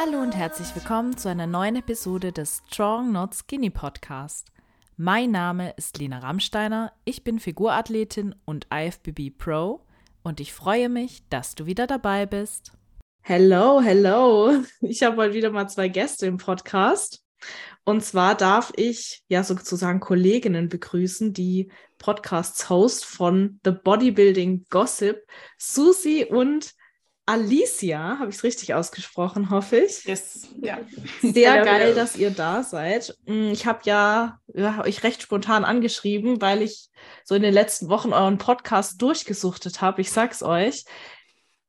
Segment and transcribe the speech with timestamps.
[0.00, 4.46] Hallo und herzlich willkommen zu einer neuen Episode des Strong Not Skinny Podcast.
[4.96, 9.84] Mein Name ist Lena Rammsteiner, ich bin Figurathletin und IFBB Pro
[10.22, 12.70] und ich freue mich, dass du wieder dabei bist.
[13.22, 14.62] Hello, hello.
[14.82, 17.24] Ich habe heute wieder mal zwei Gäste im Podcast.
[17.82, 25.26] Und zwar darf ich ja sozusagen Kolleginnen begrüßen, die Podcasts-Host von The Bodybuilding Gossip,
[25.58, 26.77] Susi und
[27.28, 28.18] Alicia.
[28.18, 30.04] Habe ich es richtig ausgesprochen, hoffe ich?
[30.04, 30.78] Yes, ja.
[31.20, 33.14] Sehr geil, dass ihr da seid.
[33.26, 36.88] Mm, ich habe ja, ja euch recht spontan angeschrieben, weil ich
[37.24, 40.00] so in den letzten Wochen euren Podcast durchgesuchtet habe.
[40.00, 40.84] Ich sag's euch.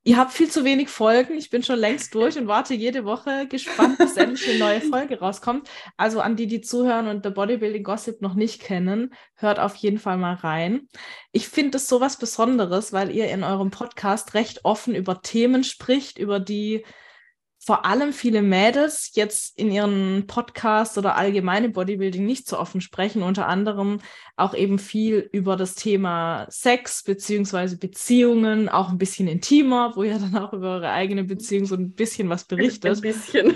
[0.03, 1.38] Ihr habt viel zu wenig Folgen.
[1.38, 5.20] Ich bin schon längst durch und warte jede Woche gespannt, bis endlich eine neue Folge
[5.20, 5.70] rauskommt.
[5.98, 9.99] Also an die, die zuhören und The Bodybuilding Gossip noch nicht kennen, hört auf jeden
[9.99, 10.88] Fall mal rein.
[11.34, 15.66] Ich finde es so was Besonderes, weil ihr in eurem Podcast recht offen über Themen
[15.66, 16.86] spricht, über die
[17.61, 23.21] vor allem viele Mädels jetzt in ihren Podcasts oder allgemeine Bodybuilding nicht so offen sprechen,
[23.21, 23.99] unter anderem
[24.38, 30.17] auch eben viel über das Thema Sex beziehungsweise Beziehungen, auch ein bisschen intimer, wo ihr
[30.19, 32.95] dann auch über eure eigene Beziehung so ein bisschen was berichtet.
[32.95, 33.55] Ein bisschen.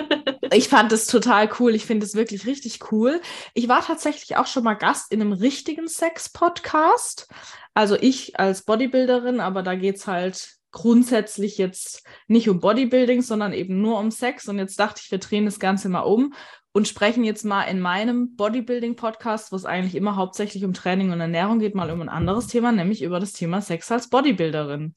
[0.52, 1.74] ich fand es total cool.
[1.74, 3.20] Ich finde es wirklich richtig cool.
[3.52, 7.28] Ich war tatsächlich auch schon mal Gast in einem richtigen Sex-Podcast.
[7.74, 13.52] Also ich als Bodybuilderin, aber da geht es halt grundsätzlich jetzt nicht um Bodybuilding, sondern
[13.52, 14.48] eben nur um Sex.
[14.48, 16.34] Und jetzt dachte ich, wir drehen das Ganze mal um
[16.72, 21.20] und sprechen jetzt mal in meinem Bodybuilding-Podcast, wo es eigentlich immer hauptsächlich um Training und
[21.20, 24.94] Ernährung geht, mal um ein anderes Thema, nämlich über das Thema Sex als Bodybuilderin.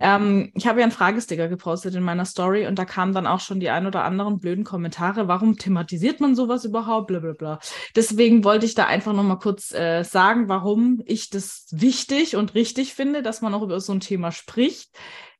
[0.00, 3.40] Ähm, ich habe ja einen Fragesticker gepostet in meiner Story und da kamen dann auch
[3.40, 5.28] schon die ein oder anderen blöden Kommentare.
[5.28, 7.08] Warum thematisiert man sowas überhaupt?
[7.08, 7.58] Blablabla.
[7.96, 12.94] Deswegen wollte ich da einfach nochmal kurz äh, sagen, warum ich das wichtig und richtig
[12.94, 14.90] finde, dass man auch über so ein Thema spricht.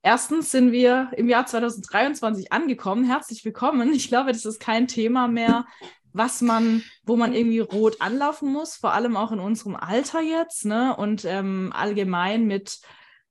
[0.03, 3.05] Erstens sind wir im Jahr 2023 angekommen.
[3.05, 3.93] Herzlich willkommen.
[3.93, 5.67] Ich glaube, das ist kein Thema mehr,
[6.13, 10.65] was man, wo man irgendwie rot anlaufen muss, vor allem auch in unserem Alter jetzt,
[10.65, 10.97] ne?
[10.97, 12.81] Und ähm, allgemein mit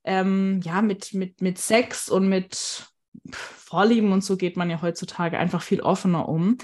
[0.07, 2.88] ähm, ja, mit, mit, mit Sex und mit
[3.31, 6.57] Vorlieben und so geht man ja heutzutage einfach viel offener um.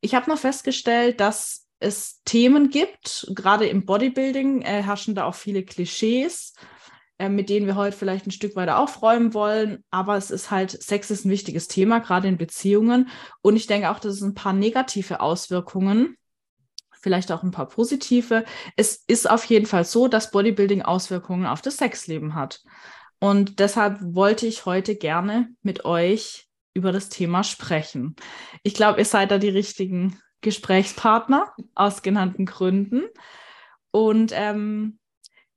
[0.00, 5.34] Ich habe noch festgestellt, dass es Themen gibt, gerade im Bodybuilding äh, herrschen da auch
[5.34, 6.54] viele Klischees,
[7.18, 9.84] äh, mit denen wir heute vielleicht ein Stück weiter aufräumen wollen.
[9.90, 13.10] Aber es ist halt, Sex ist ein wichtiges Thema, gerade in Beziehungen.
[13.42, 16.16] Und ich denke auch, dass es ein paar negative Auswirkungen
[17.06, 18.44] vielleicht auch ein paar positive.
[18.74, 22.64] Es ist auf jeden Fall so, dass Bodybuilding Auswirkungen auf das Sexleben hat.
[23.20, 28.16] Und deshalb wollte ich heute gerne mit euch über das Thema sprechen.
[28.64, 33.04] Ich glaube, ihr seid da die richtigen Gesprächspartner aus genannten Gründen.
[33.92, 34.98] Und ähm,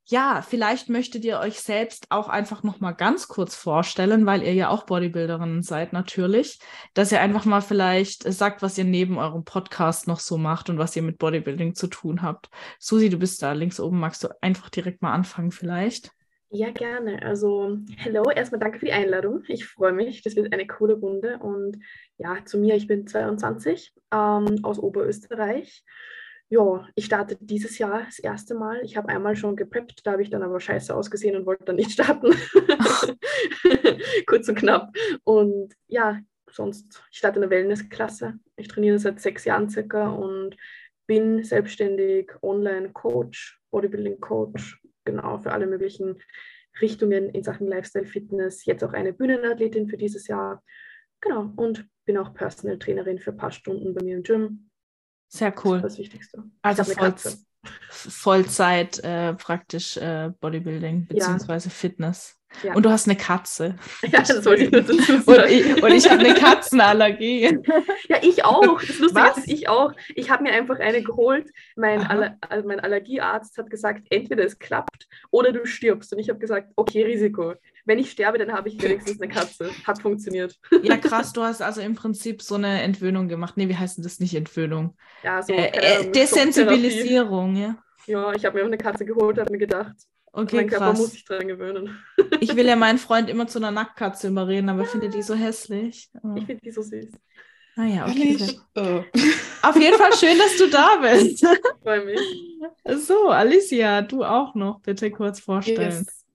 [0.09, 4.53] ja, vielleicht möchtet ihr euch selbst auch einfach noch mal ganz kurz vorstellen, weil ihr
[4.55, 6.59] ja auch Bodybuilderinnen seid natürlich,
[6.95, 10.79] dass ihr einfach mal vielleicht sagt, was ihr neben eurem Podcast noch so macht und
[10.79, 12.49] was ihr mit Bodybuilding zu tun habt.
[12.79, 13.99] Susi, du bist da links oben.
[13.99, 16.11] Magst du einfach direkt mal anfangen vielleicht?
[16.49, 17.21] Ja, gerne.
[17.21, 19.43] Also, hello, erstmal danke für die Einladung.
[19.47, 20.23] Ich freue mich.
[20.23, 21.37] Das wird eine coole Runde.
[21.37, 21.77] Und
[22.17, 25.83] ja, zu mir, ich bin 22 ähm, aus Oberösterreich
[26.49, 28.81] ja, ich starte dieses Jahr das erste Mal.
[28.83, 31.75] Ich habe einmal schon gepreppt, da habe ich dann aber scheiße ausgesehen und wollte dann
[31.75, 32.33] nicht starten.
[34.25, 34.89] Kurz und knapp.
[35.23, 36.19] Und ja,
[36.51, 38.39] sonst, ich starte in der Wellnessklasse.
[38.55, 40.57] Ich trainiere seit sechs Jahren circa und
[41.05, 46.19] bin selbstständig Online-Coach, Bodybuilding-Coach, genau für alle möglichen
[46.81, 48.65] Richtungen in Sachen Lifestyle, Fitness.
[48.65, 50.63] Jetzt auch eine Bühnenathletin für dieses Jahr.
[51.21, 54.68] Genau, und bin auch Personal Trainerin für ein paar Stunden bei mir im Gym
[55.29, 55.81] sehr cool.
[55.81, 56.43] Das das Wichtigste.
[56.61, 57.13] Also voll,
[57.89, 61.73] Vollzeit äh, praktisch äh, Bodybuilding beziehungsweise ja.
[61.73, 62.38] Fitness.
[62.63, 62.73] Ja.
[62.73, 63.75] Und du hast eine Katze.
[64.11, 65.23] Ja, das wollte ich nur dazu sagen.
[65.25, 67.59] Und ich, und ich habe eine Katzenallergie.
[68.07, 68.81] Ja, ich auch.
[68.81, 69.37] Das Lustige Was?
[69.37, 69.93] ist, ich auch.
[70.15, 71.51] Ich habe mir einfach eine geholt.
[71.75, 76.11] Mein, Aller also mein Allergiearzt hat gesagt, entweder es klappt oder du stirbst.
[76.11, 77.53] Und ich habe gesagt, okay, Risiko
[77.89, 79.71] wenn ich sterbe, dann habe ich wenigstens eine Katze.
[79.83, 80.57] Hat funktioniert.
[80.83, 83.57] Ja, krass, du hast also im Prinzip so eine Entwöhnung gemacht.
[83.57, 84.95] Nee, wie heißt denn das nicht Entwöhnung?
[85.23, 87.75] Ja, so äh, äh, Desensibilisierung, ja.
[88.05, 89.95] Ja, ich habe mir auch eine Katze geholt, habe mir gedacht,
[90.33, 90.99] okay, mein Körper krass.
[90.99, 91.97] muss sich dran gewöhnen.
[92.39, 96.09] Ich will ja meinen Freund immer zu einer Nacktkatze überreden, aber finde die so hässlich.
[96.23, 96.35] Oh.
[96.35, 97.09] Ich finde die so süß.
[97.75, 98.37] Ah ja, okay.
[98.75, 99.03] Oh.
[99.61, 101.43] Auf jeden Fall schön, dass du da bist.
[101.79, 102.19] Ich freue mich.
[103.05, 106.05] So, Alicia, du auch noch bitte kurz vorstellen.
[106.05, 106.25] Yes.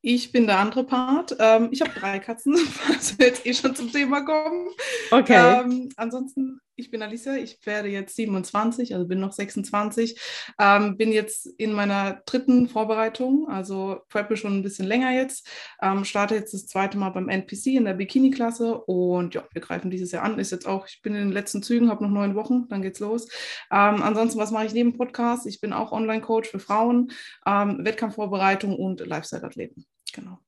[0.00, 1.34] Ich bin der andere Part.
[1.38, 4.68] Ähm, ich habe drei Katzen, falls wir jetzt eh schon zum Thema kommen.
[5.10, 5.60] Okay.
[5.60, 10.20] Ähm, ansonsten ich bin Alicia, ich werde jetzt 27, also bin noch 26,
[10.58, 15.48] ähm, bin jetzt in meiner dritten Vorbereitung, also preppe schon ein bisschen länger jetzt,
[15.80, 19.90] ähm, starte jetzt das zweite Mal beim NPC in der Bikini-Klasse und ja, wir greifen
[19.90, 22.34] dieses Jahr an, ist jetzt auch, ich bin in den letzten Zügen, habe noch neun
[22.34, 23.28] Wochen, dann geht's los.
[23.70, 25.46] Ähm, ansonsten, was mache ich neben Podcast?
[25.46, 27.12] Ich bin auch Online-Coach für Frauen,
[27.46, 30.38] ähm, Wettkampfvorbereitung und Lifestyle-Athleten, genau.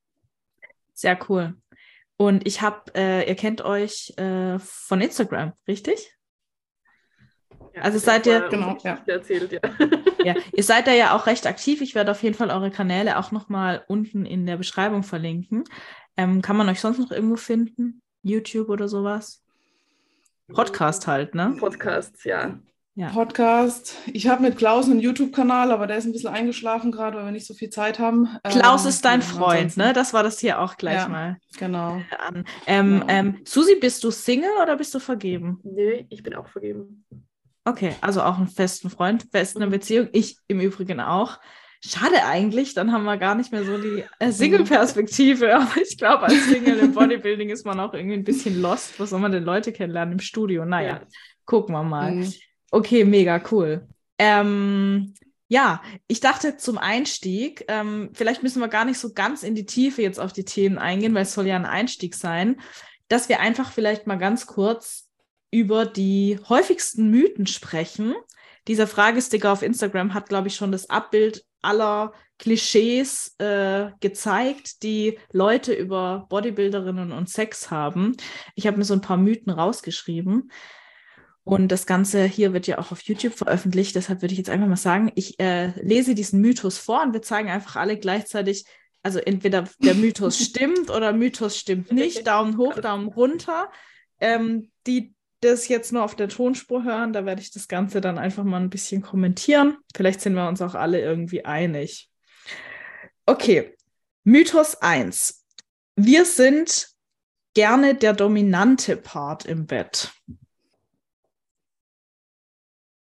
[0.92, 1.54] Sehr cool.
[2.16, 6.15] Und ich habe, äh, ihr kennt euch äh, von Instagram, richtig?
[7.82, 8.98] Also seid ihr- Genau, ja.
[9.06, 9.60] Erzählt, ja.
[10.24, 11.80] Ja, ihr seid da ja auch recht aktiv.
[11.80, 15.64] Ich werde auf jeden Fall eure Kanäle auch nochmal unten in der Beschreibung verlinken.
[16.16, 18.00] Ähm, kann man euch sonst noch irgendwo finden?
[18.22, 19.42] YouTube oder sowas?
[20.52, 21.56] Podcast halt, ne?
[21.58, 22.58] Podcasts, ja.
[22.98, 23.10] Ja.
[23.10, 23.94] Podcast.
[24.06, 27.32] Ich habe mit Klaus einen YouTube-Kanal, aber der ist ein bisschen eingeschlafen gerade, weil wir
[27.32, 28.26] nicht so viel Zeit haben.
[28.48, 29.92] Klaus Ähm, ist dein ja, Freund, ansonsten- ne?
[29.92, 31.08] Das war das hier auch gleich Ja.
[31.08, 32.00] mal Genau.
[32.26, 32.44] an.
[32.66, 33.06] Ähm, Genau.
[33.08, 35.60] ähm, Susi, bist du Single oder bist du vergeben?
[35.62, 37.04] Nö, ich bin auch vergeben.
[37.66, 39.70] Okay, also auch einen festen Freund, fest Mhm.
[39.70, 40.08] Beziehung.
[40.12, 41.38] Ich im Übrigen auch.
[41.84, 45.54] Schade eigentlich, dann haben wir gar nicht mehr so die äh, Single-Perspektive.
[45.56, 48.98] Aber ich glaube, als Single im Bodybuilding ist man auch irgendwie ein bisschen lost.
[48.98, 50.64] Was soll man denn Leute kennenlernen im Studio?
[50.64, 51.00] Naja, Ja.
[51.44, 52.12] gucken wir mal.
[52.12, 52.32] Mhm.
[52.70, 53.86] Okay, mega cool.
[54.18, 55.14] Ähm,
[55.48, 59.66] ja, ich dachte zum Einstieg, ähm, vielleicht müssen wir gar nicht so ganz in die
[59.66, 62.60] Tiefe jetzt auf die Themen eingehen, weil es soll ja ein Einstieg sein,
[63.08, 65.05] dass wir einfach vielleicht mal ganz kurz
[65.50, 68.14] über die häufigsten Mythen sprechen.
[68.68, 75.18] Dieser Fragesticker auf Instagram hat, glaube ich, schon das Abbild aller Klischees äh, gezeigt, die
[75.32, 78.16] Leute über Bodybuilderinnen und Sex haben.
[78.54, 80.50] Ich habe mir so ein paar Mythen rausgeschrieben.
[81.44, 83.94] Und das Ganze hier wird ja auch auf YouTube veröffentlicht.
[83.94, 87.22] Deshalb würde ich jetzt einfach mal sagen, ich äh, lese diesen Mythos vor und wir
[87.22, 88.64] zeigen einfach alle gleichzeitig,
[89.04, 92.26] also entweder der Mythos stimmt oder Mythos stimmt nicht.
[92.26, 93.70] Daumen hoch, Daumen runter.
[94.20, 98.18] Ähm, die das jetzt nur auf der Tonspur hören, da werde ich das Ganze dann
[98.18, 99.76] einfach mal ein bisschen kommentieren.
[99.94, 102.10] Vielleicht sind wir uns auch alle irgendwie einig.
[103.26, 103.76] Okay,
[104.24, 105.44] Mythos 1.
[105.96, 106.88] Wir sind
[107.54, 110.12] gerne der dominante Part im Bett.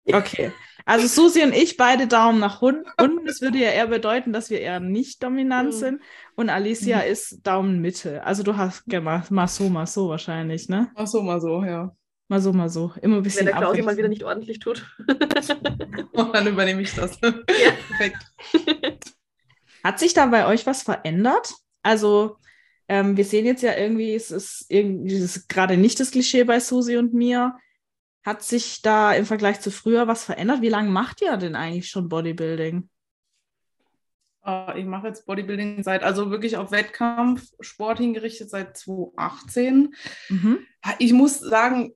[0.06, 0.52] Okay.
[0.84, 2.84] Also Susi und ich beide Daumen nach unten.
[3.26, 5.78] Das würde ja eher bedeuten, dass wir eher nicht dominant Mhm.
[5.78, 6.02] sind.
[6.36, 8.22] Und Alicia ist Daumen Mitte.
[8.24, 10.90] Also du hast mal, mal so, mal so wahrscheinlich, ne?
[10.94, 11.96] Ach so, mal so, ja.
[12.34, 12.92] Mal so, mal so.
[13.00, 14.84] Immer ein bisschen Wenn der Klausi mal wieder nicht ordentlich tut.
[16.14, 17.16] Und dann übernehme ich das.
[17.20, 18.16] Perfekt.
[19.84, 21.54] Hat sich da bei euch was verändert?
[21.84, 22.38] Also,
[22.88, 26.42] ähm, wir sehen jetzt ja irgendwie, es ist irgendwie es ist gerade nicht das Klischee
[26.42, 27.56] bei Susi und mir.
[28.24, 30.60] Hat sich da im Vergleich zu früher was verändert?
[30.60, 32.88] Wie lange macht ihr denn eigentlich schon Bodybuilding?
[34.44, 39.94] Äh, Ich mache jetzt Bodybuilding seit, also wirklich auf Wettkampf, Sport hingerichtet seit 2018.
[40.30, 40.58] Mhm.
[40.98, 41.94] Ich muss sagen,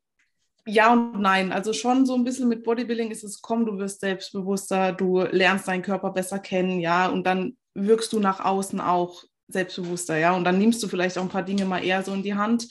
[0.68, 1.52] ja und nein.
[1.52, 5.68] Also schon so ein bisschen mit Bodybuilding ist es, komm, du wirst selbstbewusster, du lernst
[5.68, 10.44] deinen Körper besser kennen, ja, und dann wirkst du nach außen auch selbstbewusster, ja, und
[10.44, 12.68] dann nimmst du vielleicht auch ein paar Dinge mal eher so in die Hand.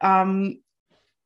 [0.00, 0.62] Ähm,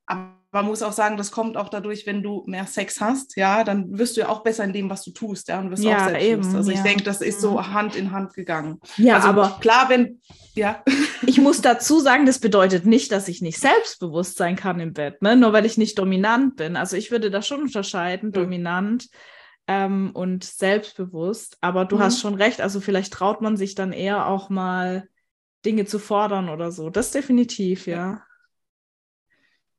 [0.07, 3.65] aber man muss auch sagen, das kommt auch dadurch, wenn du mehr Sex hast, ja,
[3.65, 5.97] dann wirst du ja auch besser in dem, was du tust, ja, und wirst Ja,
[5.97, 6.49] auch selbstbewusster.
[6.49, 6.83] eben, also ich ja.
[6.85, 7.75] denke, das ist so Mhm.
[7.75, 8.81] Hand in Hand gegangen.
[8.97, 10.21] Ja, also aber klar, wenn,
[10.55, 10.83] ja.
[11.27, 15.21] ich muss dazu sagen, das bedeutet nicht, dass ich nicht selbstbewusst sein kann im Bett,
[15.23, 15.37] ne?
[15.37, 16.77] Nur weil ich nicht dominant bin.
[16.77, 18.41] Also ich würde da schon unterscheiden, Ja.
[18.41, 19.09] dominant
[19.67, 21.57] ähm, und selbstbewusst.
[21.63, 22.01] Aber du Mhm.
[22.01, 25.09] hast schon recht, also vielleicht traut man sich dann eher auch mal
[25.65, 26.91] Dinge zu fordern oder so.
[26.91, 28.23] Das definitiv, ja.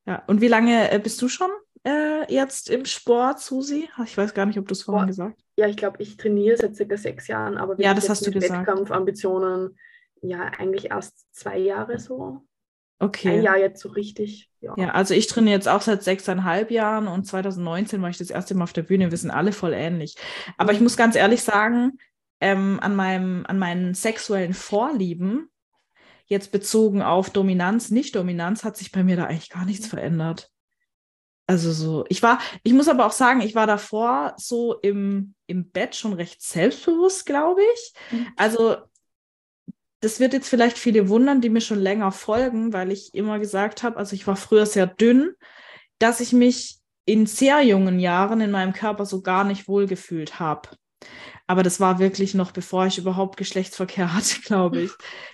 [0.05, 1.49] Ja, und wie lange äh, bist du schon
[1.83, 3.89] äh, jetzt im Sport, Susi?
[4.03, 5.45] Ich weiß gar nicht, ob du es vorhin gesagt hast.
[5.57, 8.41] Ja, ich glaube, ich trainiere seit circa sechs Jahren, aber Ja, das hast du mit
[8.41, 8.67] gesagt.
[8.67, 9.77] Wettkampfambitionen,
[10.21, 12.41] ja, eigentlich erst zwei Jahre so.
[12.99, 13.37] Okay.
[13.37, 14.49] Ein Jahr jetzt so richtig.
[14.61, 14.73] Ja.
[14.77, 18.55] Ja, also ich trainiere jetzt auch seit sechseinhalb Jahren und 2019 war ich das erste
[18.55, 19.11] Mal auf der Bühne.
[19.11, 20.15] Wir sind alle voll ähnlich.
[20.57, 21.97] Aber ich muss ganz ehrlich sagen,
[22.39, 25.49] ähm, an, meinem, an meinen sexuellen Vorlieben,
[26.25, 30.49] jetzt bezogen auf Dominanz, Nicht-Dominanz, hat sich bei mir da eigentlich gar nichts verändert.
[31.47, 35.69] Also so, ich war, ich muss aber auch sagen, ich war davor so im, im
[35.69, 37.93] Bett schon recht selbstbewusst, glaube ich.
[38.11, 38.27] Mhm.
[38.35, 38.77] Also
[40.01, 43.83] das wird jetzt vielleicht viele wundern, die mir schon länger folgen, weil ich immer gesagt
[43.83, 45.33] habe, also ich war früher sehr dünn,
[45.99, 50.69] dass ich mich in sehr jungen Jahren in meinem Körper so gar nicht wohlgefühlt habe.
[51.47, 54.91] Aber das war wirklich noch, bevor ich überhaupt Geschlechtsverkehr hatte, glaube ich,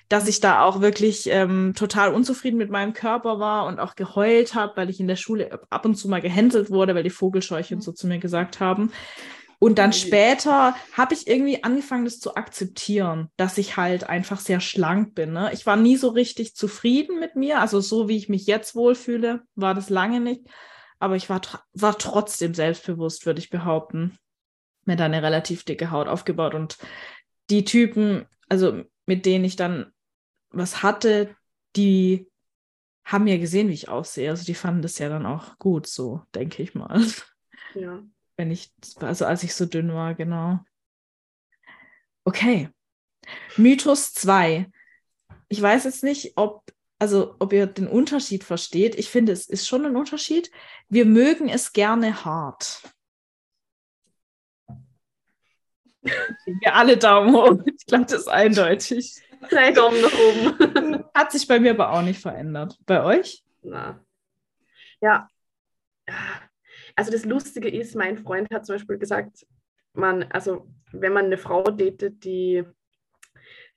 [0.10, 4.53] dass ich da auch wirklich ähm, total unzufrieden mit meinem Körper war und auch geheult
[4.56, 7.82] habe, weil ich in der Schule ab und zu mal gehänselt wurde, weil die Vogelscheuchen
[7.82, 8.91] so zu mir gesagt haben.
[9.63, 14.60] Und dann später habe ich irgendwie angefangen, das zu akzeptieren, dass ich halt einfach sehr
[14.60, 15.34] schlank bin.
[15.34, 15.51] Ne?
[15.53, 17.60] Ich war nie so richtig zufrieden mit mir.
[17.60, 20.48] Also so wie ich mich jetzt wohlfühle, war das lange nicht.
[20.98, 21.41] aber ich war,
[21.74, 24.18] war trotzdem selbstbewusst, würde ich behaupten.
[24.85, 26.55] Mit einer relativ dicke Haut aufgebaut.
[26.55, 26.77] Und
[27.50, 29.91] die Typen, also mit denen ich dann
[30.50, 31.35] was hatte,
[31.75, 32.27] die
[33.03, 34.29] haben ja gesehen, wie ich aussehe.
[34.29, 37.03] Also die fanden das ja dann auch gut, so denke ich mal.
[37.73, 38.03] Ja.
[38.38, 40.59] Wenn ich, also als ich so dünn war, genau.
[42.23, 42.69] Okay.
[43.57, 44.69] Mythos 2.
[45.47, 46.63] Ich weiß jetzt nicht, ob,
[47.00, 48.95] also ob ihr den Unterschied versteht.
[48.95, 50.51] Ich finde, es ist schon ein Unterschied.
[50.89, 52.81] Wir mögen es gerne hart.
[56.01, 57.60] Wir alle Daumen hoch.
[57.77, 59.22] Ich glaube, das ist eindeutig.
[59.50, 61.03] Drei Daumen nach oben.
[61.13, 62.77] Hat sich bei mir aber auch nicht verändert.
[62.86, 63.43] Bei euch?
[63.63, 64.03] Na.
[65.01, 65.27] Ja.
[66.96, 69.46] Also das Lustige ist, mein Freund hat zum Beispiel gesagt,
[69.93, 72.63] man, also wenn man eine Frau datet, die,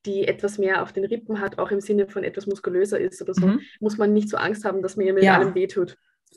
[0.04, 3.34] die etwas mehr auf den Rippen hat, auch im Sinne von etwas muskulöser ist oder
[3.34, 3.60] so, Mhm.
[3.80, 5.38] muss man nicht so Angst haben, dass man ihr mit Ja.
[5.38, 5.96] allem wehtut.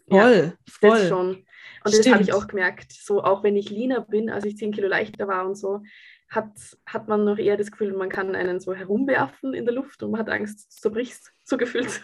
[0.10, 0.90] Voll, voll.
[1.00, 1.28] Das schon.
[1.30, 1.46] Und
[1.84, 2.34] das habe ich Stimmt.
[2.34, 2.92] auch gemerkt.
[2.92, 5.82] So, auch wenn ich leaner bin, als ich 10 Kilo leichter war und so,
[6.30, 6.52] hat,
[6.86, 10.12] hat man noch eher das Gefühl, man kann einen so herumwerfen in der Luft und
[10.12, 12.02] man hat Angst, du zerbrichst, so gefühlt.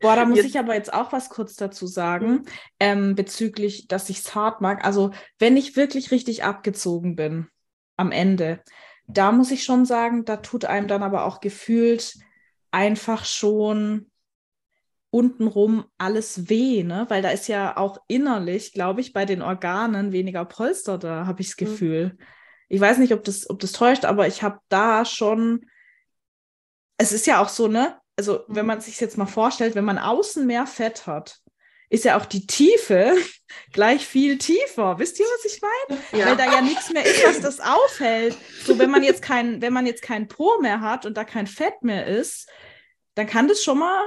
[0.00, 2.44] Boah, da muss Jetzt- ich aber jetzt auch was kurz dazu sagen,
[2.80, 4.84] ähm, bezüglich, dass ich es hart mag.
[4.84, 7.48] Also, wenn ich wirklich richtig abgezogen bin
[7.98, 8.60] am Ende,
[9.06, 12.14] da muss ich schon sagen, da tut einem dann aber auch gefühlt
[12.70, 14.10] einfach schon
[15.14, 17.06] untenrum alles weh, ne?
[17.08, 21.40] Weil da ist ja auch innerlich, glaube ich, bei den Organen weniger Polster da, habe
[21.40, 21.64] ich das Mhm.
[21.70, 22.18] Gefühl.
[22.68, 25.66] Ich weiß nicht, ob das, ob das täuscht, aber ich habe da schon,
[26.98, 27.96] es ist ja auch so, ne?
[28.16, 28.68] Also, wenn Mhm.
[28.68, 31.38] man sich jetzt mal vorstellt, wenn man außen mehr Fett hat,
[31.90, 33.14] ist ja auch die Tiefe
[33.72, 34.98] gleich viel tiefer.
[34.98, 36.00] Wisst ihr, was ich meine?
[36.10, 36.34] Weil ja.
[36.34, 38.36] da ja nichts mehr ist, was das aufhält.
[38.64, 41.46] So, wenn man jetzt kein, wenn man jetzt kein Po mehr hat und da kein
[41.46, 42.48] Fett mehr ist,
[43.14, 44.02] dann kann das schon mal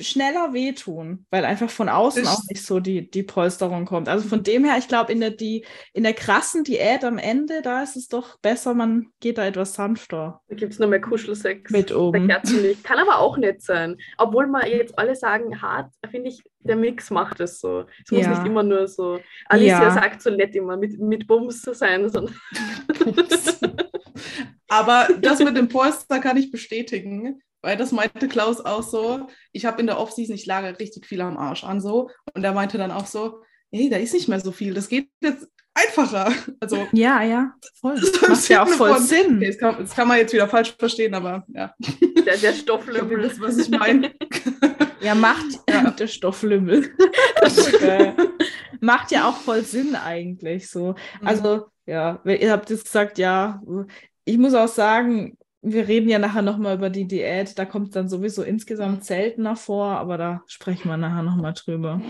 [0.00, 4.08] schneller wehtun, weil einfach von außen auch nicht so die, die Polsterung kommt.
[4.08, 7.62] Also von dem her, ich glaube, in der, die, in der krassen Diät am Ende,
[7.62, 11.00] da ist es doch besser, man geht da etwas sanfter Da gibt es nur mehr
[11.00, 11.70] Kuschelsex.
[11.70, 12.28] mit oben.
[12.82, 13.96] Kann aber auch nett sein.
[14.18, 17.84] Obwohl man jetzt alle sagen, hart, finde ich, der Mix macht es so.
[18.04, 18.30] Es muss Ja.
[18.30, 19.18] nicht immer nur so.
[19.46, 19.90] Alicia Ja.
[19.90, 22.08] sagt so nett immer, mit, mit Bums zu sein.
[22.08, 22.34] sondern-
[24.68, 29.26] Aber das mit dem Polster kann ich bestätigen, weil das meinte Klaus auch so.
[29.52, 32.08] Ich habe in der Offseason, ich lage richtig viel am Arsch an so.
[32.34, 34.74] Und er meinte dann auch so, hey, da ist nicht mehr so viel.
[34.74, 36.32] Das geht jetzt einfacher.
[36.60, 37.96] Also Ja, ja, voll.
[37.98, 39.36] Im Macht ja auch voll von- Sinn.
[39.36, 41.74] okay, das, kann, das kann man jetzt wieder falsch verstehen, aber ja,
[42.26, 43.22] Der, der Stofflümmel.
[43.22, 44.12] wisst, was ich meine.
[45.02, 45.90] Ja, macht Ja.
[45.92, 46.90] der Stofflümmel.
[47.40, 48.14] Das ist geil.
[48.80, 50.94] macht ja auch voll Sinn eigentlich so.
[51.24, 53.62] Also, ja, ihr habt jetzt gesagt, ja,
[54.26, 57.58] ich muss auch sagen, wir reden ja nachher nochmal über die Diät.
[57.58, 62.00] Da kommt dann sowieso insgesamt seltener vor, aber da sprechen wir nachher nochmal drüber.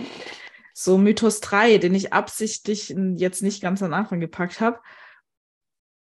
[0.73, 4.81] So, Mythos 3, den ich absichtlich jetzt nicht ganz am Anfang gepackt habe.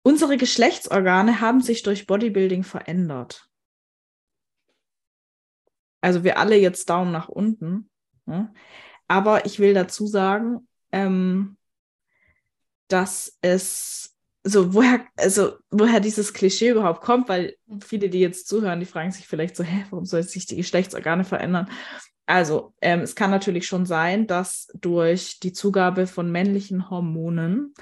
[0.03, 3.49] Unsere Geschlechtsorgane haben sich durch Bodybuilding verändert.
[6.01, 7.91] Also wir alle jetzt Daumen nach unten.
[8.27, 8.53] Ne?
[9.07, 11.57] Aber ich will dazu sagen, ähm,
[12.89, 14.18] dass es
[14.49, 19.11] so woher also woher dieses Klischee überhaupt kommt, weil viele, die jetzt zuhören, die fragen
[19.11, 21.69] sich vielleicht so, hä, warum soll sich die Geschlechtsorgane verändern?
[22.27, 27.75] Also ähm, es kann natürlich schon sein, dass durch die Zugabe von männlichen Hormonen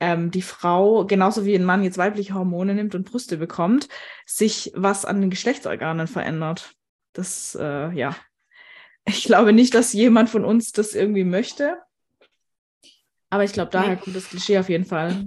[0.00, 3.88] ähm, die Frau genauso wie ein Mann jetzt weibliche Hormone nimmt und Brüste bekommt,
[4.24, 6.72] sich was an den Geschlechtsorganen verändert.
[7.12, 8.16] Das äh, ja,
[9.04, 11.76] ich glaube nicht, dass jemand von uns das irgendwie möchte.
[13.30, 15.26] Aber ich glaube, daher kommt das Klischee auf jeden Fall.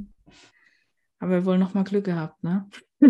[1.25, 2.69] Haben wir wohl noch mal Glück gehabt, ne?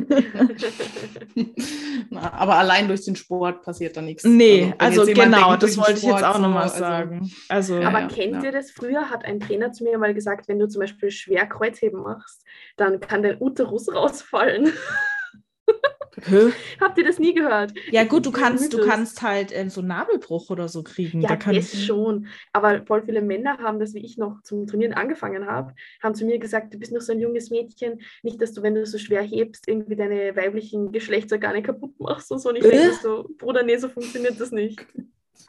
[2.10, 4.24] Na, aber allein durch den Sport passiert da nichts.
[4.24, 7.30] Nee, also, jemand genau, denkt, das wollte ich jetzt auch noch mal so, also- sagen.
[7.50, 8.44] Also, Aber ja, kennt ja.
[8.44, 8.72] ihr das?
[8.72, 12.46] Früher hat ein Trainer zu mir mal gesagt, wenn du zum Beispiel schwer Kreuzheben machst,
[12.78, 14.72] dann kann dein Uterus rausfallen.
[16.82, 17.74] Habt ihr das nie gehört?
[17.92, 21.22] ja gut, du kannst, du kannst halt ähm, so Nabelbruch oder so kriegen.
[21.22, 22.28] Ja, da kann das schon.
[22.54, 26.26] Aber voll viele Männer haben das, wie ich noch zum Trainieren angefangen habe, haben zu
[26.26, 28.98] mir gesagt, du bist noch so ein junges Mädchen, nicht, dass du, wenn du so
[28.98, 32.50] schwer hebst, irgendwie deine weiblichen Geschlechtsorgane kaputt machst und so.
[32.50, 32.72] Und ich Äh?
[32.72, 34.86] denke so, Bruder, nee, so funktioniert das nicht.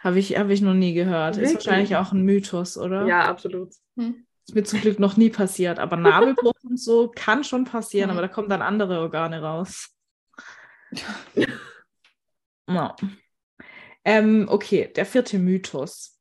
[0.01, 1.37] Habe ich, hab ich noch nie gehört.
[1.37, 1.67] Ist Wirklich?
[1.67, 3.07] wahrscheinlich auch ein Mythos, oder?
[3.07, 3.71] Ja, absolut.
[3.97, 5.79] Ist mir zum Glück noch nie passiert.
[5.79, 8.17] Aber Nabelbruch und so kann schon passieren, Mhm.
[8.17, 9.96] aber da kommen dann andere Organe raus.
[12.69, 12.97] Ja.
[14.05, 16.19] Ähm, okay, der vierte Mythos.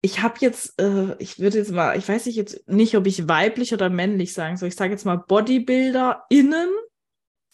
[0.00, 3.28] Ich habe jetzt, äh, ich würde jetzt mal, ich weiß nicht jetzt nicht, ob ich
[3.28, 4.68] weiblich oder männlich sagen soll.
[4.68, 6.68] Ich sage jetzt mal BodybuilderInnen,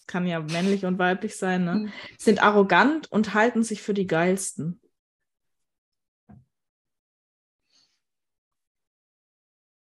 [0.06, 1.74] kann ja männlich und weiblich sein, ne?
[1.74, 1.92] Mhm.
[2.18, 4.80] sind arrogant und halten sich für die geilsten.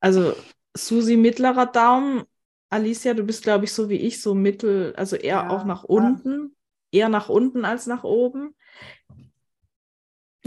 [0.00, 0.34] Also
[0.74, 2.24] Susi mittlerer Daumen.
[2.70, 5.82] Alicia, du bist, glaube ich, so wie ich, so mittel, also eher Ja, auch nach
[5.82, 5.88] ja.
[5.88, 6.56] unten.
[6.92, 8.54] Eher nach unten als nach oben.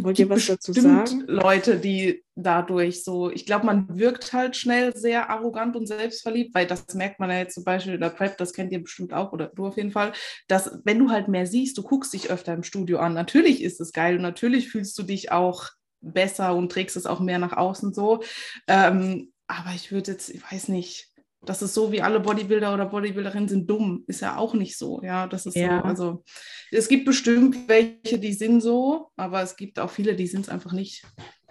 [0.04, 1.26] Wollt ihr was dazu sagen?
[1.28, 6.66] Leute, die dadurch so, ich glaube, man wirkt halt schnell sehr arrogant und selbstverliebt, weil
[6.66, 9.34] das merkt man ja jetzt zum Beispiel in der Prep, das kennt ihr bestimmt auch
[9.34, 10.14] oder du auf jeden Fall,
[10.48, 13.82] dass wenn du halt mehr siehst, du guckst dich öfter im Studio an, natürlich ist
[13.82, 15.68] es geil und natürlich fühlst du dich auch
[16.02, 18.22] besser und trägst es auch mehr nach außen so.
[18.68, 21.09] Ähm, aber ich würde jetzt, ich weiß nicht,
[21.42, 24.04] das ist so wie alle Bodybuilder oder Bodybuilderinnen sind dumm.
[24.08, 25.02] Ist ja auch nicht so.
[25.04, 25.80] Ja, das ist Ja.
[25.80, 25.84] so.
[25.86, 26.24] Also
[26.72, 30.50] es gibt bestimmt welche, die sind so, aber es gibt auch viele, die sind es
[30.50, 31.06] einfach nicht.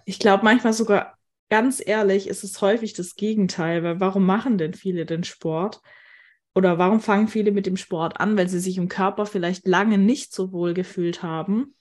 [0.04, 1.16] Ich glaube manchmal sogar,
[1.48, 5.80] ganz ehrlich, ist es häufig das Gegenteil, weil warum machen denn viele den Sport?
[6.54, 9.96] Oder warum fangen viele mit dem Sport an, weil sie sich im Körper vielleicht lange
[9.96, 11.74] nicht so wohl gefühlt haben?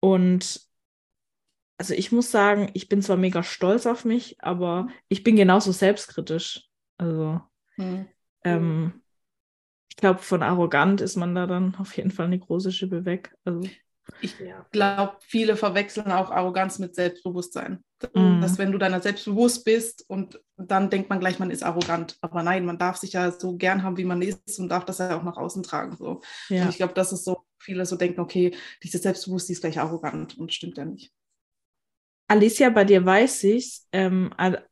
[0.00, 0.60] Und
[1.78, 5.72] also ich muss sagen, ich bin zwar mega stolz auf mich, aber ich bin genauso
[5.72, 6.68] selbstkritisch.
[7.02, 7.40] Also
[7.78, 8.06] Hm.
[8.44, 8.92] ähm,
[9.90, 13.34] ich glaube, von arrogant ist man da dann auf jeden Fall eine große Schippe weg.
[13.44, 13.60] Also,
[14.20, 14.64] Ich Ja.
[14.70, 17.84] glaube, viele verwechseln auch Arroganz mit Selbstbewusstsein.
[18.14, 18.40] Mhm.
[18.40, 22.16] Dass wenn du deiner selbstbewusst bist und dann denkt man gleich, man ist arrogant.
[22.20, 24.98] Aber nein, man darf sich ja so gern haben, wie man ist und darf das
[24.98, 25.96] ja auch nach außen tragen.
[25.96, 26.20] So.
[26.48, 26.62] ja.
[26.64, 29.78] Und ich glaube, dass es so viele so denken, okay, diese selbstbewusst, die ist gleich
[29.78, 31.12] arrogant und stimmt ja nicht.
[32.32, 34.30] Alicia, bei dir weiß ich, ähm,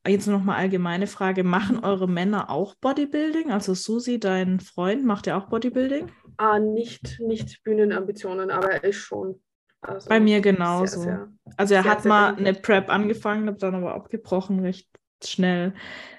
[0.08, 3.52] jetzt noch mal allgemeine Frage, machen eure Männer auch Bodybuilding?
[3.52, 6.10] Also Susi, dein Freund, macht ja auch Bodybuilding?
[6.38, 9.42] Ah, nicht, nicht Bühnenambitionen, aber er ist schon.
[9.82, 11.00] Also Bei mir sehr, genauso.
[11.02, 11.32] sehr.
[11.58, 14.88] Also er Sehr, hat sehr mal eine Prep angefangen, hat dann aber abgebrochen recht
[15.22, 15.74] schnell,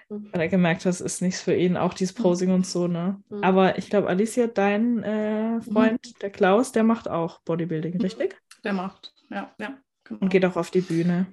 [0.09, 0.31] Mhm.
[0.31, 3.21] weil er gemerkt hat, das ist nichts für ihn, auch dieses Posing und so, ne?
[3.29, 3.41] Mhm.
[3.41, 8.03] Aber ich glaube, Alicia, dein äh, Freund, der Klaus, der macht auch Bodybuilding, Mhm.
[8.03, 8.37] richtig?
[8.63, 9.81] Der macht, ja, ja.
[10.19, 11.27] Und geht auch auf die Bühne.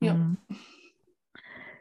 [0.00, 0.14] Ja.
[0.14, 0.36] Mhm.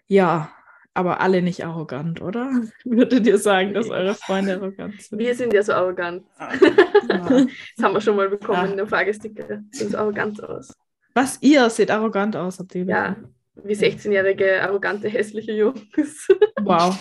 [0.08, 0.51] Ja,
[0.93, 2.51] aber alle nicht arrogant, oder?
[2.84, 5.20] Würdet ihr sagen, dass eure Freunde arrogant sind?
[5.20, 6.24] Wir sind ja so arrogant.
[6.39, 6.50] Ja.
[7.75, 8.72] Das haben wir schon mal bekommen Ja.
[8.72, 9.62] in der Fragesticker.
[9.72, 10.74] Sehen so arrogant aus.
[11.13, 13.17] Was, ihr seht arrogant aus, habt ihr Ja,
[13.56, 16.28] wie 16-jährige, arrogante, hässliche Jungs.
[16.63, 16.95] Wow.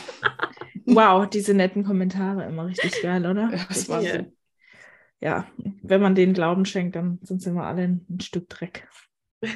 [0.87, 3.51] Wow, diese netten Kommentare immer richtig geil, oder?
[3.53, 4.22] Ja, das war Ja.
[5.20, 5.46] Ja,
[5.83, 8.88] wenn man denen Glauben schenkt, dann sind sie immer alle ein Stück Dreck.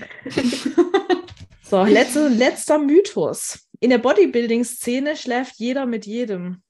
[1.66, 3.66] So, letzte, letzter Mythos.
[3.80, 6.62] In der Bodybuilding-Szene schläft jeder mit jedem.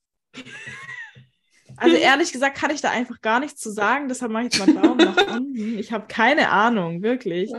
[1.76, 4.66] Also ehrlich gesagt kann ich da einfach gar nichts zu sagen, deshalb mache ich jetzt
[4.66, 5.78] mal Daumen nach unten.
[5.78, 7.52] Ich habe keine Ahnung, wirklich.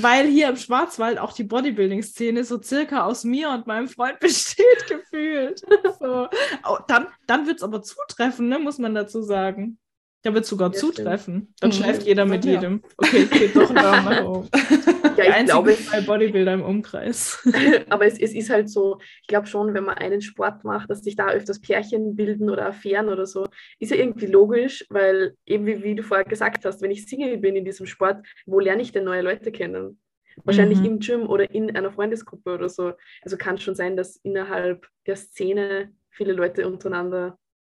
[0.00, 4.86] Weil hier im Schwarzwald auch die Bodybuilding-Szene so circa aus mir und meinem Freund besteht,
[4.88, 5.62] gefühlt.
[5.98, 6.28] So.
[6.68, 9.78] Oh, dann dann wird es aber zutreffen, ne, muss man dazu sagen.
[10.26, 11.54] Da wird sogar Ja, zutreffen.
[11.60, 11.74] Dann Mhm.
[11.74, 12.54] schläft jeder mit Ja.
[12.54, 12.82] jedem.
[12.96, 14.48] Okay, ich gebe doch einen Daumen nach oben.
[15.16, 17.38] Ja, ich glaube, zwei Bodybuilder im Umkreis.
[17.90, 21.04] aber es, es ist halt so, ich glaube schon, wenn man einen Sport macht, dass
[21.04, 23.46] sich da öfters Pärchen bilden oder Affären oder so,
[23.78, 27.38] ist ja irgendwie logisch, weil eben wie, wie du vorher gesagt hast, wenn ich Single
[27.38, 30.00] bin in diesem Sport, wo lerne ich denn neue Leute kennen?
[30.42, 30.86] Wahrscheinlich Mhm.
[30.86, 32.94] im Gym oder in einer Freundesgruppe oder so.
[33.22, 37.38] Also kann schon sein, dass innerhalb der Szene viele Leute untereinander,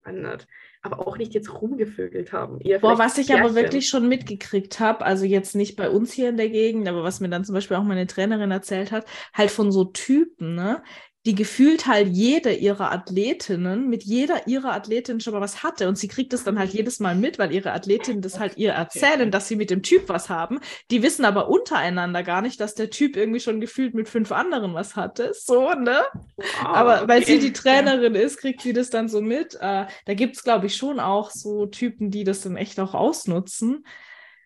[0.10, 0.47] nicht,
[0.81, 2.59] aber auch nicht jetzt rumgevögelt haben.
[2.81, 6.37] Boah, was ich aber wirklich schon mitgekriegt habe, also jetzt nicht bei uns hier in
[6.37, 9.71] der Gegend, aber was mir dann zum Beispiel auch meine Trainerin erzählt hat, halt von
[9.71, 10.83] so Typen, ne?
[11.27, 15.97] Die gefühlt halt jede ihrer Athletinnen mit jeder ihrer Athletinnen schon mal was hatte und
[15.97, 19.29] sie kriegt es dann halt jedes Mal mit, weil ihre Athletinnen das halt ihr erzählen,
[19.29, 20.61] dass sie mit dem Typ was haben.
[20.89, 24.73] Die wissen aber untereinander gar nicht, dass der Typ irgendwie schon gefühlt mit fünf anderen
[24.73, 25.33] was hatte.
[25.33, 26.05] So, ne?
[26.37, 29.55] Wow, Aber weil sie die Trainerin ist, kriegt sie das dann so mit.
[29.55, 32.93] Äh, da gibt es, glaube ich, schon auch so Typen, die das dann echt auch
[32.93, 33.85] ausnutzen.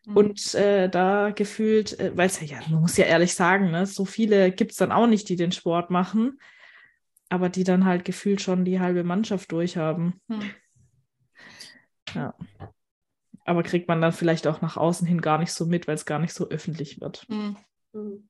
[0.05, 0.17] Mhm.
[0.17, 3.85] Und äh, da gefühlt, äh, weil es ja, ja, man muss ja ehrlich sagen, ne,
[3.85, 6.39] so viele gibt es dann auch nicht, die den Sport machen,
[7.31, 10.19] aber die dann halt gefühlt schon die halbe Mannschaft durchhaben.
[10.27, 10.51] Hm.
[12.13, 12.35] Ja.
[13.45, 16.05] Aber kriegt man dann vielleicht auch nach außen hin gar nicht so mit, weil es
[16.05, 17.25] gar nicht so öffentlich wird.
[17.29, 17.55] Hm.
[17.93, 18.29] Mhm.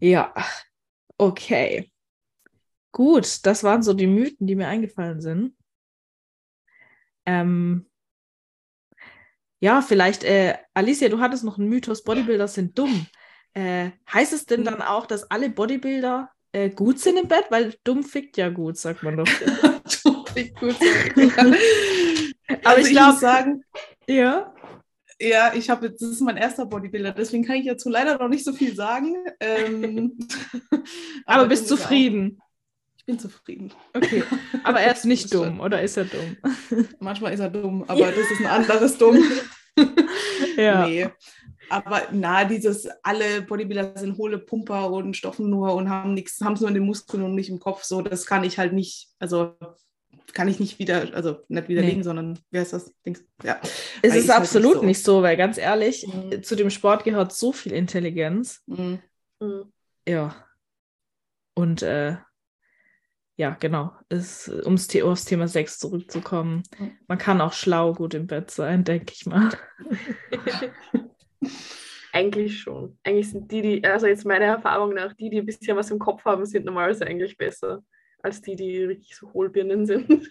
[0.00, 0.32] Ja,
[1.18, 1.90] okay.
[2.92, 5.56] Gut, das waren so die Mythen, die mir eingefallen sind.
[7.26, 7.90] Ähm,
[9.58, 13.06] ja, vielleicht, äh, Alicia, du hattest noch einen Mythos, Bodybuilder sind dumm.
[13.54, 17.44] Äh, heißt es denn dann auch, dass alle Bodybuilder äh, gut sind im Bett?
[17.50, 19.26] Weil dumm fickt ja gut, sagt man doch.
[20.34, 20.76] Wie gut.
[22.48, 23.64] Aber Aber ich ich glaub- glaube sagen,
[24.08, 24.54] ja.
[25.20, 28.28] ja, ich habe jetzt, das ist mein erster Bodybuilder, deswegen kann ich dazu leider noch
[28.28, 29.14] nicht so viel sagen.
[29.40, 30.18] Ähm,
[31.26, 32.38] Aber bist dumm ist er zufrieden.
[32.40, 32.44] Auch.
[32.96, 33.72] Ich bin zufrieden.
[33.92, 34.22] Okay.
[34.62, 36.36] Aber er ist nicht dumm, oder ist er dumm?
[37.00, 39.22] Manchmal ist er dumm, aber das ist ein anderes Dumm.
[40.56, 40.86] Ja.
[40.88, 41.08] Nee.
[41.70, 46.52] Aber na, dieses, alle Bodybuilder sind hohle Pumper und stoffen nur und haben nichts, haben
[46.52, 47.84] es nur in den Muskeln und nicht im Kopf.
[47.84, 49.56] So, das kann ich halt nicht, also
[50.34, 52.04] kann ich nicht wieder, also nicht widerlegen, nee.
[52.04, 52.92] sondern wie heißt das?
[53.06, 53.24] Dings?
[53.42, 53.60] Ja.
[54.02, 55.12] Es ist, ist absolut halt nicht, so.
[55.12, 55.22] nicht, so.
[55.22, 56.42] weil ganz ehrlich, mhm.
[56.42, 58.62] zu dem Sport gehört so viel Intelligenz.
[58.66, 58.98] Mhm.
[59.40, 59.72] mhm.
[60.06, 60.36] Ja.
[61.54, 62.16] Und äh,
[63.36, 66.62] ja, genau, ist, ums The aufs Thema Sex zurückzukommen.
[67.08, 69.50] Man kann auch schlau gut im Bett sein, denke ich mal.
[72.12, 72.96] eigentlich schon.
[73.02, 75.98] Eigentlich sind die, die, also jetzt meiner Erfahrung nach, die, die ein bisschen was im
[75.98, 77.82] Kopf haben, sind normalerweise eigentlich besser
[78.22, 80.08] als die, die richtig so Hohlbirnen sind.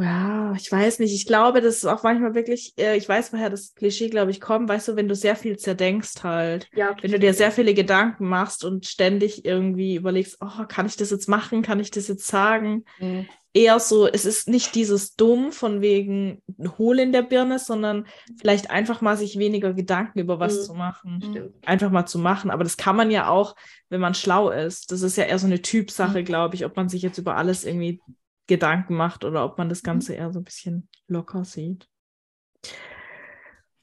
[0.00, 1.14] Ja, ich weiß nicht.
[1.14, 4.40] Ich glaube, das ist auch manchmal wirklich, äh, ich weiß, woher das Klischee, glaube ich,
[4.40, 6.68] kommt, weißt du, wenn du sehr viel zerdenkst halt.
[6.74, 10.96] Ja, wenn du dir sehr viele Gedanken machst und ständig irgendwie überlegst, oh, kann ich
[10.96, 11.60] das jetzt machen?
[11.62, 12.84] Kann ich das jetzt sagen?
[13.00, 13.26] Mhm.
[13.54, 16.40] Eher so, es ist nicht dieses Dumm von wegen
[16.78, 18.06] Hohl in der Birne, sondern
[18.40, 20.62] vielleicht einfach mal sich weniger Gedanken über was mhm.
[20.62, 21.20] zu machen.
[21.22, 21.66] Stimmt.
[21.66, 22.50] Einfach mal zu machen.
[22.50, 23.54] Aber das kann man ja auch,
[23.90, 24.90] wenn man schlau ist.
[24.90, 26.24] Das ist ja eher so eine Typsache, mhm.
[26.24, 28.00] glaube ich, ob man sich jetzt über alles irgendwie
[28.46, 31.88] Gedanken macht oder ob man das Ganze eher so ein bisschen locker sieht.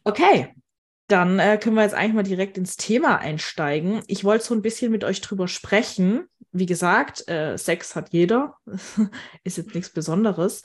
[0.04, 0.54] Okay,
[1.08, 4.04] dann äh, können wir jetzt eigentlich mal direkt ins Thema einsteigen.
[4.08, 6.28] Ich wollte so ein bisschen mit euch drüber sprechen.
[6.52, 8.56] Wie gesagt, äh, Sex hat jeder,
[9.44, 10.64] ist jetzt nichts Besonderes.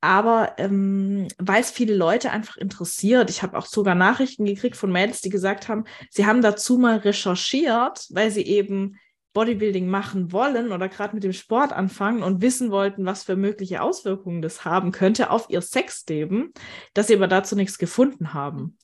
[0.00, 4.90] Aber ähm, weil es viele Leute einfach interessiert, ich habe auch sogar Nachrichten gekriegt von
[4.90, 8.96] Mädels, die gesagt haben, sie haben dazu mal recherchiert, weil sie eben
[9.32, 13.82] Bodybuilding machen wollen oder gerade mit dem Sport anfangen und wissen wollten, was für mögliche
[13.82, 16.52] Auswirkungen das haben könnte auf ihr Sexleben,
[16.94, 18.76] dass sie aber dazu nichts gefunden haben.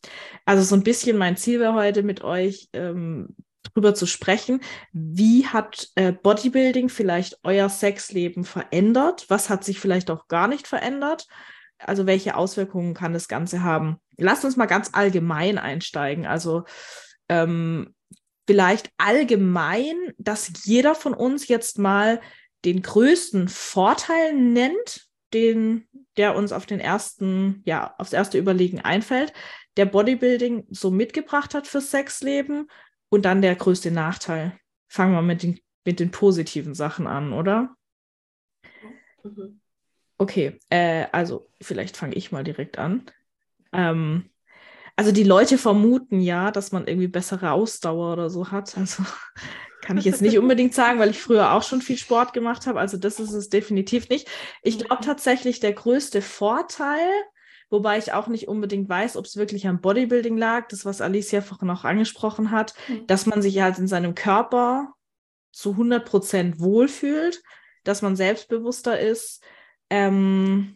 [0.44, 3.35] Also so ein bisschen mein Ziel wäre heute mit euch ähm,
[3.74, 4.61] drüber zu sprechen,
[4.92, 9.26] wie hat äh, Bodybuilding vielleicht euer Sexleben verändert?
[9.28, 11.26] Was hat sich vielleicht auch gar nicht verändert?
[11.78, 14.00] Also welche Auswirkungen kann das Ganze haben?
[14.16, 16.24] Lasst uns mal ganz allgemein einsteigen.
[16.24, 16.64] Also
[17.28, 17.95] ähm,
[18.46, 22.20] vielleicht allgemein, dass jeder von uns jetzt mal
[22.64, 29.32] den größten Vorteil nennt, den, der uns auf den ersten, ja, aufs erste Überlegen einfällt,
[29.76, 32.68] der Bodybuilding so mitgebracht hat fürs Sexleben
[33.09, 34.59] und dann der größte Nachteil.
[34.88, 37.76] Fangen wir mit den, mit den positiven Sachen an, oder?
[39.22, 39.61] Mhm.
[40.18, 43.04] Okay, äh, also vielleicht fange ich mal direkt an.
[43.72, 44.30] Ähm,
[44.96, 48.76] also die Leute vermuten ja, dass man irgendwie bessere Ausdauer oder so hat.
[48.78, 49.04] Also
[49.82, 52.80] kann ich jetzt nicht unbedingt sagen, weil ich früher auch schon viel Sport gemacht habe.
[52.80, 54.28] Also das ist es definitiv nicht.
[54.62, 57.09] Ich glaube tatsächlich, der größte Vorteil,
[57.68, 61.42] wobei ich auch nicht unbedingt weiß, ob es wirklich am Bodybuilding lag, das, was Alicia
[61.42, 63.06] vorhin auch angesprochen hat, mhm.
[63.06, 64.94] dass man sich halt in seinem Körper
[65.52, 67.42] zu 100 Prozent wohlfühlt,
[67.85, 69.42] dass man selbstbewusster ist.
[69.90, 70.76] Ähm,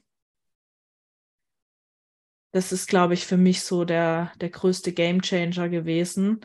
[2.52, 6.40] das ist, glaube ich, für mich so der, der größte Gamechanger gewesen.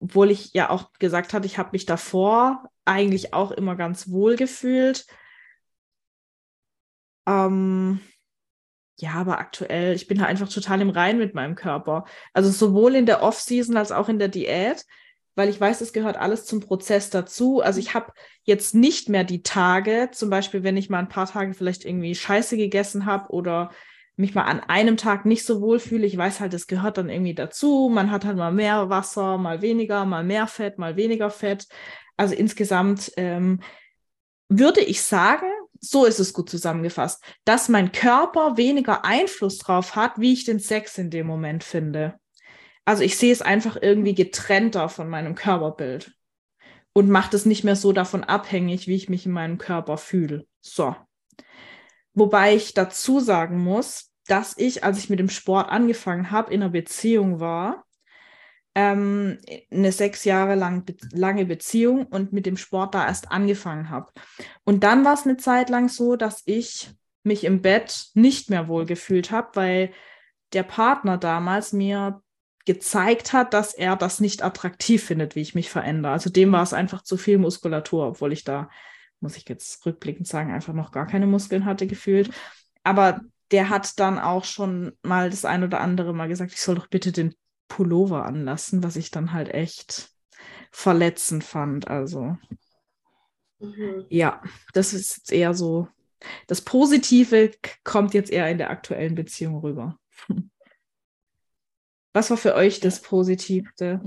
[0.00, 4.36] Obwohl ich ja auch gesagt hatte, ich habe mich davor eigentlich auch immer ganz wohl
[4.36, 5.06] gefühlt.
[7.26, 8.00] Ähm,
[8.98, 12.04] ja, aber aktuell, ich bin da einfach total im Rein mit meinem Körper.
[12.32, 14.84] Also sowohl in der Off-Season als auch in der Diät,
[15.34, 17.60] weil ich weiß, es gehört alles zum Prozess dazu.
[17.60, 18.12] Also ich habe
[18.44, 22.14] jetzt nicht mehr die Tage, zum Beispiel, wenn ich mal ein paar Tage vielleicht irgendwie
[22.14, 23.70] Scheiße gegessen habe oder
[24.16, 27.08] mich mal an einem Tag nicht so wohl fühle, ich weiß halt, es gehört dann
[27.08, 27.90] irgendwie dazu.
[27.92, 31.66] Man hat halt mal mehr Wasser, mal weniger, mal mehr Fett, mal weniger Fett.
[32.16, 33.60] Also insgesamt ähm,
[34.48, 35.46] würde ich sagen,
[35.80, 40.60] so ist es gut zusammengefasst, dass mein Körper weniger Einfluss drauf hat, wie ich den
[40.60, 42.14] Sex in dem Moment finde.
[42.84, 46.12] Also ich sehe es einfach irgendwie getrennter von meinem Körperbild
[46.92, 50.46] und macht es nicht mehr so davon abhängig, wie ich mich in meinem Körper fühle.
[50.60, 50.94] So.
[52.14, 56.62] Wobei ich dazu sagen muss, dass ich, als ich mit dem Sport angefangen habe, in
[56.62, 57.84] einer Beziehung war,
[58.74, 59.38] ähm,
[59.70, 64.12] eine sechs Jahre lang be lange Beziehung und mit dem Sport da erst angefangen habe.
[64.64, 66.90] Und dann war es eine Zeit lang so, dass ich
[67.22, 69.92] mich im Bett nicht mehr wohl gefühlt habe, weil
[70.52, 72.22] der Partner damals mir
[72.64, 76.12] gezeigt hat, dass er das nicht attraktiv findet, wie ich mich verändere.
[76.12, 78.70] Also dem war es einfach zu viel Muskulatur, obwohl ich da
[79.22, 82.30] muss ich jetzt rückblickend sagen, einfach noch gar keine Muskeln hatte gefühlt.
[82.82, 86.74] Aber der hat dann auch schon mal das ein oder andere Mal gesagt, ich soll
[86.74, 87.34] doch bitte den
[87.68, 90.10] Pullover anlassen, was ich dann halt echt
[90.70, 91.88] verletzend fand.
[91.88, 92.36] Also
[93.60, 94.06] mhm.
[94.08, 95.88] ja, das ist jetzt eher so.
[96.46, 97.50] Das Positive
[97.84, 99.98] kommt jetzt eher in der aktuellen Beziehung rüber.
[102.12, 104.00] Was war für euch das Positivste?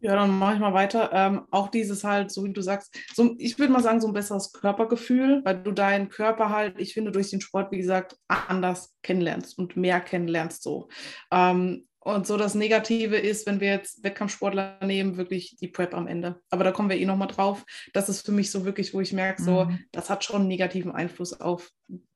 [0.00, 1.10] Ja, dann mache ich mal weiter.
[1.12, 4.14] Ähm, auch dieses halt, so wie du sagst, so, ich würde mal sagen, so ein
[4.14, 8.94] besseres Körpergefühl, weil du deinen Körper halt, ich finde, durch den Sport, wie gesagt, anders
[9.02, 10.88] kennenlernst und mehr kennenlernst so.
[11.30, 16.06] Ähm, Und so das Negative ist, wenn wir jetzt Wettkampfsportler nehmen, wirklich die Prep am
[16.06, 16.40] Ende.
[16.48, 17.62] Aber da kommen wir eh nochmal drauf.
[17.92, 19.80] Das ist für mich so wirklich, wo ich merke, so, mhm.
[19.92, 21.70] das hat schon einen negativen Einfluss auf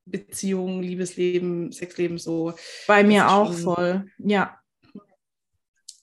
[0.06, 2.54] Beziehungen, Liebesleben, Sexleben, so.
[2.86, 4.58] Bei mir auch voll, ja.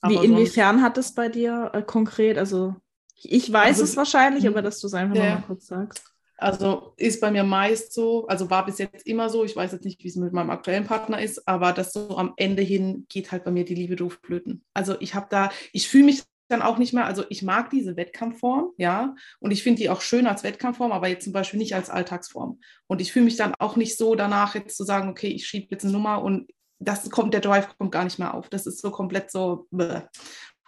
[0.06, 2.38] Wie, inwiefern hat es bei dir äh, konkret?
[2.38, 2.74] Also,
[3.14, 5.24] ich weiß also, es wahrscheinlich, aber dass du es einfach ja.
[5.24, 6.12] nochmal kurz sagst.
[6.42, 9.84] Also ist bei mir meist so, also war bis jetzt immer so, ich weiß jetzt
[9.84, 13.30] nicht, wie es mit meinem aktuellen Partner ist, aber das so am Ende hin geht
[13.30, 14.64] halt bei mir die Liebe doof flöten.
[14.74, 17.96] Also ich habe da, ich fühle mich dann auch nicht mehr, also ich mag diese
[17.96, 21.74] Wettkampfform, ja, und ich finde die auch schön als Wettkampfform, aber jetzt zum Beispiel nicht
[21.76, 22.60] als Alltagsform.
[22.88, 25.68] Und ich fühle mich dann auch nicht so danach jetzt zu sagen, okay, ich schiebe
[25.70, 26.50] jetzt eine Nummer und
[26.84, 28.48] das kommt, der Drive kommt gar nicht mehr auf.
[28.48, 29.66] Das ist so komplett so.
[29.70, 30.02] Bäh.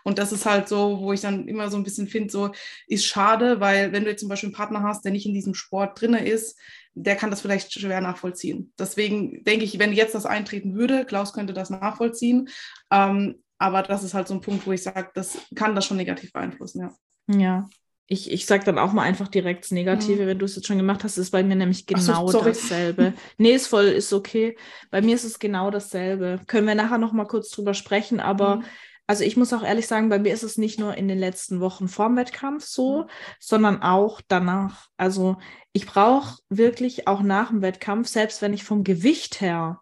[0.05, 2.53] Und das ist halt so, wo ich dann immer so ein bisschen finde, so
[2.87, 5.55] ist schade, weil wenn du jetzt zum Beispiel einen Partner hast, der nicht in diesem
[5.55, 6.59] Sport drin ist,
[6.93, 8.73] der kann das vielleicht schwer nachvollziehen.
[8.79, 12.51] Deswegen denke ich, wenn jetzt das eintreten würde, Klaus könnte das nachvollziehen.
[12.91, 15.97] Ähm, aber das ist halt so ein Punkt, wo ich sage, das kann das schon
[15.97, 16.95] negativ beeinflussen, ja.
[17.27, 17.69] Ja,
[18.07, 20.27] ich, ich sage dann auch mal einfach direkt das Negative, mhm.
[20.27, 23.15] wenn du es jetzt schon gemacht hast, ist bei mir nämlich genau so, dasselbe.
[23.39, 24.57] nee, ist voll, ist okay.
[24.91, 26.41] Bei mir ist es genau dasselbe.
[26.47, 28.65] Können wir nachher noch mal kurz drüber sprechen, aber mhm.
[29.07, 31.61] Also ich muss auch ehrlich sagen, bei mir ist es nicht nur in den letzten
[31.61, 33.09] Wochen vorm Wettkampf so, mhm.
[33.39, 34.87] sondern auch danach.
[34.97, 35.37] Also
[35.73, 39.81] ich brauche wirklich auch nach dem Wettkampf, selbst wenn ich vom Gewicht her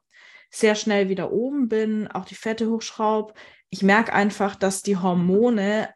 [0.50, 3.34] sehr schnell wieder oben bin, auch die Fette hochschraub,
[3.70, 5.88] ich merke einfach, dass die Hormone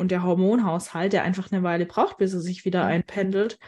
[0.00, 3.58] und der Hormonhaushalt, der einfach eine Weile braucht, bis er sich wieder einpendelt,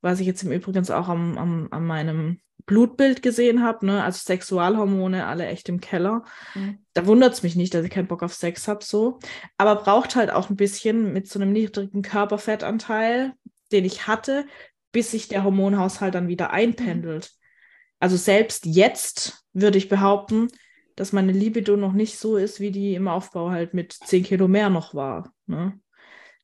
[0.00, 4.18] was ich jetzt im Übrigen auch am, am, an meinem Blutbild gesehen habe, ne, also
[4.18, 6.24] Sexualhormone alle echt im Keller.
[6.54, 6.78] Mhm.
[6.92, 9.18] Da wundert es mich nicht, dass ich keinen Bock auf Sex habe, so.
[9.56, 13.32] Aber braucht halt auch ein bisschen mit so einem niedrigen Körperfettanteil,
[13.72, 14.46] den ich hatte,
[14.92, 17.30] bis sich der Hormonhaushalt dann wieder einpendelt.
[17.32, 17.42] Mhm.
[18.00, 20.48] Also selbst jetzt würde ich behaupten,
[20.96, 24.48] dass meine Libido noch nicht so ist, wie die im Aufbau halt mit 10 Kilo
[24.48, 25.32] mehr noch war.
[25.46, 25.78] Ne?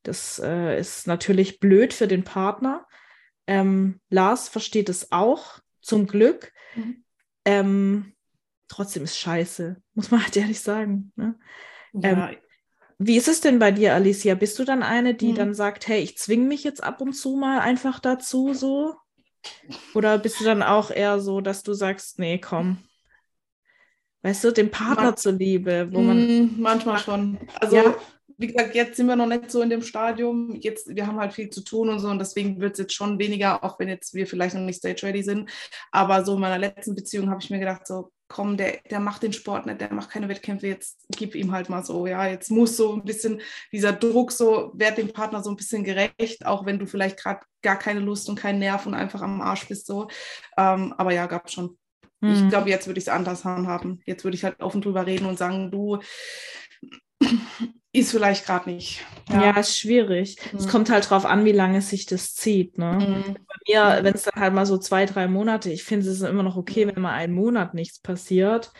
[0.03, 2.85] Das äh, ist natürlich blöd für den Partner.
[3.47, 6.53] Ähm, Lars versteht es auch, zum Glück.
[6.75, 7.03] Mhm.
[7.45, 8.13] Ähm,
[8.67, 11.11] trotzdem ist scheiße, muss man halt ehrlich sagen.
[11.15, 11.37] Ne?
[11.93, 12.29] Ja.
[12.29, 12.37] Ähm,
[13.01, 14.35] wie ist es denn bei dir, Alicia?
[14.35, 15.35] Bist du dann eine, die mhm.
[15.35, 18.95] dann sagt, hey, ich zwinge mich jetzt ab und zu mal einfach dazu so?
[19.93, 22.77] Oder bist du dann auch eher so, dass du sagst, nee, komm.
[24.21, 26.17] Weißt du, dem Partner Man zuliebe, wo man.
[26.17, 27.37] Mm, manchmal schon.
[27.61, 27.95] Also ja
[28.39, 30.55] wie gesagt, jetzt sind wir noch nicht so in dem Stadium.
[30.55, 33.19] Jetzt, wir haben halt viel zu tun und so und deswegen wird es jetzt schon
[33.19, 35.49] weniger, auch wenn jetzt wir vielleicht noch nicht stage ready sind.
[35.91, 39.23] Aber so in meiner letzten Beziehung habe ich mir gedacht, so komm, der, der macht
[39.23, 42.49] den Sport nicht, der macht keine Wettkämpfe, jetzt gib ihm halt mal so, ja, jetzt
[42.49, 43.41] muss so ein bisschen
[43.73, 47.41] dieser Druck so, werd dem Partner so ein bisschen gerecht, auch wenn du vielleicht gerade
[47.61, 50.07] gar keine Lust und keinen Nerv und einfach am Arsch bist so.
[50.57, 51.77] Ähm, aber ja, gab schon.
[52.21, 52.33] Mhm.
[52.33, 54.01] Ich glaube, jetzt würde ich es anders handhaben.
[54.05, 55.99] Jetzt würde ich halt offen drüber reden und sagen, du,
[57.91, 59.01] ist vielleicht gerade nicht.
[59.29, 59.45] Ja.
[59.45, 60.37] ja, ist schwierig.
[60.51, 60.59] Mhm.
[60.59, 62.77] Es kommt halt drauf an, wie lange sich das zieht.
[62.77, 63.25] Ne?
[63.25, 63.33] Mhm.
[63.33, 66.43] Bei mir, wenn es dann halt mal so zwei, drei Monate, ich finde es immer
[66.43, 68.71] noch okay, wenn mal einen Monat nichts passiert.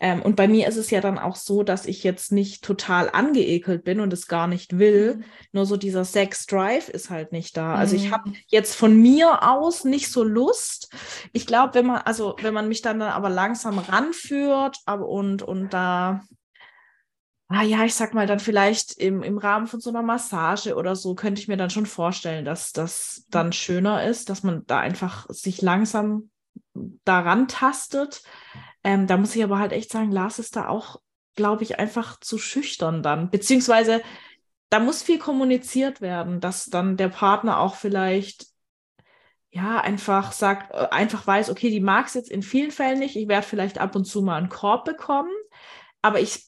[0.00, 3.10] Ähm, und bei mir ist es ja dann auch so, dass ich jetzt nicht total
[3.10, 5.16] angeekelt bin und es gar nicht will.
[5.16, 5.24] Mhm.
[5.52, 7.74] Nur so dieser Sex-Drive ist halt nicht da.
[7.74, 8.36] Also ich habe mhm.
[8.46, 10.94] jetzt von mir aus nicht so Lust.
[11.32, 15.42] Ich glaube, wenn man, also wenn man mich dann, dann aber langsam ranführt aber und,
[15.42, 16.22] und da
[17.48, 20.94] ah ja, ich sag mal, dann vielleicht im, im Rahmen von so einer Massage oder
[20.94, 24.78] so, könnte ich mir dann schon vorstellen, dass das dann schöner ist, dass man da
[24.80, 26.30] einfach sich langsam
[27.04, 28.22] daran tastet.
[28.84, 31.00] Ähm, da muss ich aber halt echt sagen, Lars ist da auch,
[31.36, 33.30] glaube ich, einfach zu schüchtern dann.
[33.30, 34.02] Beziehungsweise
[34.68, 38.46] da muss viel kommuniziert werden, dass dann der Partner auch vielleicht
[39.50, 43.16] ja, einfach sagt, äh, einfach weiß, okay, die mag es jetzt in vielen Fällen nicht.
[43.16, 45.30] Ich werde vielleicht ab und zu mal einen Korb bekommen
[46.00, 46.46] aber ich,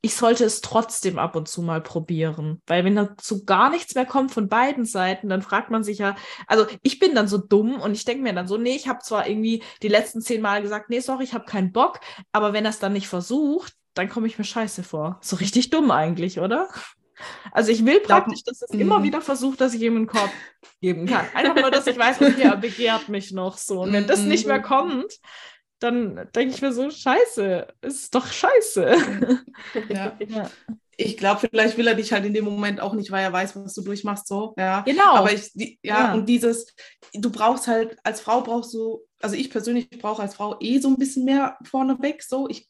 [0.00, 2.60] ich sollte es trotzdem ab und zu mal probieren.
[2.66, 6.16] Weil wenn dazu gar nichts mehr kommt von beiden Seiten, dann fragt man sich ja,
[6.46, 8.98] also ich bin dann so dumm und ich denke mir dann so, nee, ich habe
[9.02, 12.00] zwar irgendwie die letzten zehn Mal gesagt, nee, sorry, ich habe keinen Bock,
[12.32, 15.18] aber wenn er es dann nicht versucht, dann komme ich mir scheiße vor.
[15.22, 16.68] So richtig dumm eigentlich, oder?
[17.50, 19.04] Also ich will praktisch, dass es immer mhm.
[19.04, 20.30] wieder versucht, dass ich ihm einen Korb
[20.80, 21.26] geben kann.
[21.34, 23.82] Einfach nur, dass ich weiß, okay, er begehrt mich noch so.
[23.82, 24.62] Und wenn das nicht mehr mhm.
[24.62, 25.12] kommt,
[25.78, 28.96] dann denke ich mir so, scheiße, ist doch scheiße.
[29.88, 30.16] Ja.
[30.28, 30.50] ja.
[30.96, 33.54] Ich glaube, vielleicht will er dich halt in dem Moment auch nicht, weil er weiß,
[33.56, 34.80] was du durchmachst, so, ja.
[34.80, 35.14] Genau.
[35.14, 36.74] Aber ich, die, ja, ja, und dieses,
[37.14, 40.88] du brauchst halt, als Frau brauchst du, also ich persönlich brauche als Frau eh so
[40.88, 42.48] ein bisschen mehr vorneweg, so.
[42.48, 42.68] Ich,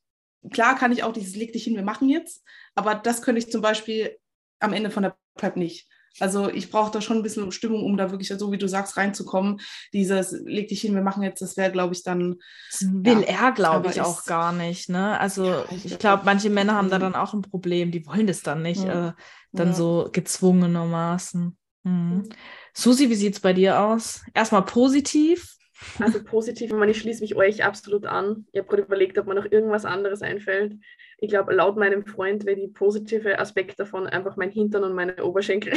[0.51, 2.45] klar kann ich auch dieses, leg dich hin, wir machen jetzt,
[2.75, 4.19] aber das könnte ich zum Beispiel
[4.61, 5.89] am Ende von der Prep nicht.
[6.21, 8.97] Also ich brauche da schon ein bisschen Stimmung, um da wirklich, so wie du sagst,
[8.97, 9.61] reinzukommen.
[9.93, 12.37] Dieses, leg dich hin, wir machen jetzt, das wäre, glaube ich, dann.
[12.71, 14.89] Das will ja, er, glaube ich, auch gar nicht.
[14.89, 15.19] Ne?
[15.21, 17.03] Also ja, ich, ich glaube, manche Männer haben da mhm.
[17.03, 19.09] dann auch ein Problem, die wollen das dann nicht, ja.
[19.09, 19.13] äh,
[19.53, 21.57] dann so gezwungenermaßen.
[21.85, 21.93] Mhm.
[21.93, 22.29] mhm.
[22.75, 24.23] Susi, wie sieht es bei dir aus?
[24.35, 25.57] Erstmal positiv.
[25.99, 28.47] Also positiv, ich meine, ich schließe mich euch absolut an.
[28.53, 30.75] Ich habe gerade überlegt, ob mir noch irgendwas anderes einfällt.
[31.21, 35.25] Ich glaube, laut meinem Freund wäre die positive Aspekt davon einfach mein Hintern und meine
[35.25, 35.75] Oberschenkel.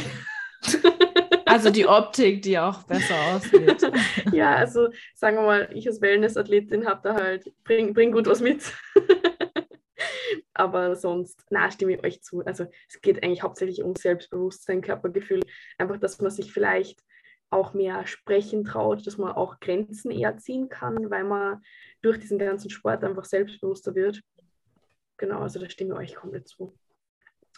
[1.52, 3.92] Also die Optik, die auch besser aussieht.
[4.32, 8.40] ja, also sagen wir mal, ich als Wellness-Athletin habe da halt, bring, bring gut was
[8.40, 8.72] mit.
[10.54, 12.40] Aber sonst, na, stimme ich euch zu.
[12.46, 15.42] Also es geht eigentlich hauptsächlich um Selbstbewusstsein, Körpergefühl.
[15.78, 17.02] Einfach, dass man sich vielleicht
[17.50, 21.62] auch mehr sprechen traut, dass man auch Grenzen eher ziehen kann, weil man
[22.02, 24.22] durch diesen ganzen Sport einfach selbstbewusster wird.
[25.22, 26.76] Genau, also da stimme ich euch komplett zu.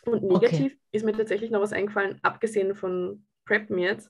[0.03, 0.79] Und negativ okay.
[0.91, 4.09] ist mir tatsächlich noch was eingefallen, abgesehen von Preppen jetzt.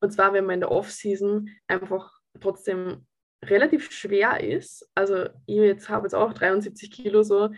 [0.00, 3.04] Und zwar, wenn man in der Off-Season einfach trotzdem
[3.44, 4.88] relativ schwer ist.
[4.94, 7.50] Also ich jetzt habe jetzt auch 73 Kilo so.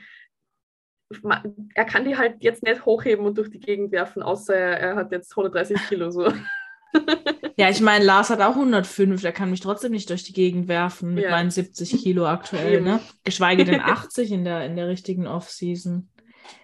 [1.74, 4.96] Er kann die halt jetzt nicht hochheben und durch die Gegend werfen, außer er, er
[4.96, 6.32] hat jetzt 130 Kilo so.
[7.56, 10.66] Ja, ich meine, Lars hat auch 105, der kann mich trotzdem nicht durch die Gegend
[10.66, 11.30] werfen mit ja.
[11.30, 12.98] meinen 70 Kilo aktuell, ne?
[13.24, 16.08] Geschweige denn 80 in der, in der richtigen Off-Season.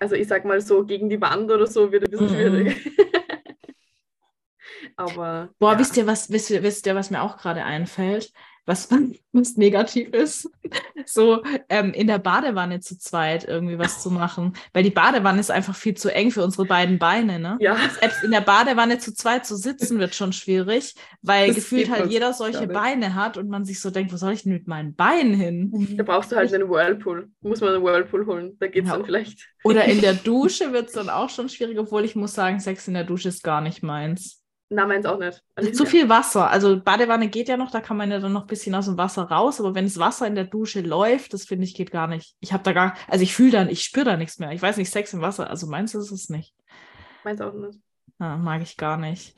[0.00, 2.32] Also ich sag mal so, gegen die Wand oder so wird ein bisschen mhm.
[2.32, 2.90] schwierig.
[4.96, 5.50] Aber.
[5.58, 5.78] Boah, ja.
[5.78, 8.32] wisst ihr, was, wisst ihr, wisst ihr, was mir auch gerade einfällt?
[8.70, 8.88] Was,
[9.32, 10.48] was negativ ist,
[11.04, 14.54] so ähm, in der Badewanne zu zweit irgendwie was zu machen.
[14.72, 17.38] Weil die Badewanne ist einfach viel zu eng für unsere beiden Beine.
[17.38, 17.58] Ne?
[17.60, 17.76] Ja.
[18.00, 22.10] Selbst in der Badewanne zu zweit zu sitzen wird schon schwierig, weil das gefühlt halt
[22.10, 24.94] jeder solche Beine hat und man sich so denkt, wo soll ich denn mit meinen
[24.94, 25.96] Beinen hin?
[25.96, 27.28] Da brauchst du halt einen Whirlpool.
[27.40, 28.96] Muss man einen Whirlpool holen, da geht es ja.
[28.96, 29.48] dann vielleicht.
[29.64, 32.86] Oder in der Dusche wird es dann auch schon schwierig, obwohl ich muss sagen, Sex
[32.88, 34.39] in der Dusche ist gar nicht meins.
[34.72, 35.42] Na, meins auch nicht.
[35.56, 36.48] Also zu viel Wasser.
[36.48, 38.96] Also Badewanne geht ja noch, da kann man ja dann noch ein bisschen aus dem
[38.96, 42.06] Wasser raus, aber wenn das Wasser in der Dusche läuft, das finde ich geht gar
[42.06, 42.36] nicht.
[42.38, 44.52] Ich habe da gar, also ich fühle dann, ich spüre da nichts mehr.
[44.52, 46.54] Ich weiß nicht, Sex im Wasser, also meins ist es nicht.
[47.24, 47.80] Meins auch nicht.
[48.20, 49.34] Ja, mag ich gar nicht.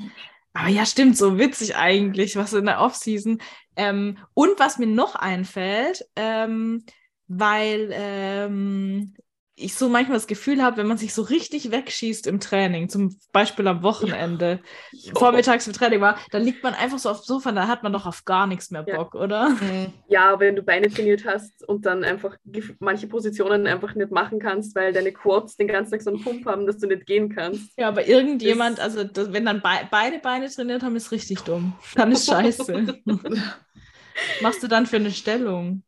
[0.53, 3.41] Aber ja, stimmt, so witzig eigentlich, was in der Offseason.
[3.75, 6.85] Ähm, und was mir noch einfällt, ähm,
[7.27, 9.15] weil ähm,
[9.63, 13.19] ich so manchmal das Gefühl habe, wenn man sich so richtig wegschießt im Training, zum
[13.33, 14.61] Beispiel am Wochenende,
[14.93, 15.13] ja.
[15.17, 17.93] vormittags im Training war, dann liegt man einfach so auf dem Sofa, da hat man
[17.93, 19.21] doch auf gar nichts mehr Bock, ja.
[19.21, 19.49] oder?
[19.51, 19.93] Mhm.
[20.09, 22.37] Ja, wenn du Beine trainiert hast und dann einfach
[22.79, 26.47] manche Positionen einfach nicht machen kannst, weil deine Quads den ganzen Tag so einen Pump
[26.47, 27.79] haben, dass du nicht gehen kannst.
[27.79, 31.41] Ja, aber irgendjemand, das also das, wenn dann be beide Beine trainiert haben, ist richtig
[31.41, 31.75] dumm.
[31.95, 33.01] Dann ist scheiße.
[34.41, 35.83] Machst du dann für eine Stellung?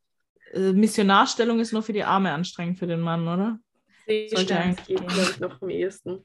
[0.52, 3.58] Äh, Missionarstellung ist nur für die Arme anstrengend für den Mann, oder?
[4.06, 6.24] Seestern geht, glaube ich, noch am ehesten.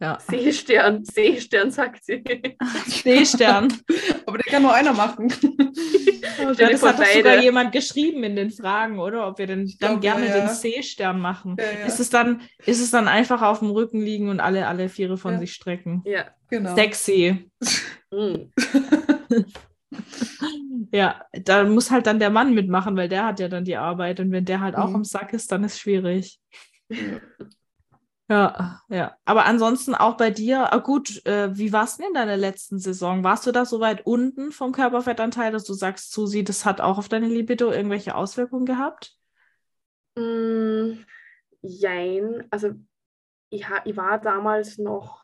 [0.00, 0.18] Ja.
[0.20, 2.22] Seestern, Seestern, sagt sie.
[2.86, 3.72] Seestern.
[4.26, 5.28] Aber den kann nur einer machen.
[6.58, 9.26] ja, das hat doch sogar jemand geschrieben in den Fragen, oder?
[9.26, 10.40] Ob wir denn dann gerne ja.
[10.40, 11.56] den Seestern machen.
[11.58, 11.86] Ja, ja.
[11.86, 15.16] Ist, es dann, ist es dann einfach auf dem Rücken liegen und alle, alle Viere
[15.16, 16.02] von sich strecken?
[16.04, 16.74] Ja, genau.
[16.74, 17.48] Sexy.
[18.10, 18.50] Mm.
[20.92, 24.20] Ja, da muss halt dann der Mann mitmachen, weil der hat ja dann die Arbeit.
[24.20, 24.96] Und wenn der halt auch mhm.
[24.96, 26.40] im Sack ist, dann ist es schwierig.
[28.28, 29.16] Ja, ja.
[29.24, 32.78] Aber ansonsten auch bei dir, ah, gut, äh, wie war es denn in deiner letzten
[32.78, 33.22] Saison?
[33.22, 36.96] Warst du da so weit unten vom Körperfettanteil, dass du sagst, Susi, das hat auch
[36.96, 39.18] auf deine Libido irgendwelche Auswirkungen gehabt?
[40.16, 41.04] Mm,
[41.60, 42.46] jein.
[42.50, 42.70] Also
[43.50, 45.23] ich, ich war damals noch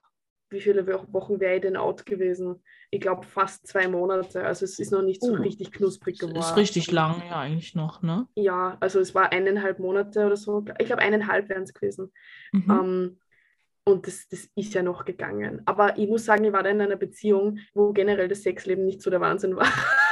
[0.50, 2.62] wie viele Wochen wäre ich denn out gewesen?
[2.90, 4.44] Ich glaube fast zwei Monate.
[4.44, 6.38] Also es ist noch nicht so oh, richtig knusprig geworden.
[6.38, 8.26] Ist richtig lang ja eigentlich noch, ne?
[8.34, 10.64] Ja, also es war eineinhalb Monate oder so.
[10.78, 12.12] Ich glaube eineinhalb wären es gewesen.
[12.52, 12.70] Mhm.
[12.70, 13.18] Um, ähm,
[13.84, 15.62] und das, das ist ja noch gegangen.
[15.64, 19.02] Aber ich muss sagen, ich war da in einer Beziehung, wo generell das Sexleben nicht
[19.02, 19.68] so der Wahnsinn war.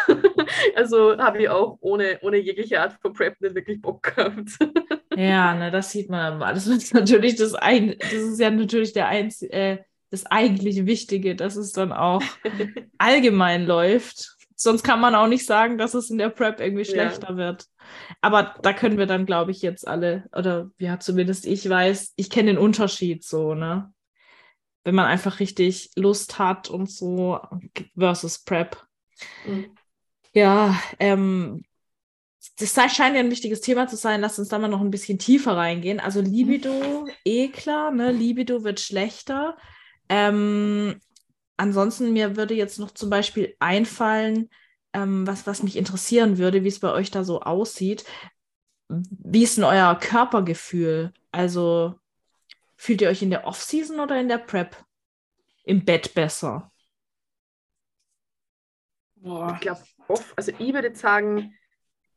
[0.74, 4.51] also habe ich auch ohne, ohne jegliche Art von Prep nicht wirklich Bock gehabt.
[5.16, 6.53] ja, ne, das sieht man aber.
[6.53, 9.53] Das ist natürlich das ein, das ist ja natürlich der einzige.
[9.53, 9.79] Äh,
[10.11, 12.23] das eigentlich Wichtige, dass es dann auch
[12.99, 14.37] allgemein läuft.
[14.55, 17.37] Sonst kann man auch nicht sagen, dass es in der Prep irgendwie schlechter ja.
[17.37, 17.66] wird.
[18.21, 22.29] Aber da können wir dann, glaube ich, jetzt alle, oder ja, zumindest ich weiß, ich
[22.29, 23.92] kenne den Unterschied so, ne?
[24.83, 27.38] Wenn man einfach richtig Lust hat und so
[27.97, 28.85] versus Prep.
[29.47, 29.76] Mhm.
[30.33, 31.62] Ja, ähm,
[32.59, 34.20] das scheint ja ein wichtiges Thema zu sein.
[34.20, 36.01] Lass uns da mal noch ein bisschen tiefer reingehen.
[36.01, 38.11] Also Libido, eh klar, ne?
[38.11, 39.57] Libido wird schlechter.
[40.09, 41.01] Ähm,
[41.57, 44.49] ansonsten, mir würde jetzt noch zum Beispiel einfallen,
[44.93, 48.05] ähm, was, was mich interessieren würde, wie es bei euch da so aussieht.
[48.89, 51.13] Wie ist denn euer Körpergefühl?
[51.31, 51.95] Also
[52.77, 54.77] fühlt ihr euch in der Off-Season oder in der Prep
[55.65, 56.73] im Bett besser?
[59.17, 59.53] Boah.
[59.55, 61.55] Ich glaube, off, also ich würde sagen,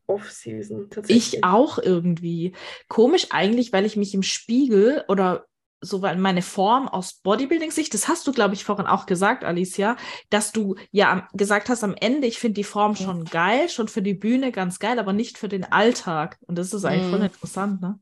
[0.08, 1.36] Off-Season tatsächlich.
[1.36, 2.54] Ich auch irgendwie.
[2.88, 5.46] Komisch eigentlich, weil ich mich im Spiegel oder
[5.82, 9.98] so meine Form aus Bodybuilding-Sicht, das hast du, glaube ich, vorhin auch gesagt, Alicia,
[10.30, 14.04] dass du ja gesagt hast am Ende, ich finde die Form schon geil, schon für
[14.04, 16.38] die Bühne ganz geil, aber nicht für den Alltag.
[16.42, 17.12] Und das ist eigentlich mhm.
[17.12, 18.00] voll interessant, ne?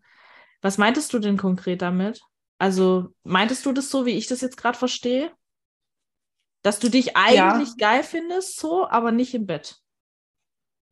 [0.61, 2.21] Was meintest du denn konkret damit?
[2.57, 5.31] Also, meintest du das so, wie ich das jetzt gerade verstehe?
[6.63, 7.75] Dass du dich eigentlich ja.
[7.77, 9.79] geil findest, so, aber nicht im Bett.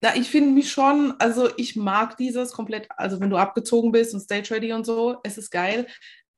[0.01, 4.13] Ja, ich finde mich schon, also ich mag dieses komplett, also wenn du abgezogen bist
[4.13, 5.87] und stage ready und so, es ist geil.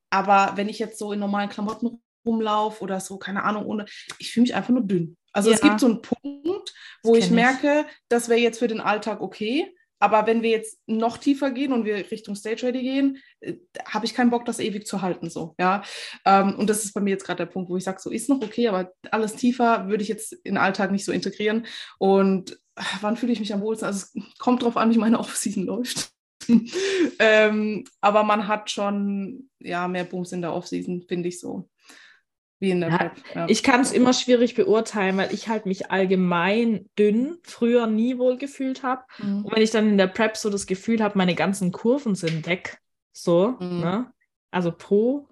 [0.10, 3.86] Aber wenn ich jetzt so in normalen Klamotten rumlaufe oder so, keine Ahnung, ohne,
[4.18, 5.18] ich fühle mich einfach nur dünn.
[5.32, 5.55] Also ja.
[5.55, 7.95] es gibt so einen Punkt, wo ich merke, ich.
[8.10, 9.74] das wäre jetzt für den Alltag okay.
[10.01, 13.55] Aber wenn wir jetzt noch tiefer gehen und wir Richtung Stage Ready gehen, äh,
[13.86, 15.30] habe ich keinen Bock, das ewig zu halten.
[15.30, 15.84] So, ja?
[16.26, 18.30] Ähm, und das ist bei mir jetzt gerade der Punkt, wo ich sage, so ist
[18.30, 21.66] noch okay, aber alles tiefer würde ich jetzt in den Alltag nicht so integrieren.
[21.97, 23.88] Und äh, wann fühle ich mich am wohlsten?
[23.88, 26.14] Also es kommt darauf an, wie meine Off-Season läuft.
[27.19, 31.69] ähm, aber man hat schon ja, mehr Booms in der Offseason, finde ich so.
[32.61, 33.11] Wie in der ja, Prep.
[33.33, 33.45] Ja.
[33.47, 38.37] Ich kann es immer schwierig beurteilen, weil ich halt mich allgemein dünn früher nie wohl
[38.37, 39.03] gefühlt habe.
[39.19, 39.45] Mhm.
[39.45, 42.45] Und wenn ich dann in der Prep so das Gefühl habe, meine ganzen Kurven sind
[42.47, 42.79] weg,
[43.13, 43.79] so, mhm.
[43.79, 44.13] ne?
[44.51, 45.28] Also pro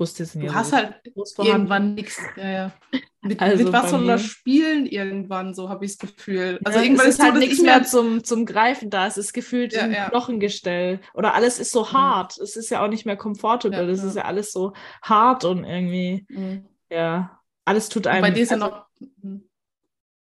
[0.00, 1.00] Sind du ja hast halt
[1.38, 2.20] irgendwann nichts.
[2.36, 2.72] Ja, ja.
[3.20, 6.60] Mit, also mit was soll das spielen irgendwann, so habe ich das Gefühl.
[6.64, 9.08] Also ja, irgendwann ist halt so, nichts mehr zum, zum Greifen da.
[9.08, 10.08] Es ist gefühlt ja, ein ja.
[10.08, 11.00] Knochengestell.
[11.14, 11.92] Oder alles ist so mhm.
[11.92, 12.38] hart.
[12.38, 13.90] Es ist ja auch nicht mehr comfortable.
[13.90, 14.72] Es ist ja alles so
[15.02, 16.66] hart und irgendwie, mhm.
[16.90, 18.22] ja, alles tut einem.
[18.22, 18.86] Und bei dir ist also, ja noch.
[19.20, 19.48] Mhm.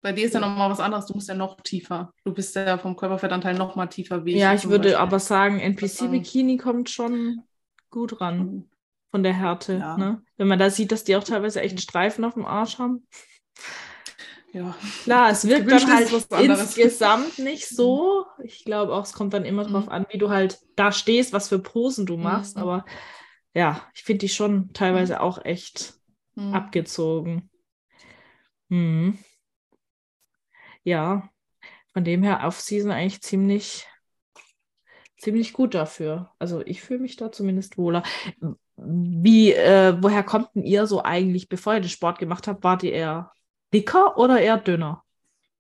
[0.02, 2.14] Bei dir ist ja noch mal was anderes, du musst ja noch tiefer.
[2.24, 4.96] Du bist ja vom Körperfettanteil noch mal tiefer wie Ja, ich würde Beispiel.
[4.96, 7.44] aber sagen, NPC-Bikini kommt schon
[7.90, 8.69] gut ran.
[9.10, 9.74] Mhm von der Härte.
[9.78, 9.98] Ja.
[9.98, 10.22] Ne?
[10.38, 13.08] Wenn man da sieht, dass die auch teilweise echt Streifen auf dem Arsch haben.
[14.52, 14.76] Ja.
[15.04, 18.26] Klar, es wirkt dann halt insgesamt nicht so.
[18.44, 19.74] Ich glaube auch, es kommt dann immer mhm.
[19.74, 22.56] drauf an, wie du halt da stehst, was für Posen du machst.
[22.56, 22.62] Mhm.
[22.62, 22.86] Aber
[23.54, 25.20] ja, ich finde die schon teilweise mhm.
[25.20, 25.96] auch echt
[26.36, 26.54] mhm.
[26.54, 27.50] abgezogen.
[28.70, 29.18] Mhm.
[30.84, 31.30] Ja,
[31.92, 33.88] von dem her auf Season eigentlich ziemlich,
[35.18, 36.32] ziemlich gut dafür.
[36.40, 38.04] Also ich fühle mich da zumindest wohler.
[38.86, 42.84] Wie, äh, woher kommt denn ihr so eigentlich, bevor ihr den Sport gemacht habt, wart
[42.84, 43.32] ihr eher
[43.74, 45.04] dicker oder eher dünner?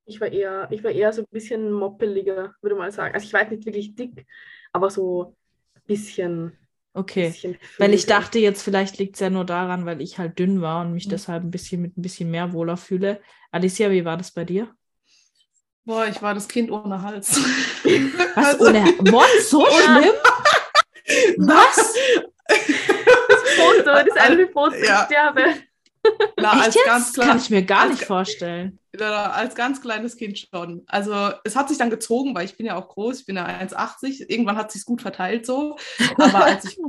[0.06, 3.14] Ich war eher, ich war eher so ein bisschen moppeliger, würde man sagen.
[3.14, 4.26] Also ich war nicht wirklich dick,
[4.72, 5.36] aber so
[5.76, 6.58] ein bisschen.
[6.94, 10.40] Okay, bisschen weil ich dachte jetzt, vielleicht liegt es ja nur daran, weil ich halt
[10.40, 11.12] dünn war und mich mhm.
[11.12, 13.22] deshalb ein bisschen mit ein bisschen mehr wohler fühle.
[13.52, 14.74] Alicia, wie war das bei dir?
[15.86, 17.36] Boah, ich war das Kind ohne Hals.
[18.36, 18.46] Was?
[18.46, 19.42] Also, ohne What?
[19.44, 20.14] So schlimm?
[21.48, 21.96] Was?
[23.50, 25.02] Foto, das eine Foto, ja.
[25.02, 25.44] ich sterbe.
[26.38, 26.86] Na, als jetzt?
[26.86, 28.80] ganz klein, Kann ich mir gar als, nicht vorstellen.
[29.00, 30.84] Als ganz kleines Kind schon.
[30.88, 33.46] Also es hat sich dann gezogen, weil ich bin ja auch groß, ich bin ja
[33.46, 34.30] 1,80.
[34.30, 35.78] Irgendwann hat sich gut verteilt so.
[36.18, 36.80] Aber als ich,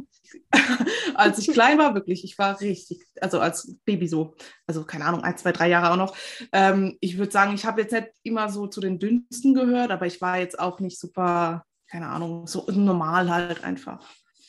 [1.14, 4.34] als ich klein war, wirklich, ich war richtig, also als Baby so,
[4.66, 6.16] also keine Ahnung, ein, zwei, drei Jahre auch noch.
[6.52, 10.06] Ähm, ich würde sagen, ich habe jetzt nicht immer so zu den dünnsten gehört, aber
[10.06, 14.00] ich war jetzt auch nicht super, keine Ahnung, so normal halt einfach.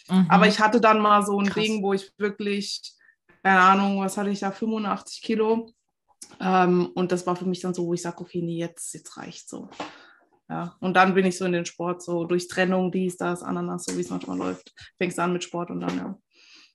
[0.09, 0.25] Mhm.
[0.29, 1.63] Aber ich hatte dann mal so ein Krass.
[1.63, 2.81] Ding, wo ich wirklich,
[3.43, 5.71] keine Ahnung, was hatte ich da, 85 Kilo.
[6.39, 9.17] Ähm, und das war für mich dann so, wo ich sage, okay, nee, jetzt, jetzt
[9.17, 9.69] reicht so.
[10.49, 13.85] Ja, und dann bin ich so in den Sport, so durch Trennung, dies, das, Ananas,
[13.85, 14.73] so wie es manchmal läuft.
[14.97, 16.17] Fängst an mit Sport und dann, ja.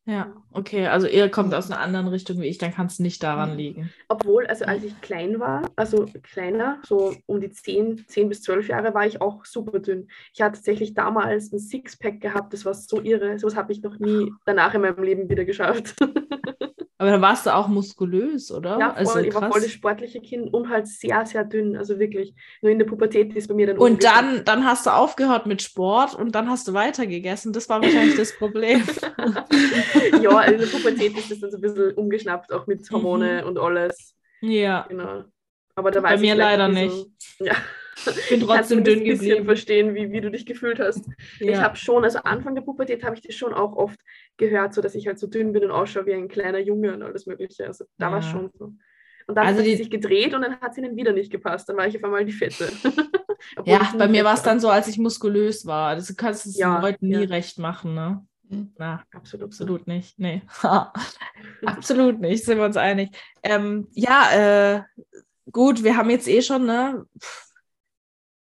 [0.09, 0.87] Ja, okay.
[0.87, 3.57] Also ihr kommt aus einer anderen Richtung wie ich, dann kann es nicht daran mhm.
[3.57, 3.93] liegen.
[4.09, 8.69] Obwohl, also als ich klein war, also kleiner, so um die 10, 10 bis 12
[8.69, 10.09] Jahre, war ich auch super dünn.
[10.33, 13.37] Ich hatte tatsächlich damals ein Sixpack gehabt, das war so irre.
[13.41, 15.97] Sowas habe ich noch nie danach in meinem Leben wieder geschafft.
[16.99, 18.79] Aber dann warst du auch muskulös, oder?
[18.79, 21.77] Ja, voll, also, ich war voll das sportliche Kind und halt sehr, sehr dünn.
[21.77, 24.91] Also wirklich, nur in der Pubertät ist bei mir dann Und dann, dann hast du
[24.91, 27.53] aufgehört mit Sport und dann hast du weiter gegessen.
[27.53, 28.83] Das war wahrscheinlich das Problem.
[30.23, 33.49] ja, in der Pubertät ist das dann so ein bisschen umgeschnappt, auch mit Hormone mhm.
[33.49, 34.15] und alles.
[34.41, 34.87] Ja.
[34.89, 35.25] Genau.
[35.75, 37.09] Aber da Bei mir leider nicht.
[37.41, 37.57] ja.
[38.05, 39.05] Ich bin trotzdem dünn geblieben.
[39.05, 41.07] Ich kann ein bisschen verstehen, wie, wie du dich gefühlt hast.
[41.41, 41.53] Ja.
[41.53, 43.99] Ich habe schon, also Anfang der Pubertät habe ich das schon auch oft
[44.37, 47.03] gehört, so dass ich halt so dünn bin und ausschaue wie ein kleiner Junge und
[47.03, 47.67] alles Mögliche.
[47.67, 48.13] Also da ja.
[48.13, 48.75] war es schon so.
[49.29, 51.69] Und dann also hat sie sich gedreht und dann hat sie ihnen wieder nicht gepasst.
[51.69, 52.71] Dann war ich auf einmal die Fette.
[53.65, 55.89] ja, bei mir war es dann so, als ich muskulös war.
[55.89, 58.25] Also, du kannst es ja, Leuten nie recht machen, ne?
[58.49, 58.73] Mhm.
[58.79, 60.19] Na, absolut, absolut nicht.
[60.19, 60.43] Nee.
[61.65, 63.11] absolut nicht, sind wir uns einig.
[63.43, 64.29] Ähm, ja,
[64.77, 64.83] äh,
[65.51, 67.05] gut, wir haben jetzt eh schon, ne?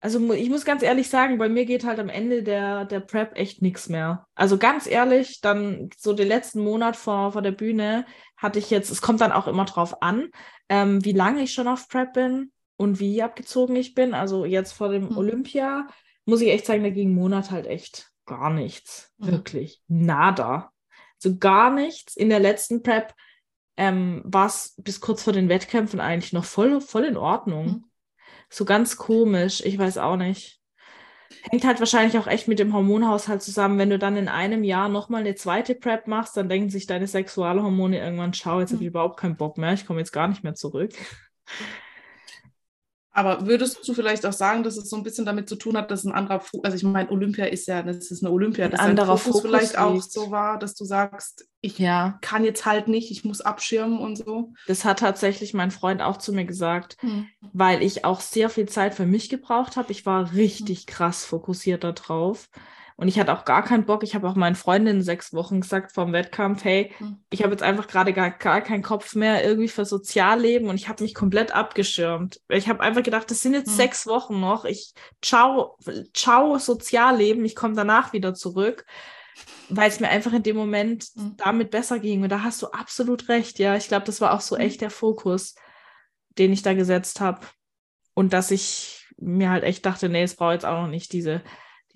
[0.01, 3.37] Also ich muss ganz ehrlich sagen, bei mir geht halt am Ende der, der Prep
[3.37, 4.25] echt nichts mehr.
[4.33, 8.05] Also ganz ehrlich, dann so den letzten Monat vor, vor der Bühne
[8.37, 10.29] hatte ich jetzt, es kommt dann auch immer drauf an,
[10.69, 14.13] ähm, wie lange ich schon auf Prep bin und wie abgezogen ich bin.
[14.13, 15.17] Also jetzt vor dem mhm.
[15.17, 15.87] Olympia
[16.25, 19.11] muss ich echt sagen, da ging Monat halt echt gar nichts.
[19.17, 19.31] Mhm.
[19.31, 19.81] Wirklich.
[19.87, 20.71] Nada.
[21.17, 22.15] So gar nichts.
[22.15, 23.13] In der letzten Prep
[23.75, 27.65] ähm, war es bis kurz vor den Wettkämpfen eigentlich noch voll, voll in Ordnung.
[27.65, 27.88] Mhm.
[28.49, 29.61] So ganz komisch.
[29.63, 30.59] Ich weiß auch nicht.
[31.49, 33.77] Hängt halt wahrscheinlich auch echt mit dem Hormonhaushalt zusammen.
[33.77, 37.07] Wenn du dann in einem Jahr nochmal eine zweite Prep machst, dann denken sich deine
[37.07, 38.75] Sexualhormone irgendwann, schau, jetzt mhm.
[38.75, 40.93] habe ich überhaupt keinen Bock mehr, ich komme jetzt gar nicht mehr zurück.
[43.19, 45.91] Aber würdest du vielleicht auch sagen, dass es so ein bisschen damit zu tun hat,
[45.91, 48.71] dass ein anderer, Fokus, also ich meine, Olympia ist ja, das ist eine Olympia, ein
[48.71, 49.77] dass anderer Fokus, Fokus vielleicht liegt.
[49.77, 52.17] auch so war, dass du sagst, ich ja.
[52.21, 54.53] kann jetzt halt nicht, ich muss abschirmen und so.
[54.67, 57.27] Das hat tatsächlich mein Freund auch zu mir gesagt, hm.
[57.51, 59.91] weil ich auch sehr viel Zeit für mich gebraucht habe.
[59.91, 60.85] Ich war richtig hm.
[60.85, 62.47] krass fokussiert darauf.
[62.99, 64.03] Und ich hatte auch gar keinen Bock.
[64.03, 67.23] Ich habe auch meinen Freundinnen sechs Wochen gesagt vom Wettkampf, hey, mhm.
[67.29, 70.89] ich habe jetzt einfach gerade gar, gar keinen Kopf mehr irgendwie für Sozialleben und ich
[70.89, 72.41] habe mich komplett abgeschirmt.
[72.49, 73.75] Ich habe einfach gedacht, das sind jetzt mhm.
[73.75, 74.65] sechs Wochen noch.
[74.65, 74.91] Ich
[75.21, 75.77] ciao,
[76.13, 78.85] ciao Sozialleben, ich komme danach wieder zurück.
[79.69, 81.37] Weil es mir einfach in dem Moment mhm.
[81.37, 82.23] damit besser ging.
[82.23, 83.77] Und da hast du absolut recht, ja.
[83.77, 84.61] Ich glaube, das war auch so mhm.
[84.61, 85.55] echt der Fokus,
[86.37, 87.47] den ich da gesetzt habe.
[88.13, 91.41] Und dass ich mir halt echt dachte, nee, es braucht jetzt auch noch nicht diese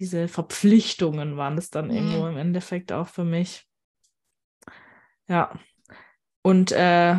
[0.03, 1.95] diese Verpflichtungen waren es dann mhm.
[1.95, 3.65] irgendwo im Endeffekt auch für mich.
[5.29, 5.57] Ja.
[6.41, 7.15] Und äh,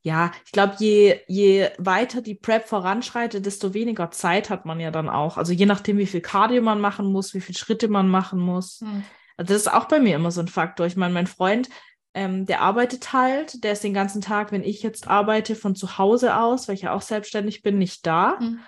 [0.00, 4.90] ja, ich glaube, je, je weiter die Prep voranschreitet, desto weniger Zeit hat man ja
[4.90, 5.36] dann auch.
[5.36, 8.80] Also je nachdem, wie viel Cardio man machen muss, wie viele Schritte man machen muss.
[8.80, 9.04] Mhm.
[9.36, 10.86] Also das ist auch bei mir immer so ein Faktor.
[10.86, 11.68] Ich meine, mein Freund,
[12.14, 15.98] ähm, der arbeitet halt, der ist den ganzen Tag, wenn ich jetzt arbeite, von zu
[15.98, 18.38] Hause aus, weil ich ja auch selbstständig bin, nicht da.
[18.40, 18.60] Mhm.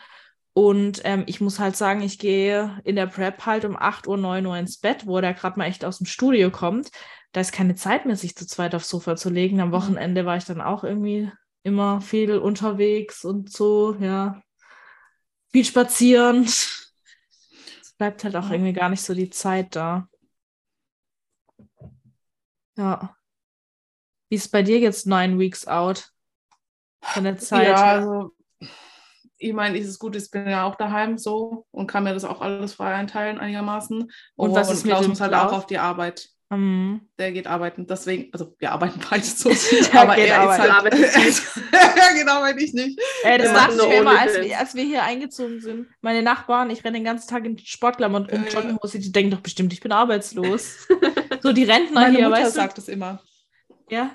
[0.56, 4.16] Und ähm, ich muss halt sagen, ich gehe in der Prep halt um 8 Uhr,
[4.16, 6.90] 9 Uhr ins Bett, wo der gerade mal echt aus dem Studio kommt.
[7.32, 9.60] Da ist keine Zeit mehr, sich zu zweit aufs Sofa zu legen.
[9.60, 9.72] Am mhm.
[9.72, 11.30] Wochenende war ich dann auch irgendwie
[11.62, 14.40] immer viel unterwegs und so, ja.
[15.52, 16.46] Viel spazieren.
[17.82, 20.08] Es bleibt halt auch irgendwie gar nicht so die Zeit da.
[22.76, 23.14] Ja.
[24.28, 26.12] Wie ist bei dir jetzt nine weeks out?
[27.00, 27.68] Von der Zeit?
[27.68, 28.35] Ja, also
[29.38, 32.24] ich meine, ist es gut, ich bin ja auch daheim so und kann mir das
[32.24, 34.02] auch alles frei einteilen einigermaßen.
[34.02, 36.28] Und, und was ist und Klaus muss halt auch auf die Arbeit.
[36.48, 37.00] Mhm.
[37.18, 37.86] Der geht arbeiten.
[37.86, 39.50] Deswegen, also wir arbeiten beide so.
[39.92, 41.02] aber er arbeiten.
[41.02, 42.16] ist halt.
[42.16, 43.00] genau, meine ich nicht.
[43.24, 45.88] Ey, das dachte ich mir immer, als wir, als wir hier eingezogen sind.
[46.02, 49.40] Meine Nachbarn, ich renne den ganzen Tag in Sportklamotten rum, äh, Jogginghose, die denken doch
[49.40, 50.86] bestimmt, ich bin arbeitslos.
[51.42, 52.60] so die Rentner Meine hier, Mutter weißt du?
[52.60, 53.20] sagt das immer.
[53.90, 54.12] Ja.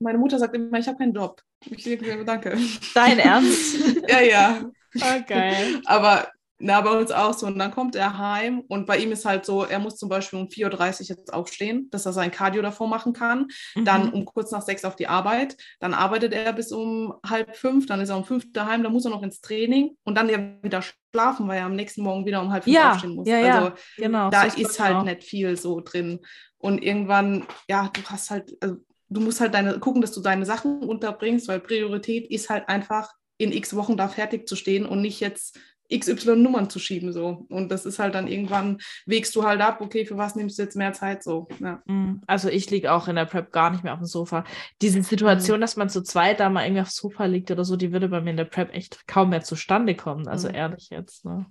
[0.00, 1.40] Meine Mutter sagt immer, ich habe keinen Job.
[1.70, 2.58] Ich denke, danke.
[2.94, 3.76] Dein Ernst?
[4.08, 4.70] ja, ja.
[4.96, 5.80] Oh, geil.
[5.86, 7.46] Aber na, bei uns auch so.
[7.46, 10.38] Und dann kommt er heim und bei ihm ist halt so, er muss zum Beispiel
[10.38, 13.48] um 4.30 Uhr jetzt aufstehen, dass er sein Cardio davor machen kann.
[13.74, 13.84] Mhm.
[13.84, 15.56] Dann um kurz nach sechs auf die Arbeit.
[15.80, 17.86] Dann arbeitet er bis um halb fünf.
[17.86, 18.82] Dann ist er um fünf daheim.
[18.82, 22.02] Dann muss er noch ins Training und dann ja wieder schlafen, weil er am nächsten
[22.02, 23.28] Morgen wieder um halb fünf ja, aufstehen muss.
[23.28, 24.30] Ja, ja, also genau.
[24.30, 26.20] Da ist, ist halt nicht viel so drin.
[26.58, 28.76] Und irgendwann, ja, du hast halt, also
[29.14, 33.12] du musst halt deine, gucken, dass du deine Sachen unterbringst, weil Priorität ist halt einfach
[33.38, 35.58] in x Wochen da fertig zu stehen und nicht jetzt
[35.92, 37.46] XY Nummern zu schieben so.
[37.48, 40.62] Und das ist halt dann irgendwann, wägst du halt ab, okay, für was nimmst du
[40.62, 41.46] jetzt mehr Zeit so.
[41.60, 41.82] Ja.
[41.84, 44.44] Mm, also ich liege auch in der Prep gar nicht mehr auf dem Sofa.
[44.80, 45.60] Diese Situation, mhm.
[45.60, 48.20] dass man zu zweit da mal irgendwie aufs Sofa liegt oder so, die würde bei
[48.20, 50.26] mir in der Prep echt kaum mehr zustande kommen.
[50.26, 50.54] Also mhm.
[50.54, 51.24] ehrlich jetzt.
[51.24, 51.46] Ne?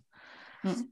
[0.64, 0.88] Mhm.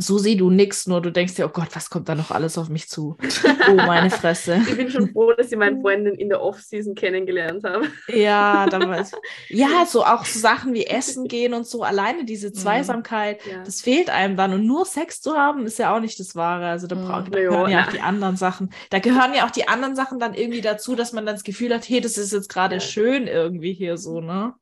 [0.00, 2.68] Susi, du nix, nur du denkst dir, oh Gott, was kommt da noch alles auf
[2.68, 3.16] mich zu?
[3.68, 4.62] Oh, meine Fresse.
[4.66, 7.86] ich bin schon froh, dass ich meine Freundin in der Off-Season kennengelernt habe.
[8.08, 9.12] ja, damals.
[9.48, 12.54] Ja, so auch so Sachen wie Essen gehen und so, alleine diese mhm.
[12.54, 13.62] Zweisamkeit, ja.
[13.62, 14.54] das fehlt einem dann.
[14.54, 16.68] Und nur Sex zu haben, ist ja auch nicht das Wahre.
[16.68, 18.70] Also da, brauch, da gehören ja auch die anderen Sachen.
[18.90, 21.74] Da gehören ja auch die anderen Sachen dann irgendwie dazu, dass man dann das Gefühl
[21.74, 22.80] hat, hey, das ist jetzt gerade ja.
[22.80, 24.54] schön irgendwie hier so, ne?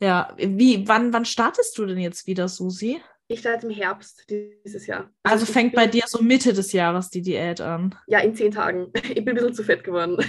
[0.00, 3.02] Ja, wie, wann, wann startest du denn jetzt wieder, Susi?
[3.30, 5.08] Ich starte im Herbst dieses Jahr.
[5.22, 7.94] Also, also fängt bei dir so Mitte des Jahres die Diät an?
[8.08, 8.92] Ja, in zehn Tagen.
[8.94, 10.16] Ich bin ein bisschen zu fett geworden.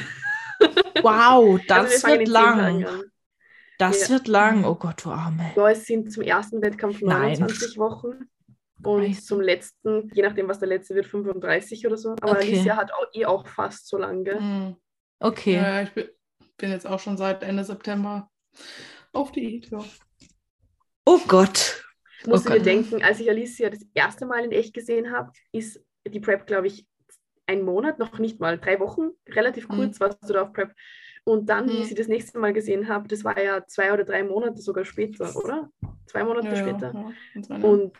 [1.01, 2.85] Wow, das also wird lang.
[3.79, 4.09] Das ja.
[4.09, 4.63] wird lang.
[4.63, 5.51] Oh Gott, du Arme.
[5.55, 7.77] Ja, es sind zum ersten Wettkampf 29 Nein.
[7.77, 8.29] Wochen.
[8.83, 9.15] Und Nein.
[9.15, 12.11] zum letzten, je nachdem, was der letzte wird, 35 oder so.
[12.21, 12.53] Aber okay.
[12.53, 14.37] Alicia hat auch, eh auch fast so lange.
[14.37, 14.75] Hm.
[15.19, 15.55] Okay.
[15.55, 16.09] Ja, ich bin,
[16.57, 18.29] bin, jetzt auch schon seit Ende September
[19.11, 19.83] auf Diät, ja.
[21.05, 21.83] Oh Gott.
[22.21, 22.59] Ich musste okay.
[22.59, 26.45] mir denken, als ich Alicia das erste Mal in echt gesehen habe, ist die Prep,
[26.45, 26.87] glaube ich,
[27.47, 29.75] ein Monat, noch nicht mal, drei Wochen, relativ mhm.
[29.75, 30.03] kurz mhm.
[30.05, 30.73] warst du da auf Prep.
[31.23, 31.71] Und dann, mhm.
[31.71, 34.61] wie ich sie das nächste Mal gesehen habe, das war ja zwei oder drei Monate
[34.61, 35.69] sogar später, oder?
[36.05, 36.93] zwei Monate Ja, ja, später.
[36.93, 37.13] ja.
[37.35, 37.65] Und so, ne?
[37.65, 37.97] Und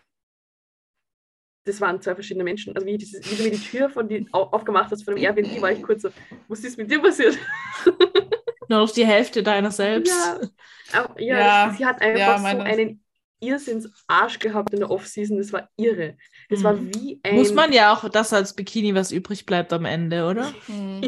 [1.66, 2.76] das waren zwei verschiedene Menschen.
[2.76, 5.24] Also wie, dieses, wie du mir die Tür von die, au- aufgemacht hast von dem
[5.24, 6.10] Airbnb, war ich kurz so,
[6.48, 7.38] was ist mit dir passiert?
[8.68, 10.14] Nur noch die Hälfte deiner selbst.
[10.94, 12.58] Ja, ja, Ja, sie hat einfach ja, so
[13.42, 15.38] meine- einen Irrsinns-Arsch gehabt in der Off-Season.
[15.38, 16.18] Das war irre.
[16.50, 16.94] Das war Mhm.
[16.96, 17.36] wie ein...
[17.36, 20.54] Muss man ja auch das als Bikini, was übrig bleibt am Ende, oder?
[20.68, 21.02] Mhm.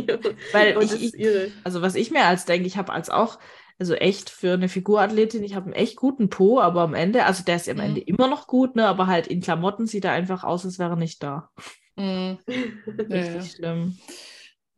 [0.51, 1.51] Weil Und ich, das ich, ist irre.
[1.63, 3.39] also was ich mir als denke, ich habe als auch,
[3.79, 7.43] also echt für eine Figurathletin, ich habe einen echt guten Po, aber am Ende, also
[7.43, 7.83] der ist am Mhm.
[7.83, 8.87] Ende immer noch gut, ne?
[8.87, 11.49] Aber halt in Klamotten sieht er einfach aus, als wäre er nicht da.
[11.95, 12.37] Mhm.
[12.47, 12.47] Ja,
[13.09, 13.33] ja.
[13.37, 13.97] Richtig schlimm.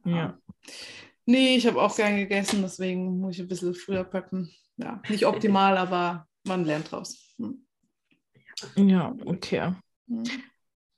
[0.06, 0.38] Ja.
[1.26, 4.52] Nee, ich habe auch gern gegessen, deswegen muss ich ein bisschen früher preppen.
[4.78, 7.25] Ja, nicht optimal, aber man lernt draus.
[7.38, 7.66] Hm.
[8.76, 9.74] Ja, okay.
[10.08, 10.24] Hm.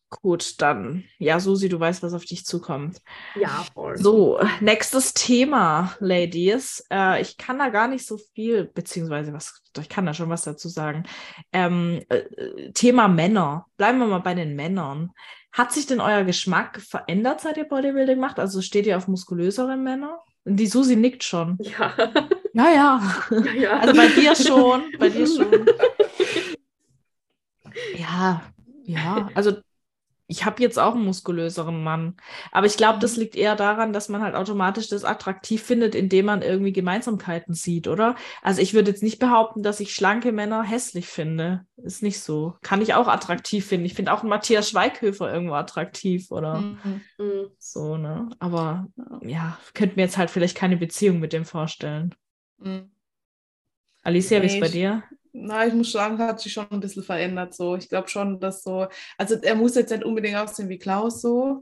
[0.10, 3.02] Gut, dann, ja, Susi, du weißt, was auf dich zukommt.
[3.36, 3.98] Ja, voll.
[3.98, 6.86] So, nächstes Thema, Ladies.
[6.90, 10.44] Äh, ich kann da gar nicht so viel, beziehungsweise was, ich kann da schon was
[10.44, 11.04] dazu sagen.
[11.52, 13.66] Ähm, äh, äh, Thema Männer.
[13.76, 15.12] Bleiben wir mal bei den Männern.
[15.52, 18.40] Hat sich denn euer Geschmack verändert, seit ihr Bodybuilding macht?
[18.40, 20.24] Also steht ihr auf muskulösere Männer?
[20.50, 21.58] Die Susi nickt schon.
[21.60, 21.94] Ja,
[22.54, 23.02] Ja, ja.
[23.30, 23.80] ja, ja.
[23.80, 25.66] Also bei dir schon, bei dir schon.
[27.98, 28.42] Ja,
[28.86, 29.30] ja.
[29.34, 29.58] Also
[30.28, 32.18] ich habe jetzt auch einen muskulöseren Mann.
[32.52, 36.26] Aber ich glaube, das liegt eher daran, dass man halt automatisch das attraktiv findet, indem
[36.26, 38.16] man irgendwie Gemeinsamkeiten sieht, oder?
[38.42, 41.66] Also ich würde jetzt nicht behaupten, dass ich schlanke Männer hässlich finde.
[41.78, 42.56] Ist nicht so.
[42.62, 43.86] Kann ich auch attraktiv finden.
[43.86, 46.60] Ich finde auch einen Matthias Schweighöfer irgendwo attraktiv, oder?
[46.60, 47.02] Mhm.
[47.18, 47.48] Mhm.
[47.58, 48.30] So, ne?
[48.40, 48.88] Aber
[49.22, 52.14] ja, könnte mir jetzt halt vielleicht keine Beziehung mit dem vorstellen.
[52.58, 52.92] Mhm.
[54.04, 55.04] Alicia, wie ist bei dir?
[55.40, 57.54] Na, ich muss sagen, hat sich schon ein bisschen verändert.
[57.54, 61.22] So, ich glaube schon, dass so, also er muss jetzt nicht unbedingt aussehen wie Klaus
[61.22, 61.62] so.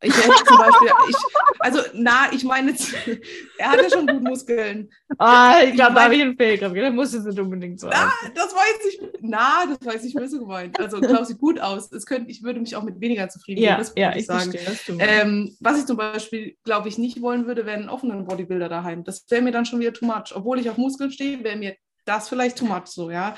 [0.00, 1.16] Ich hätte zum Beispiel, ich,
[1.58, 2.94] also na, ich meine jetzt,
[3.58, 4.88] er hat ja schon gut Muskeln.
[5.18, 6.68] Ah, ich glaube, da habe ich einen Fehler.
[6.70, 10.38] Der muss es nicht unbedingt so Na, das jetzt nicht, na, das jetzt nicht böse
[10.38, 10.78] gemeint.
[10.78, 11.90] Also Klaus sieht gut aus.
[11.90, 14.26] Es könnte, ich würde mich auch mit weniger zufrieden Ja, geben, das ja, ich ich
[14.26, 14.52] sagen.
[14.52, 14.96] verstehe.
[15.00, 19.02] Ähm, was ich zum Beispiel, glaube ich, nicht wollen würde, wäre einen offenen Bodybuilder daheim.
[19.02, 20.32] Das wäre mir dann schon wieder too much.
[20.32, 21.74] Obwohl ich auf Muskeln stehe, wäre mir
[22.08, 23.34] das vielleicht too much so, ja.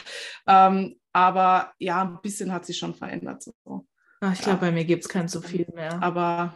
[0.47, 3.43] Ähm, aber ja, ein bisschen hat sich schon verändert.
[3.43, 3.87] So.
[4.21, 6.03] Ach, ich glaube, bei mir gibt es kein so viel mehr.
[6.03, 6.55] Aber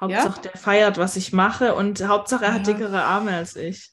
[0.00, 2.72] Hauptsache, der feiert, was ich mache und Hauptsache, er hat Ja.
[2.74, 3.92] dickere Arme als ich.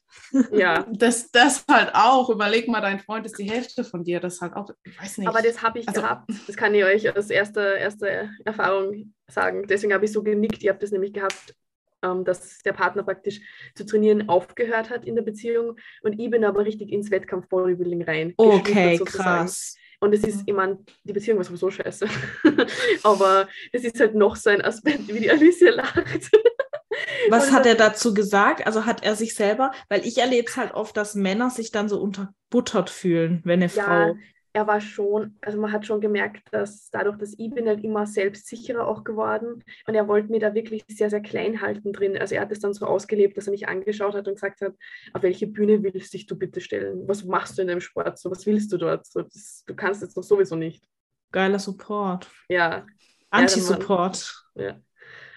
[0.52, 0.86] ja.
[0.92, 2.30] das, das halt auch.
[2.30, 4.20] Überleg mal, dein Freund ist die Hälfte von dir.
[4.20, 5.28] Das halt auch, ich weiß nicht.
[5.28, 6.30] Aber das habe ich Also- gehabt.
[6.48, 9.66] Das kann ich euch aus erster, erster Erfahrung sagen.
[9.68, 10.64] Deswegen habe ich so genickt.
[10.64, 11.56] Ihr habt das nämlich gehabt,
[12.02, 13.42] dass der Partner praktisch
[13.76, 18.34] zu trainieren aufgehört hat in der Beziehung und ich bin aber richtig ins Wettkampf-Bodybuilding rein.
[18.38, 19.76] Okay, krass.
[20.00, 22.08] Und es ist, ich meine, die Beziehung war sowieso scheiße.
[23.04, 26.32] aber das ist halt noch so ein Aspekt, wie die Alicia lacht.
[27.30, 28.66] Was Und hat er dazu gesagt?
[28.66, 31.88] Also hat er sich selber, weil ich erlebe es halt oft, dass Männer sich dann
[31.88, 34.16] so unterbuttert fühlen, wenn eine Ja, Frau.
[34.54, 38.06] Er war schon, also man hat schon gemerkt, dass dadurch, dass ich bin halt immer
[38.06, 42.18] selbstsicherer auch geworden und er wollte mir da wirklich sehr, sehr klein halten drin.
[42.18, 44.74] Also er hat es dann so ausgelebt, dass er mich angeschaut hat und gesagt hat,
[45.14, 47.08] auf welche Bühne willst dich du bitte stellen?
[47.08, 48.20] Was machst du in deinem Sport?
[48.20, 49.06] So, was willst du dort?
[49.06, 50.84] So, das, du kannst es doch sowieso nicht.
[51.32, 52.30] Geiler Support.
[52.50, 52.86] Ja,
[53.30, 54.44] Anti-Support.
[54.56, 54.82] ja.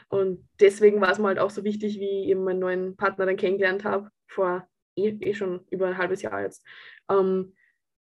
[0.08, 3.26] Und deswegen war es mir halt auch so wichtig, wie ich eben meinen neuen Partner
[3.26, 6.64] dann kennengelernt habe, vor eh, eh schon über ein halbes Jahr jetzt,
[7.08, 7.54] ähm,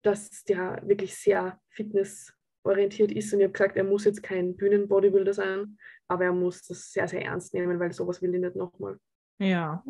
[0.05, 3.33] dass der wirklich sehr fitnessorientiert ist.
[3.33, 5.79] Und ich habe gesagt, er muss jetzt kein Bühnenbodybuilder sein,
[6.09, 8.99] aber er muss das sehr, sehr ernst nehmen, weil sowas will ich nicht nochmal.
[9.39, 9.83] Ja.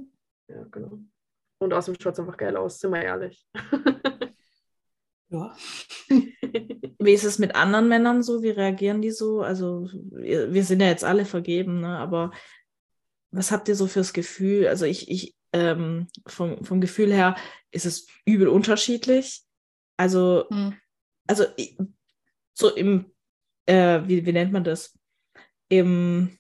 [0.48, 1.00] Ja, genau.
[1.58, 3.46] Und außerdem schaut es einfach geil aus, sind wir ehrlich.
[5.28, 5.56] ja.
[6.98, 8.42] Wie ist es mit anderen Männern so?
[8.42, 9.40] Wie reagieren die so?
[9.42, 11.98] Also, wir sind ja jetzt alle vergeben, ne?
[11.98, 12.30] aber
[13.30, 14.68] was habt ihr so fürs Gefühl?
[14.68, 17.36] Also, ich, ich ähm, vom, vom Gefühl her
[17.70, 19.44] ist es übel unterschiedlich.
[19.96, 20.74] Also, Hm.
[21.26, 21.44] also
[22.52, 23.06] so im,
[23.66, 24.96] äh, wie, wie nennt man das?
[25.68, 26.38] Im,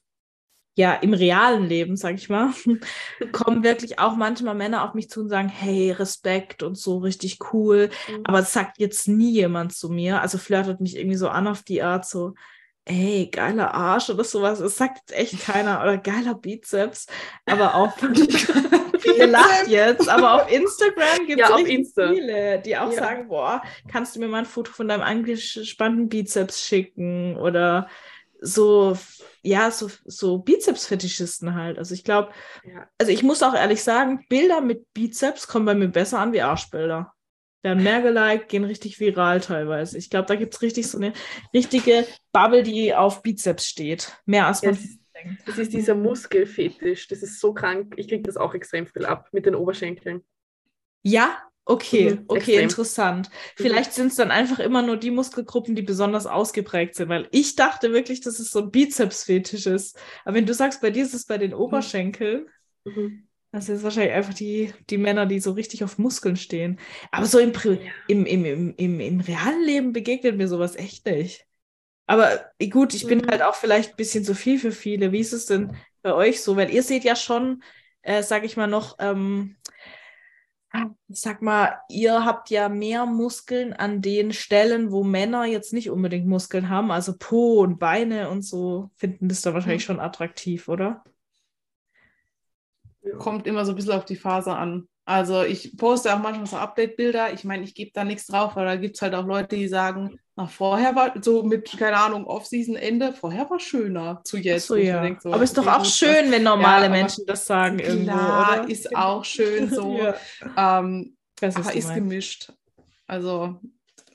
[0.76, 2.52] ja, im realen Leben, sag ich mal,
[3.32, 7.38] kommen wirklich auch manchmal Männer auf mich zu und sagen, hey, Respekt und so, richtig
[7.52, 7.90] cool.
[8.24, 10.20] Aber es sagt jetzt nie jemand zu mir.
[10.20, 12.34] Also flirtet mich irgendwie so an auf die Art, so,
[12.86, 14.60] ey, geiler Arsch oder sowas.
[14.60, 17.06] Es sagt jetzt echt keiner oder geiler Bizeps.
[17.46, 17.94] Aber auf,
[19.06, 22.12] ihr lacht jetzt, aber auf Instagram gibt es Ja, Insta.
[22.12, 22.98] viele, die auch Ja.
[22.98, 27.88] sagen, boah, kannst du mir mal ein Foto von deinem angespannten Bizeps schicken oder
[28.40, 28.96] so,
[29.42, 31.78] ja, so, so Bizeps-Fetischisten halt.
[31.78, 32.30] Also ich glaube,
[32.64, 32.86] ja.
[32.98, 36.42] also ich muss auch ehrlich sagen, Bilder mit Bizeps kommen bei mir besser an wie
[36.42, 37.12] Arschbilder.
[37.62, 39.96] Werden mehr geliked, gehen richtig viral teilweise.
[39.96, 41.14] Ich glaube, da gibt es richtig so eine
[41.54, 44.12] richtige Bubble, die auf Bizeps steht.
[44.26, 44.76] Mehr als man
[45.46, 47.94] Das ist dieser Muskelfetisch, das ist so krank.
[47.96, 50.22] Ich kriege das auch extrem viel ab mit den Oberschenkeln.
[51.02, 52.64] Ja, Okay, Mhm, okay, extrem.
[52.64, 53.30] interessant.
[53.56, 57.56] Vielleicht sind es dann einfach immer nur die Muskelgruppen, die besonders ausgeprägt sind, weil ich
[57.56, 59.98] dachte wirklich, dass es so ein Bizeps-Fetisch ist.
[60.26, 62.46] Aber wenn du sagst, bei dir ist es bei den Oberschenkeln,
[62.84, 63.28] Mhm.
[63.50, 66.78] das ist wahrscheinlich einfach die, die Männer, die so richtig auf Muskeln stehen.
[67.12, 67.92] Aber so im, Pri Ja.
[68.08, 71.46] im, im, im, im, im realen Leben begegnet mir sowas echt nicht.
[72.06, 73.28] Aber äh, gut, ich bin Mhm.
[73.30, 75.12] halt auch vielleicht ein bisschen zu viel für viele.
[75.12, 76.56] Wie ist es denn bei euch so?
[76.56, 77.62] Weil ihr seht ja schon,
[78.02, 79.56] äh, sag ich mal noch, ähm,
[81.08, 85.88] ich sag mal, ihr habt ja mehr Muskeln an den Stellen, wo Männer jetzt nicht
[85.90, 90.68] unbedingt Muskeln haben, also Po und Beine und so, finden das da wahrscheinlich schon attraktiv,
[90.68, 91.04] oder?
[93.18, 94.88] Kommt immer so ein bisschen auf die Phase an.
[95.06, 97.32] Also ich poste auch manchmal so Update-Bilder.
[97.34, 99.68] Ich meine, ich gebe da nichts drauf, aber da gibt es halt auch Leute, die
[99.68, 104.66] sagen, na, vorher war so mit, keine Ahnung, Off-Season-Ende, vorher war schöner zu jetzt.
[104.66, 105.02] so, ja.
[105.02, 108.12] denk, so, aber ist doch auch schön, wenn normale aber Menschen das sagen was- irgendwo,
[108.12, 108.70] Klar, oder?
[108.70, 109.98] ist auch schön so.
[110.56, 110.80] Ja.
[110.80, 112.52] ähm, was aber ist gemischt.
[113.06, 113.60] Also,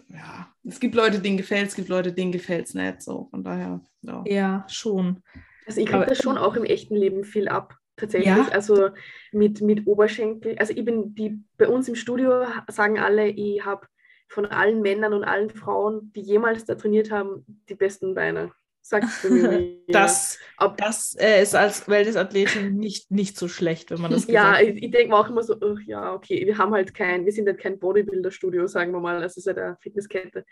[0.09, 3.01] ja, es gibt Leute, denen gefällt es, gibt Leute, denen gefällt es nicht.
[3.03, 4.23] So, von daher, ja.
[4.25, 5.21] Ja, schon.
[5.67, 8.27] Also ich kriege das schon auch im echten Leben viel ab, tatsächlich.
[8.27, 8.47] Ja?
[8.51, 8.89] Also
[9.31, 10.57] mit, mit Oberschenkel.
[10.57, 13.87] Also ich bin die, bei uns im Studio sagen alle, ich habe
[14.27, 18.51] von allen Männern und allen Frauen, die jemals da trainiert haben, die besten Beine.
[18.81, 19.77] Sagt bei mir.
[19.89, 24.59] Das, Ob- das äh, ist als Wellness-Athletin nicht, nicht so schlecht, wenn man das ja,
[24.59, 27.31] ich, ich denke mir auch immer so, ach ja, okay, wir haben halt kein, wir
[27.31, 30.45] sind halt kein Bodybuilder-Studio, sagen wir mal, das ist ja der Fitnesskette.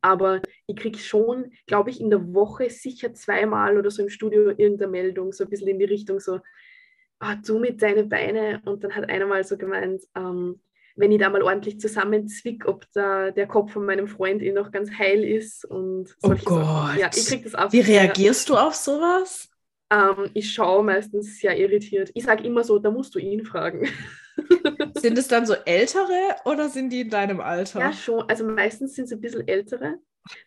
[0.00, 4.50] Aber ich kriege schon, glaube ich, in der Woche sicher zweimal oder so im Studio
[4.50, 6.40] irgendeine Meldung, so ein bisschen in die Richtung so,
[7.18, 8.60] ah, du mit deinen Beine.
[8.64, 10.60] Und dann hat einer mal so gemeint, ähm,
[10.96, 14.72] wenn ich da mal ordentlich zusammenzwick, ob da der Kopf von meinem Freund eh noch
[14.72, 16.34] ganz heil ist und Oh.
[16.44, 16.96] Gott.
[16.98, 17.72] Ja, ich krieg das ab.
[17.72, 19.50] Wie reagierst du auf sowas?
[19.90, 22.10] Ähm, ich schaue meistens sehr irritiert.
[22.14, 23.88] Ich sage immer so, da musst du ihn fragen.
[24.96, 27.80] Sind es dann so ältere oder sind die in deinem Alter?
[27.80, 28.22] Ja, schon.
[28.28, 29.98] Also meistens sind es ein bisschen ältere.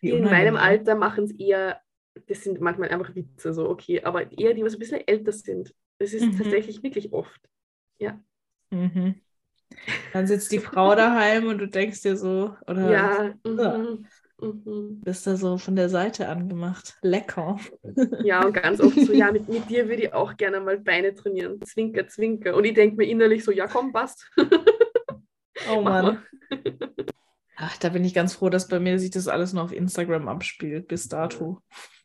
[0.02, 0.56] Die in meinem.
[0.56, 1.80] Alter machen es eher,
[2.26, 5.74] das sind manchmal einfach Witze, so okay, aber eher die, was ein bisschen älter sind.
[6.00, 6.38] Das ist Mhm.
[6.38, 7.40] tatsächlich wirklich oft.
[8.70, 9.14] Mhm.
[10.12, 13.78] Dann sitzt die Frau daheim und du denkst dir so, oder Ja, Ja.
[13.78, 14.06] mhm,
[14.40, 15.00] mhm.
[15.02, 16.98] bist da so von der Seite angemacht.
[17.02, 17.58] Lecker.
[18.24, 21.14] ja, und ganz oft so, ja, mit, mit dir würde ich auch gerne mal Beine
[21.14, 21.60] trainieren.
[21.62, 22.56] Zwinker, zwinker.
[22.56, 24.30] Und ich denke mir innerlich so, ja, komm, passt.
[25.70, 26.22] Oh Mann.
[27.56, 30.28] Ach, da bin ich ganz froh, dass bei mir sich das alles nur auf Instagram
[30.28, 31.60] abspielt, bis dato.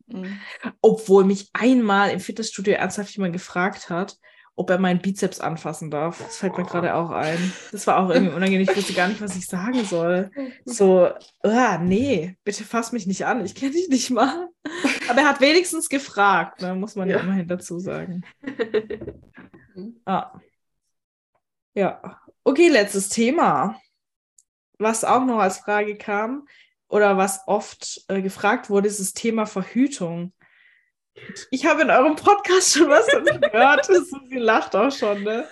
[0.08, 0.40] Mhm.
[0.82, 4.18] Obwohl mich einmal im Fitnessstudio ernsthaft jemand gefragt hat,
[4.58, 6.20] ob er meinen Bizeps anfassen darf.
[6.20, 7.52] Das fällt mir gerade auch ein.
[7.74, 8.62] Das war auch irgendwie unangenehm.
[8.70, 10.32] Ich wusste gar nicht, was ich sagen soll.
[10.66, 11.10] So,
[11.44, 13.44] ah, nee, bitte fass mich nicht an.
[13.46, 14.50] Ich kenne dich nicht mal.
[15.10, 16.74] Aber er hat wenigstens gefragt, ne?
[16.76, 17.24] muss man ja, Ja.
[17.24, 18.24] immerhin dazu sagen.
[20.06, 20.40] Ah.
[21.74, 22.20] Ja.
[22.44, 23.80] Okay, letztes Thema.
[24.80, 26.48] Was auch noch als Frage kam
[26.96, 30.32] oder was oft äh, gefragt wurde, ist das Thema Verhütung.
[31.52, 33.86] Ich, habe in eurem Podcast schon was gehört.
[34.30, 35.46] Sie lacht auch schon, ne?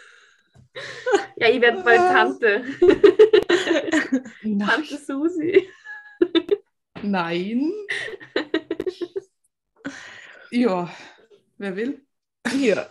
[1.36, 2.64] ja, ich werde bald Tante.
[4.41, 4.70] Nein.
[4.70, 5.68] Tante Susi.
[7.02, 7.74] Nein.
[10.50, 10.89] ja,
[11.58, 12.06] wer will?
[12.52, 12.89] Hier.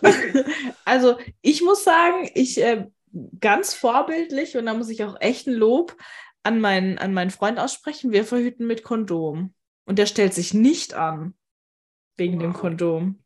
[0.85, 2.87] Also ich muss sagen, ich äh,
[3.41, 5.97] ganz vorbildlich und da muss ich auch echt ein Lob
[6.43, 8.12] an meinen, an meinen Freund aussprechen.
[8.12, 9.55] Wir verhüten mit Kondom.
[9.84, 11.34] Und der stellt sich nicht an
[12.16, 12.61] wegen dem Wow.
[12.61, 13.18] Kondom.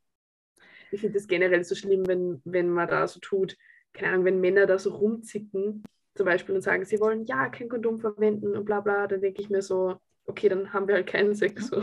[0.91, 3.57] Ich finde das generell so schlimm, wenn, wenn man da so tut,
[3.93, 5.83] keine Ahnung, wenn Männer da so rumzicken,
[6.15, 9.43] zum Beispiel und sagen, sie wollen ja kein Kondom verwenden und bla bla, dann denke
[9.43, 11.69] ich mir so, okay, dann haben wir halt keinen Sex.
[11.69, 11.83] So.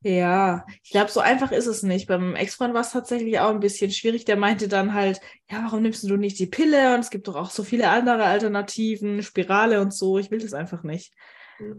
[0.00, 2.06] Ja, ich glaube, so einfach ist es nicht.
[2.06, 4.24] Beim Ex-Freund war es tatsächlich auch ein bisschen schwierig.
[4.24, 5.20] Der meinte dann halt,
[5.50, 6.94] ja, warum nimmst du nicht die Pille?
[6.94, 10.18] Und es gibt doch auch so viele andere Alternativen, Spirale und so.
[10.18, 11.12] Ich will das einfach nicht.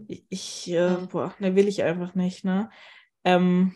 [0.06, 1.08] Ich, ich äh, Mhm.
[1.08, 2.68] boah, ne, will ich einfach nicht, ne?
[3.24, 3.74] Ähm,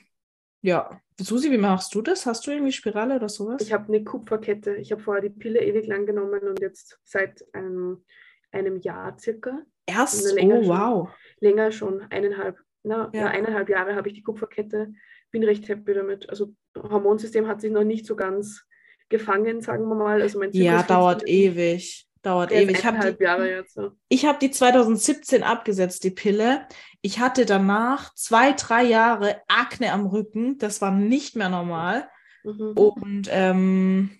[0.60, 1.00] ja.
[1.18, 2.26] Susi, wie machst du das?
[2.26, 3.62] Hast du irgendwie Spirale oder sowas?
[3.62, 4.74] Ich habe eine Kupferkette.
[4.76, 8.04] Ich habe vorher die Pille ewig lang genommen und jetzt seit einem,
[8.50, 10.26] einem Jahr circa, Erst?
[10.26, 10.68] eine länger Oh, schon.
[10.68, 11.08] wow.
[11.40, 13.20] länger schon, eineinhalb, na, Ja.
[13.22, 13.26] ja.
[13.28, 14.92] eineinhalb Jahre habe ich die Kupferkette.
[15.30, 16.30] Bin recht happy damit.
[16.30, 18.64] Also Hormonsystem hat sich noch nicht so ganz
[19.08, 20.22] gefangen, sagen wir mal.
[20.22, 21.58] Also mein Ja, Zyklus dauert funktioniert nicht.
[21.58, 22.08] ewig.
[22.22, 22.78] Dauert ist ewig.
[22.78, 23.22] Ich habe die.
[23.24, 23.92] Ja.
[24.08, 26.66] ich hab die 2017 abgesetzt, die Pille.
[27.02, 30.56] Ich hatte danach zwei, drei Jahre Akne am Rücken.
[30.58, 32.08] Das war nicht mehr normal.
[32.44, 32.72] Mhm.
[32.76, 34.18] Und ähm,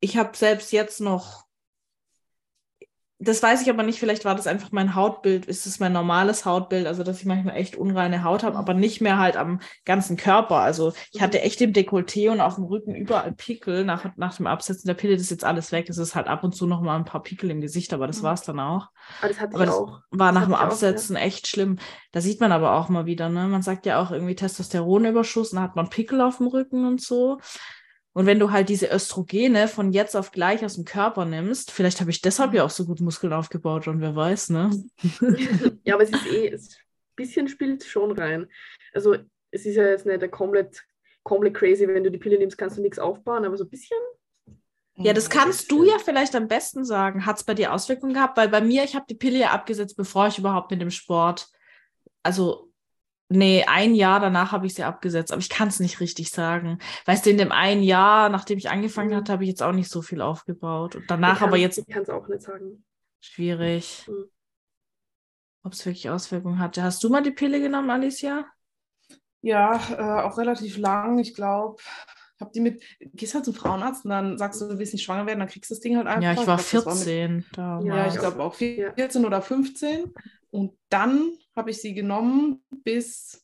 [0.00, 1.45] ich habe selbst jetzt noch
[3.18, 6.44] das weiß ich aber nicht, vielleicht war das einfach mein Hautbild, ist es mein normales
[6.44, 10.16] Hautbild, also dass ich manchmal echt unreine Haut habe, aber nicht mehr halt am ganzen
[10.16, 10.56] Körper.
[10.56, 14.46] Also ich hatte echt im Dekolleté und auf dem Rücken überall Pickel nach, nach dem
[14.46, 15.88] Absetzen der Pille, das ist jetzt alles weg.
[15.88, 18.22] Es ist halt ab und zu noch mal ein paar Pickel im Gesicht, aber das
[18.22, 18.22] Mhm.
[18.22, 18.88] war es dann auch.
[19.18, 20.00] Aber das hatte Aber ich das auch.
[20.10, 21.02] war Das nach dem ich auch, ja.
[21.02, 21.78] Absetzen echt schlimm.
[22.12, 23.46] Da sieht man aber auch mal wieder, ne?
[23.48, 27.38] Man sagt ja auch irgendwie Testosteronüberschuss, dann hat man Pickel auf dem Rücken und so.
[28.16, 32.00] Und wenn du halt diese Östrogene von jetzt auf gleich aus dem Körper nimmst, vielleicht
[32.00, 32.56] habe ich deshalb Mhm.
[32.56, 34.70] ja auch so gut Muskeln aufgebaut und wer weiß, ne?
[35.84, 38.48] ja, aber es ist eh, es, ein bisschen spielt schon rein.
[38.94, 39.16] Also
[39.50, 40.82] es ist ja jetzt nicht komplett,
[41.24, 43.98] komplett crazy, wenn du die Pille nimmst, kannst du nichts aufbauen, aber so ein bisschen.
[44.94, 47.26] Ja, das kannst du ja vielleicht am besten sagen.
[47.26, 48.38] Hat es bei dir Auswirkungen gehabt?
[48.38, 51.48] Weil bei mir, ich habe die Pille ja abgesetzt, bevor ich überhaupt mit dem Sport,
[52.22, 52.65] also
[53.28, 56.78] nee, ein Jahr danach habe ich sie abgesetzt, aber ich kann es nicht richtig sagen.
[57.06, 59.16] Weißt du, in dem einen Jahr, nachdem ich angefangen Mhm.
[59.16, 60.94] hatte, habe ich jetzt auch nicht so viel aufgebaut.
[60.96, 62.84] Und Ich danach aber kann's- jetzt Ich kann es auch nicht sagen.
[63.20, 64.24] schwierig, Mhm.
[65.64, 66.82] ob es wirklich Auswirkungen hatte.
[66.82, 68.46] Hast du mal die Pille genommen, Alicia?
[69.42, 71.18] Ja, äh, auch relativ lang.
[71.18, 71.76] Ich glaube,
[72.36, 75.04] ich habe die mit, gehst halt zum Frauenarzt und dann sagst du, du willst nicht
[75.04, 76.22] schwanger werden, dann kriegst du das Ding halt einfach.
[76.22, 77.46] Ja, ich war glaub, das mit 14.
[77.52, 78.92] da Ja, Ja, war ich ich glaube auch Ja.
[78.94, 80.12] 14 oder 15.
[80.50, 83.42] Und dann habe ich sie genommen bis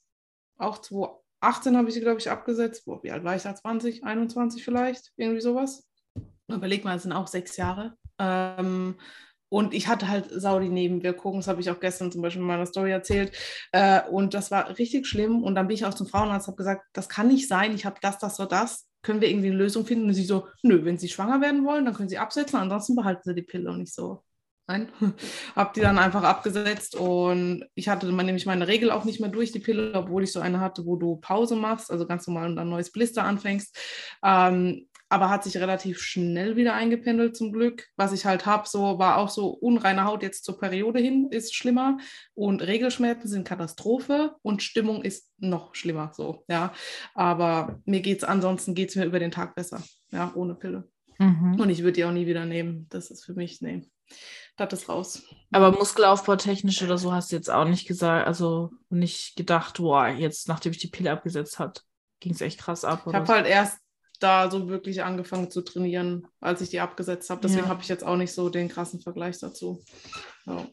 [0.59, 2.85] auch 2018 habe ich sie, glaube ich, abgesetzt.
[2.85, 3.55] Boah, wie alt war ich da?
[3.55, 5.13] 20, 21 vielleicht?
[5.17, 5.89] Irgendwie sowas.
[6.49, 7.97] Überleg mal, es sind auch sechs Jahre.
[8.19, 8.97] Ähm,
[9.49, 11.41] und ich hatte halt sau die Nebenwirkungen.
[11.41, 13.37] Das habe ich auch gestern zum Beispiel in meiner Story erzählt.
[13.73, 15.43] Äh, und das war richtig schlimm.
[15.43, 17.75] Und dann bin ich auch zum Frauenarzt, habe gesagt, das kann nicht sein.
[17.75, 18.89] Ich habe das, das oder das.
[19.03, 20.07] Können wir irgendwie eine Lösung finden?
[20.07, 22.59] Und sie so, nö, wenn Sie schwanger werden wollen, dann können Sie absetzen.
[22.59, 23.71] Ansonsten behalten Sie die Pille.
[23.71, 24.23] Und ich so,
[24.67, 24.89] nein.
[25.57, 26.95] habe die dann einfach abgesetzt.
[26.97, 30.33] Und ich hatte dann nämlich meine Regel auch nicht mehr durch die Pille, obwohl ich
[30.33, 33.77] so eine hatte, wo du Pause machst, also ganz normal und dann neues Blister anfängst.
[34.25, 37.87] Ähm, aber hat sich relativ schnell wieder eingependelt zum Glück.
[37.97, 41.55] Was ich halt habe, so war auch so unreine Haut jetzt zur Periode hin ist
[41.55, 41.99] schlimmer
[42.33, 46.73] und Regelschmerzen sind Katastrophe und Stimmung ist noch schlimmer so, ja.
[47.15, 49.83] Aber mir geht's ansonsten geht's mir über den Tag besser,
[50.13, 50.89] ja, ohne Pille.
[51.19, 51.61] Mhm.
[51.61, 52.87] Und ich würde die auch nie wieder nehmen.
[52.89, 53.83] Das ist für mich, nee,
[54.57, 55.23] das ist raus.
[55.51, 60.09] Aber Muskelaufbau technisch oder so hast du jetzt auch nicht gesagt, also nicht gedacht, boah,
[60.09, 61.85] jetzt nachdem ich die Pille abgesetzt hat,
[62.21, 63.05] ging es echt krass ab.
[63.09, 63.33] Ich habe so.
[63.33, 63.79] halt erst
[64.21, 67.41] da so wirklich angefangen zu trainieren, als ich die abgesetzt habe.
[67.41, 67.69] Deswegen Ja.
[67.71, 69.83] habe ich jetzt auch nicht so den krassen Vergleich dazu.
[70.47, 70.67] Ja.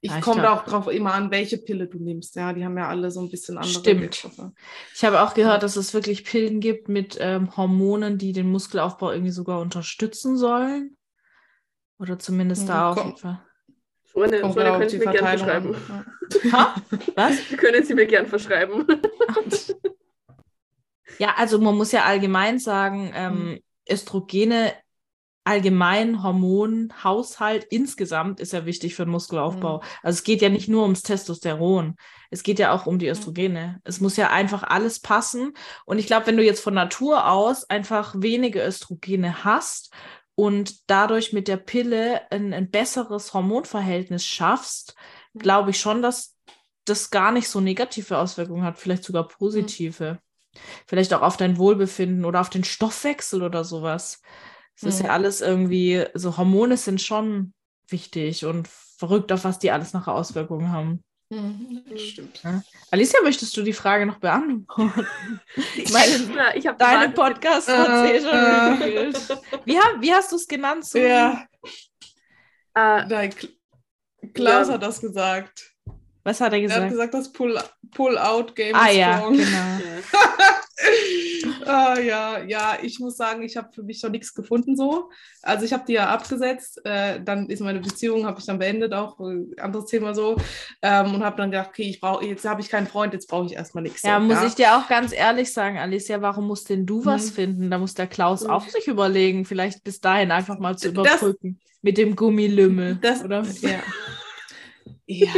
[0.00, 2.34] Ich Ja, komme glaub- auch drauf immer an, welche Pille du nimmst.
[2.34, 4.00] Ja, die haben ja alle so ein bisschen andere Stimmt.
[4.00, 4.50] Wirkstoffe.
[4.94, 9.12] Ich habe auch gehört, dass es wirklich Pillen gibt mit ähm, Hormonen, die den Muskelaufbau
[9.12, 10.96] irgendwie sogar unterstützen sollen.
[12.02, 13.40] Oder zumindest Mhm, da auf jeden Fall.
[14.12, 15.76] Kommt genau auf können Sie mir gerne verschreiben.
[16.44, 16.74] Ja.
[17.14, 17.48] Was?
[17.50, 18.86] Die können Sie mir gern verschreiben.
[21.18, 24.72] Ja, also man muss ja allgemein sagen, ähm, Östrogene,
[25.44, 29.78] allgemein Hormon, Haushalt insgesamt ist ja wichtig für den Muskelaufbau.
[29.78, 29.82] Mhm.
[30.02, 31.96] Also es geht ja nicht nur ums Testosteron,
[32.30, 33.78] es geht ja auch um die Östrogene.
[33.84, 35.52] Es muss ja einfach alles passen.
[35.84, 39.92] Und ich glaube, wenn du jetzt von Natur aus einfach wenige Östrogene hast
[40.34, 44.94] und dadurch mit der Pille ein, ein besseres Hormonverhältnis schaffst,
[45.34, 46.36] glaube ich schon, dass
[46.84, 50.18] das gar nicht so negative Auswirkungen hat, vielleicht sogar positive.
[50.86, 54.20] Vielleicht auch auf dein Wohlbefinden oder auf den Stoffwechsel oder sowas.
[54.76, 55.06] Es ist Mhm.
[55.06, 57.54] ja alles irgendwie, so Hormone sind schon
[57.88, 61.02] wichtig und verrückt, auf was die alles nachher Auswirkungen haben.
[61.32, 62.42] Mhm, das stimmt.
[62.90, 65.06] Alicia, möchtest du die Frage noch beantworten?
[65.92, 68.76] Meine, ich habe deine Podcast Äh, schon äh.
[68.76, 69.38] gefühlt.
[69.64, 70.84] Wie, wie hast du es genannt?
[70.84, 70.98] So?
[70.98, 71.46] Ja,
[72.74, 73.50] Äh, nein, Kl-
[74.34, 74.74] Klaus Ja.
[74.74, 75.70] hat das gesagt.
[76.24, 76.90] Was hat er Er hat gesagt?
[76.90, 77.62] gesagt, das Pull-
[77.94, 79.36] Pull-Out-Game ah ist ja, strong.
[79.36, 79.78] genau.
[80.82, 81.66] ja.
[81.66, 85.10] ah, ja, ja, ich muss sagen, ich habe für mich noch nichts gefunden so.
[85.42, 88.92] Also ich habe die ja abgesetzt, äh, dann ist meine Beziehung, habe ich dann beendet,
[88.92, 90.36] auch äh, anderes Thema so.
[90.82, 93.46] Ähm, und habe dann gedacht, okay, ich brauche, jetzt habe ich keinen Freund, jetzt brauche
[93.46, 94.02] ich erstmal nichts.
[94.02, 97.30] Ja, so, muss ich dir auch ganz ehrlich sagen, Alicia, warum musst denn du was
[97.30, 97.34] Mhm.
[97.34, 97.70] finden?
[97.70, 98.50] Da muss der Klaus Mhm.
[98.50, 101.58] auch sich überlegen, vielleicht bis dahin einfach mal zu Das- überbrücken.
[101.84, 102.98] Mit dem Gummilümmel.
[103.02, 103.42] Das, oder?
[103.60, 103.80] Ja.
[105.06, 105.28] ja.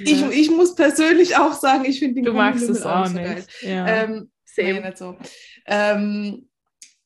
[0.00, 3.48] Ich, ich muss persönlich auch sagen, ich finde den Du magst es auch nicht.
[3.62, 3.86] Ja.
[3.86, 4.30] Ähm,
[4.66, 4.80] Same.
[4.80, 5.16] nicht so.
[5.66, 6.48] Ähm,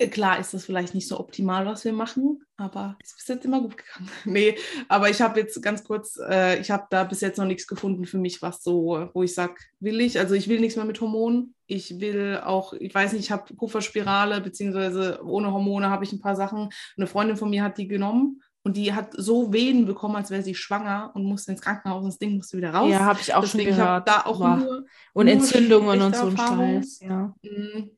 [0.02, 3.28] äh, klar ist das vielleicht nicht so optimal, was wir machen, aber es ist bis
[3.28, 4.10] jetzt immer gut gegangen.
[4.24, 4.56] nee,
[4.88, 8.04] aber ich habe jetzt ganz kurz, äh, ich habe da bis jetzt noch nichts gefunden
[8.04, 10.18] für mich, was so, wo ich sage, will ich.
[10.18, 11.54] Also ich will nichts mehr mit Hormonen.
[11.66, 16.20] Ich will auch, ich weiß nicht, ich habe Kupferspirale, beziehungsweise ohne Hormone habe ich ein
[16.20, 16.70] paar Sachen.
[16.96, 18.42] Eine Freundin von mir hat die genommen.
[18.64, 22.10] Und die hat so Wehen bekommen, als wäre sie schwanger und musste ins Krankenhaus und
[22.10, 22.90] das Ding musste wieder raus.
[22.90, 24.08] ja, habe ich auch Deswegen schon gehört.
[24.08, 24.56] da auch Boah.
[24.56, 24.84] nur
[25.14, 26.36] und nur Entzündungen und so ein.
[26.36, 27.00] Scheiß.
[27.00, 27.34] Ja.
[27.42, 27.90] Mm.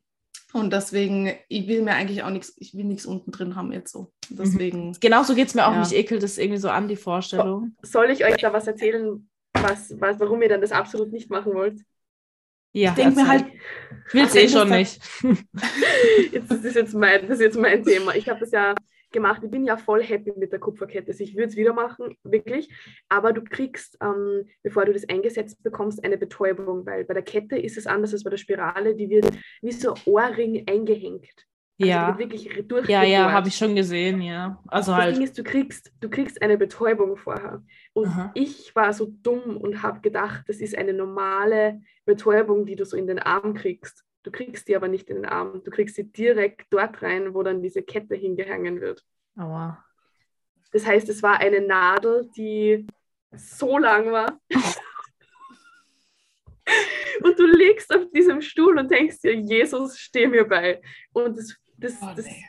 [0.55, 3.93] Und deswegen, ich will mir eigentlich auch nichts, ich will nichts unten drin haben jetzt
[3.93, 4.13] so.
[4.31, 4.89] Deswegen.
[4.91, 4.97] Mhm.
[5.01, 5.73] Genauso geht es mir auch.
[5.73, 5.81] Ja.
[5.81, 7.77] Mich ekelt das irgendwie so an, die Vorstellung.
[7.83, 11.55] Soll ich euch da was erzählen, was, was, warum ihr dann das absolut nicht machen
[11.55, 11.81] wollt?
[12.73, 13.47] Ja, Ich denke mir halt,
[14.09, 15.01] ich will es eh schon nicht.
[16.33, 18.15] Jetzt, das, ist jetzt mein, das ist jetzt mein Thema.
[18.15, 18.75] Ich habe das ja
[19.15, 19.41] gemacht.
[19.43, 21.09] Ich bin ja voll happy mit der Kupferkette.
[21.13, 22.69] Also ich würde es wieder machen, wirklich.
[23.09, 27.57] Aber du kriegst, ähm, bevor du das eingesetzt bekommst, eine Betäubung, weil bei der Kette
[27.57, 28.95] ist es anders als bei der Spirale.
[28.95, 29.31] Die wird
[29.63, 31.47] wie so ein Ohrring eingehängt.
[31.81, 32.19] Also Ja.
[32.19, 32.89] Wirklich durchgebohrt.
[32.89, 34.63] Ja, ja, habe ich schon gesehen, ja.
[34.69, 35.25] Also Das Ding halt.
[35.25, 37.63] ist, du kriegst, du kriegst eine Betäubung vorher.
[37.95, 38.31] Und Aha.
[38.35, 42.97] ich war so dumm und habe gedacht, das ist eine normale Betäubung, die du so
[42.97, 44.05] in den Arm kriegst.
[44.25, 45.63] Du kriegst die aber nicht in den Arm.
[45.63, 49.05] Du kriegst sie direkt dort rein, wo dann diese Kette hingehangen wird.
[49.37, 49.85] Aua.
[50.73, 52.87] Das heißt, es war eine Nadel, die
[53.37, 54.41] so lang war.
[57.23, 60.81] und du liegst auf diesem Stuhl und denkst dir, Jesus, steh mir bei.
[61.13, 62.45] Und das, das, Oh, das, nee.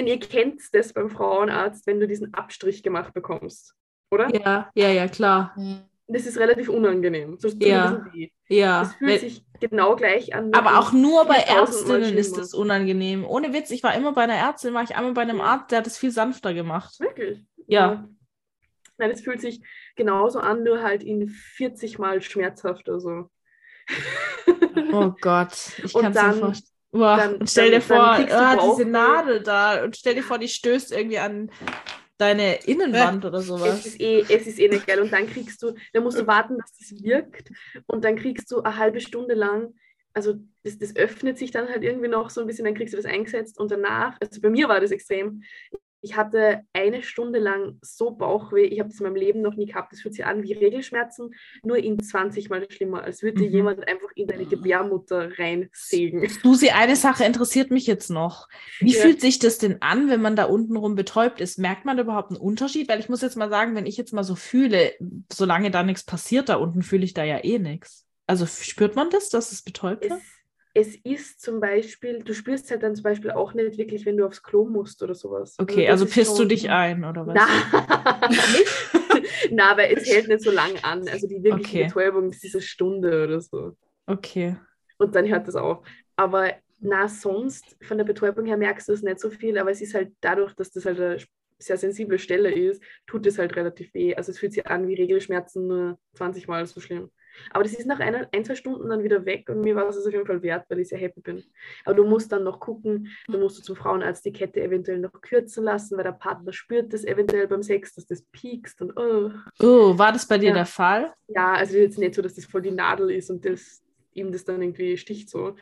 [0.00, 3.74] und ihr kennt das beim Frauenarzt, wenn du diesen Abstrich gemacht bekommst,
[4.10, 4.28] oder?
[4.34, 5.54] Ja, ja, ja, klar.
[6.08, 7.36] Das ist relativ unangenehm.
[7.38, 8.04] So, Ja.
[8.48, 8.82] Ja.
[8.82, 10.52] Es fühlt Wenn- sich genau gleich an.
[10.54, 11.48] aber auch nur bei 4000
[11.88, 13.24] Mal Ärztinnen ist das unangenehm.
[13.24, 15.40] Ohne Witz, ich war immer bei einer Ärztin, war ich einmal bei einem.
[15.40, 16.98] Arzt, der hat es viel sanfter gemacht.
[17.00, 17.44] Wirklich?
[17.66, 18.08] Ja.
[18.98, 19.60] Nein, es fühlt sich
[19.96, 23.28] genauso an, nur halt in 40 Mal schmerzhafter so.
[24.92, 25.52] Oh Gott,
[25.82, 26.72] ich kann es dann- vorstellen.
[26.92, 30.38] Boah, dann- und stell dann- dir vor, ah, diese Nadel da und stell dir vor,
[30.38, 31.50] die stößt irgendwie an
[32.18, 33.86] deine Innenwand oder Es sowas.
[33.86, 35.00] ist, eh, es ist eh nicht geil.
[35.00, 37.50] Und dann kriegst du, dann musst du warten, dass das wirkt.
[37.86, 39.74] Und dann kriegst du eine halbe Stunde lang,
[40.14, 42.96] also das, das öffnet sich dann halt irgendwie noch so ein bisschen, dann kriegst du
[42.96, 45.42] das eingesetzt und danach, also bei mir war das extrem.
[46.02, 48.64] Ich hatte eine Stunde lang so Bauchweh.
[48.64, 49.92] Ich habe das in meinem Leben noch nie gehabt.
[49.92, 51.34] Das fühlt sich an wie Regelschmerzen,
[51.64, 53.50] nur in 20 Mal schlimmer, als würde Mhm.
[53.50, 56.28] jemand einfach in deine Gebärmutter reinsägen.
[56.28, 58.48] Susi, eine Sache interessiert mich jetzt noch.
[58.78, 59.00] Wie Ja.
[59.02, 61.58] fühlt sich das denn an, wenn man da unten rum betäubt ist?
[61.58, 62.88] Merkt man da überhaupt einen Unterschied?
[62.88, 64.92] Weil ich muss jetzt mal sagen, wenn ich jetzt mal so fühle,
[65.32, 68.06] solange da nichts passiert da unten, fühle ich da ja eh nichts.
[68.26, 70.20] Also spürt man das, dass es betäubt wird?
[70.78, 74.26] Es ist zum Beispiel, du spürst halt dann zum Beispiel auch nicht wirklich, wenn du
[74.26, 75.54] aufs Klo musst oder sowas.
[75.58, 77.34] Okay, das also ist pisst du schon- dich ein, oder was?
[77.34, 77.48] Na,
[79.50, 81.08] Na, aber es hält nicht so lang an.
[81.08, 81.84] Also die wirkliche Okay.
[81.84, 83.76] Betäubung ist diese Stunde oder so.
[84.06, 84.56] Okay.
[84.98, 85.86] Und dann hört das auf.
[86.16, 89.80] Aber na, sonst von der Betäubung her merkst du es nicht so viel, aber es
[89.80, 91.18] ist halt dadurch, dass das halt eine
[91.58, 94.14] sehr sensible Stelle ist, tut es halt relativ weh.
[94.14, 97.10] Also es fühlt sich an wie Regelschmerzen, nur 20 Mal so schlimm.
[97.50, 100.04] Aber das ist nach einer, ein, zwei Stunden dann wieder weg und mir war es
[100.04, 101.42] auf jeden Fall wert, weil ich sehr happy bin.
[101.84, 105.20] Aber du musst dann noch gucken, du musst du zum Frauenarzt die Kette eventuell noch
[105.20, 109.30] kürzen lassen, weil der Partner spürt das eventuell beim Sex, dass das piekst und oh.
[109.60, 110.54] Oh, war das bei dir Ja.
[110.54, 111.12] der Fall?
[111.28, 113.82] Ja, also jetzt nicht so, dass das voll die Nadel ist und das,
[114.12, 115.56] ihm das dann irgendwie sticht so.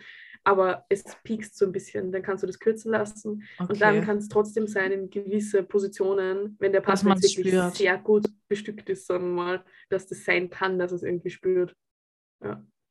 [0.46, 3.44] Aber es piekst so ein bisschen, dann kannst du das kürzen lassen.
[3.58, 3.72] Okay.
[3.72, 7.74] Und dann kann es trotzdem sein, in gewisse Positionen, wenn der Partner wirklich spürt.
[7.76, 11.74] sehr gut bestückt ist, sagen wir mal, dass das sein kann, dass es irgendwie spürt.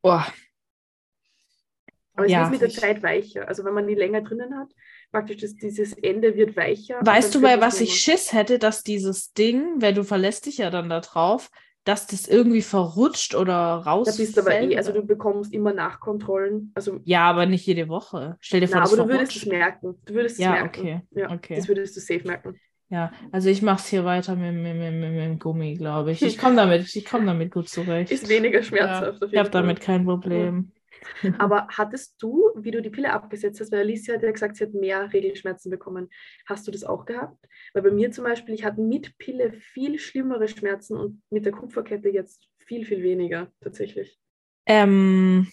[0.02, 0.26] Boah,
[2.16, 2.42] Aber es Ja.
[2.42, 3.48] wird mit der Zeit weicher.
[3.48, 4.70] Also wenn man die länger drinnen hat,
[5.12, 7.00] praktisch das, dieses Ende wird weicher.
[7.02, 10.70] Weißt du, bei was ich Schiss hätte, dass dieses Ding, weil du verlässt dich ja
[10.70, 11.50] dann da drauf,
[11.84, 14.04] dass das irgendwie verrutscht oder mehr.
[14.06, 16.72] Da bist du aber eh, also du bekommst immer Nachkontrollen.
[16.76, 18.38] Also, ja, aber nicht jede Woche.
[18.40, 19.96] Stell dir vor, na, aber du würdest es merken.
[20.06, 20.80] Du würdest es Ja, merken.
[20.82, 21.56] okay, Ja, okay.
[21.58, 22.60] Das würdest du safe merken.
[22.90, 26.12] Ja, also ich mache es hier weiter mit, mit, mit, mit, mit dem Gummi, glaube
[26.12, 26.22] ich.
[26.22, 28.12] Ich komme damit, ich komme damit gut zurecht.
[28.12, 29.24] Ist weniger schmerzhaft.
[29.24, 30.72] auf ich habe damit kein Problem.
[31.40, 34.66] Aber hattest du, wie du die Pille abgesetzt hast, weil Alicia hat ja gesagt, sie
[34.66, 36.10] hat mehr Regelschmerzen bekommen.
[36.48, 37.46] Hast du das auch gehabt?
[37.74, 41.52] Weil bei mir zum Beispiel, ich hatte mit Pille viel schlimmere Schmerzen und mit der
[41.52, 44.18] Kupferkette jetzt viel, viel weniger tatsächlich.
[44.66, 45.48] Ähm,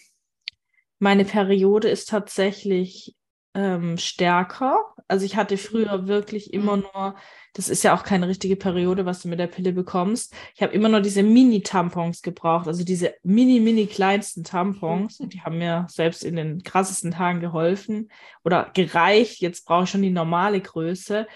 [0.99, 3.15] meine Periode ist tatsächlich
[3.53, 4.79] ähm, stärker.
[5.07, 7.15] Also ich hatte früher wirklich immer nur,
[7.53, 10.33] das ist ja auch keine richtige Periode, was du mit der Pille bekommst.
[10.55, 15.19] Ich habe immer nur diese Mini-Tampons gebraucht, also diese mini, mini kleinsten Tampons.
[15.19, 18.09] Und die haben mir selbst in den krassesten Tagen geholfen
[18.45, 19.41] oder gereicht.
[19.41, 21.27] Jetzt brauche ich schon die normale Größe.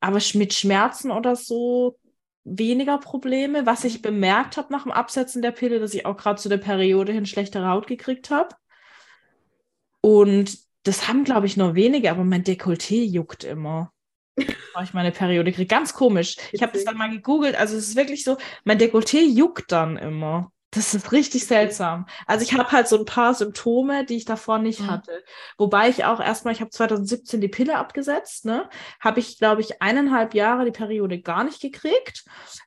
[0.00, 1.96] Aber mit Schmerzen oder so
[2.44, 3.64] weniger Probleme.
[3.64, 6.58] Was ich bemerkt habe nach dem Absetzen der Pille, dass ich auch gerade zu der
[6.58, 8.54] Periode hin schlechtere Haut gekriegt habe.
[10.02, 13.92] Und das haben, glaube ich, nur wenige, aber mein Dekolleté juckt immer.
[14.82, 15.66] Ich meine Periode kriege.
[15.66, 16.36] Ganz komisch.
[16.52, 17.54] Ich habe das dann mal gegoogelt.
[17.56, 20.50] Also es ist wirklich so, mein Dekolleté juckt dann immer.
[20.72, 22.06] Das ist richtig seltsam.
[22.26, 24.90] Also ich habe halt so ein paar Symptome, die ich davor nicht Mhm.
[24.90, 25.22] hatte.
[25.56, 28.68] Wobei ich auch erstmal, ich habe 2017 die Pille abgesetzt, ne?
[28.98, 32.24] Habe ich, glaube ich, eineinhalb Jahre die Periode gar nicht gekriegt.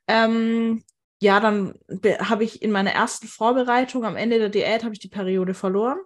[0.08, 0.84] Ähm,
[1.20, 5.00] ja, dann be- habe ich in meiner ersten Vorbereitung am Ende der Diät habe ich
[5.00, 5.98] die Periode verloren.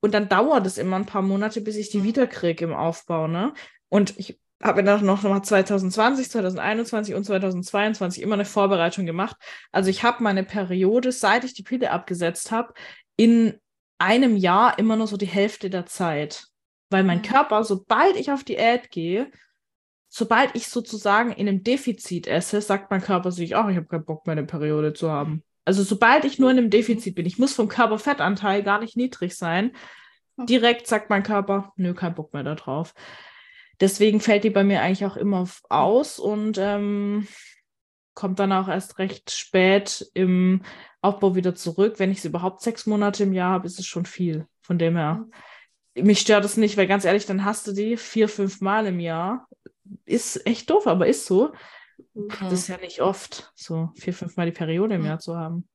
[0.00, 3.52] Und dann dauert es immer ein paar Monate, bis ich die wiederkriege im Aufbau, ne?
[3.88, 9.36] Und ich habe dann noch mal 2020, 2021 und 2022 immer eine Vorbereitung gemacht.
[9.72, 12.74] Also ich habe meine Periode, seit ich die Pille abgesetzt habe,
[13.16, 13.54] in
[13.98, 16.46] einem Jahr immer nur so die Hälfte der Zeit.
[16.90, 17.22] Weil mein Mhm.
[17.22, 19.30] Körper, sobald ich auf Diät gehe,
[20.08, 24.04] sobald ich sozusagen in einem Defizit esse, sagt mein Körper sich, ach, ich habe keinen
[24.04, 25.42] Bock mehr, eine Periode zu haben.
[25.64, 29.36] Also sobald ich nur in einem Defizit bin, ich muss vom Körperfettanteil gar nicht niedrig
[29.36, 29.72] sein,
[30.36, 32.94] direkt sagt mein Körper, nö, kein Bock mehr da drauf.
[33.80, 37.26] Deswegen fällt die bei mir eigentlich auch immer f- aus und ähm,
[38.14, 40.62] kommt dann auch erst recht spät im
[41.00, 41.94] Aufbau wieder zurück.
[41.98, 44.46] Wenn ich sie überhaupt sechs Monate im Jahr habe, ist es schon viel.
[44.62, 45.26] Von dem her.
[45.94, 49.00] Mich stört es nicht, weil ganz ehrlich, dann hast du die vier, fünf Mal im
[49.00, 49.48] Jahr.
[50.04, 51.52] Ist echt doof, aber ist so.
[52.14, 55.06] Das ist ja nicht oft, so vier, fünf Mal die Periode im Mhm.
[55.06, 55.68] Jahr zu haben.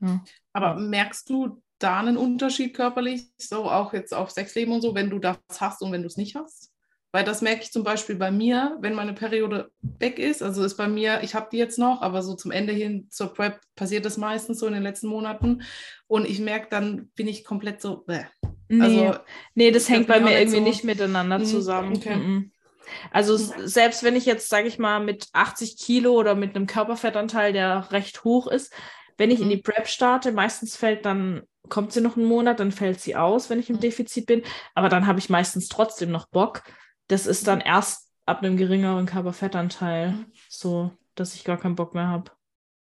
[0.00, 0.22] Ja.
[0.52, 5.10] Aber merkst du da einen Unterschied körperlich, so auch jetzt auf Sexleben und so, wenn
[5.10, 6.72] du das hast und wenn du es nicht hast?
[7.12, 10.42] Weil das merke ich zum Beispiel bei mir, wenn meine Periode weg ist.
[10.42, 13.32] Also ist bei mir, ich habe die jetzt noch, aber so zum Ende hin zur
[13.32, 15.62] Prep passiert das meistens so in den letzten Monaten.
[16.08, 18.24] Und ich merke, dann bin ich komplett so, bäh.
[18.68, 19.18] Nee, Also,
[19.54, 21.96] nee, das hängt bei mir irgendwie so- nicht miteinander Mhm, zusammen.
[21.96, 22.50] okay.
[22.86, 23.08] Mhm.
[23.12, 26.66] Also s- selbst wenn ich jetzt, sage ich mal, mit 80 Kilo oder mit einem
[26.66, 28.72] Körperfettanteil, der recht hoch ist,
[29.18, 29.50] wenn ich in Mhm.
[29.50, 33.50] die Prep starte, meistens fällt dann, kommt sie noch einen Monat, dann fällt sie aus,
[33.50, 33.80] wenn ich im Mhm.
[33.80, 34.42] Defizit bin.
[34.74, 36.62] Aber dann habe ich meistens trotzdem noch Bock.
[37.08, 40.32] Das ist dann erst ab einem geringeren Körperfettanteil Mhm.
[40.48, 42.30] so, dass ich gar keinen Bock mehr habe.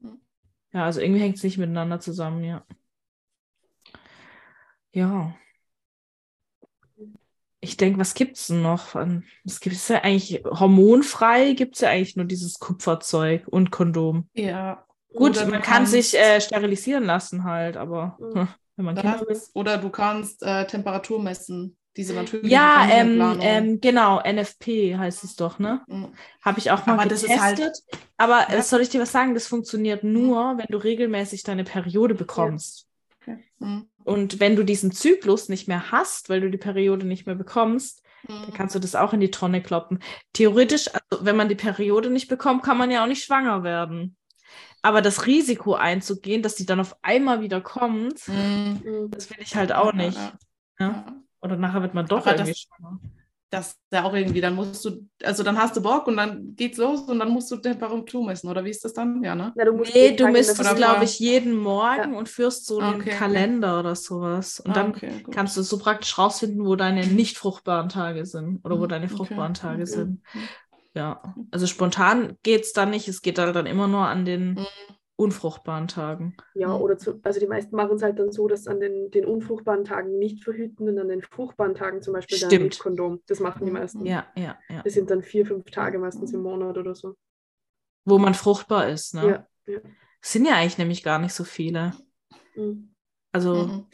[0.01, 0.21] Mhm.
[0.73, 2.65] Ja, also irgendwie hängt es nicht miteinander zusammen, ja.
[4.93, 5.35] Ja.
[7.65, 8.95] Ich denke, was gibt es denn noch?
[9.45, 14.29] Es gibt ja eigentlich hormonfrei, gibt es ja eigentlich nur dieses Kupferzeug und Kondom.
[14.35, 14.85] ja.
[15.17, 18.35] Gut, man kann sich äh, sterilisieren lassen halt, aber Mhm.
[18.35, 19.41] hm, wenn man Kinder will.
[19.55, 25.37] Oder du kannst äh, Temperatur messen, diese natürliche Ja, ähm, ähm, genau, NFP heißt es
[25.37, 25.83] doch, ne?
[25.87, 26.09] Mhm.
[26.43, 27.37] Habe ich auch mal Aber das getestet.
[27.37, 27.83] ist halt-
[28.17, 28.63] aber äh, Ja.
[28.63, 29.35] soll ich dir was sagen?
[29.35, 32.89] Das funktioniert nur, wenn du regelmäßig deine Periode bekommst.
[33.27, 33.39] Okay.
[33.59, 33.89] Mhm.
[34.05, 38.03] Und wenn du diesen Zyklus nicht mehr hast, weil du die Periode nicht mehr bekommst,
[38.29, 38.53] dann Mhm.
[38.55, 39.99] kannst du das auch in die Tonne kloppen.
[40.33, 44.17] Theoretisch, also wenn man die Periode nicht bekommt, kann man ja auch nicht schwanger werden.
[44.83, 49.09] Aber das Risiko einzugehen, dass die dann auf einmal wieder kommt, Mhm.
[49.11, 50.17] Das will ich halt auch nicht.
[50.17, 50.33] ja,
[50.79, 50.87] Ja?
[50.89, 51.23] ja.
[51.41, 53.01] Oder nachher wird man doch Aber irgendwie das- schwanger.
[53.55, 56.55] Das ist ja auch irgendwie, dann musst du, also dann hast du Bock und dann
[56.57, 59.23] geht's los und dann musst du Temperatur messen, oder wie ist das dann?
[59.23, 59.53] Ja, ne?
[59.57, 62.99] Na, du musst Nee, du Oder Früh- glaube ich, jeden Morgen und führst so einen
[63.01, 63.19] Okay, okay.
[63.19, 64.61] Kalender oder sowas.
[64.61, 68.65] Und Ah, dann okay, kannst du so praktisch rausfinden, wo deine nicht fruchtbaren Tage sind
[68.65, 69.87] oder wo Mhm, deine okay, fruchtbaren Tage okay.
[69.87, 70.23] sind.
[70.95, 73.09] Ja, also spontan geht es dann nicht.
[73.09, 74.95] Es geht halt dann immer nur an den Mhm.
[75.17, 76.37] Unfruchtbaren Tagen.
[76.55, 76.83] Ja, Mhm.
[76.83, 79.85] oder zu, also die meisten machen es halt dann so, dass an den, den unfruchtbaren
[79.85, 82.65] Tagen nicht verhüten und an den fruchtbaren Tagen zum Beispiel dann Stimmt.
[82.65, 83.21] mit Kondom.
[83.27, 83.79] Das machen die Mhm.
[83.79, 84.07] meisten.
[84.07, 84.83] Ja, ja, ja.
[84.83, 87.17] Das sind dann vier, fünf Tage meistens im Monat oder so.
[88.05, 89.47] Wo man fruchtbar ist, ne?
[89.67, 89.73] Ja.
[89.73, 89.81] ja.
[90.21, 91.93] Es sind ja eigentlich nämlich gar nicht so viele.
[92.55, 92.95] Mhm.
[93.33, 93.87] Also, Mhm.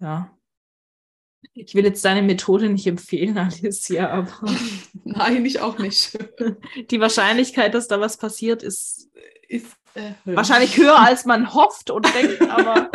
[0.00, 0.36] ja.
[1.54, 4.32] Ich will jetzt deine Methode nicht empfehlen, Alicia, aber
[5.04, 6.18] Nein, ich auch nicht.
[6.90, 9.10] die Wahrscheinlichkeit, dass da was passiert, ist
[9.48, 10.36] Ist äh, höher.
[10.36, 12.90] wahrscheinlich höher, als man hofft und denkt, aber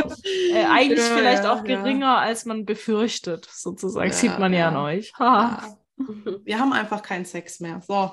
[0.52, 1.76] äh, eigentlich Ja, vielleicht ja, auch ja.
[1.76, 4.10] geringer, als man befürchtet, sozusagen.
[4.10, 4.68] Ja, Sieht man ja, ja.
[4.70, 5.14] an euch.
[5.20, 5.62] Ha.
[5.62, 5.78] Ja.
[6.46, 7.82] Wir haben einfach keinen Sex mehr.
[7.88, 8.12] So.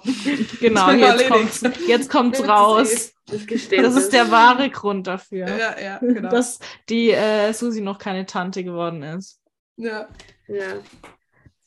[0.58, 3.12] Genau, jetzt kommt's, jetzt kommt's raus.
[3.26, 3.94] Das Geständnis.
[3.94, 6.30] Das ist der wahre Grund dafür, Ja, ja, genau.
[6.30, 9.38] dass die äh, Susi noch keine Tante geworden ist.
[9.76, 10.08] Ja.
[10.48, 10.80] Ja.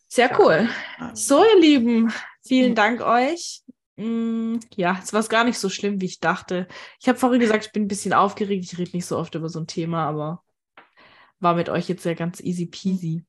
[0.08, 0.70] Sehr cool.
[1.14, 2.14] So, ihr Lieben,
[2.46, 2.76] vielen.
[2.76, 3.62] Dank euch.
[3.98, 6.68] Mm, Ja, es war gar nicht so schlimm, wie ich dachte.
[7.00, 8.64] Ich habe vorhin gesagt, ich bin ein bisschen aufgeregt.
[8.66, 10.44] Ich rede nicht so oft über so ein Thema, aber
[11.40, 13.26] war mit euch jetzt ja ganz easy peasy.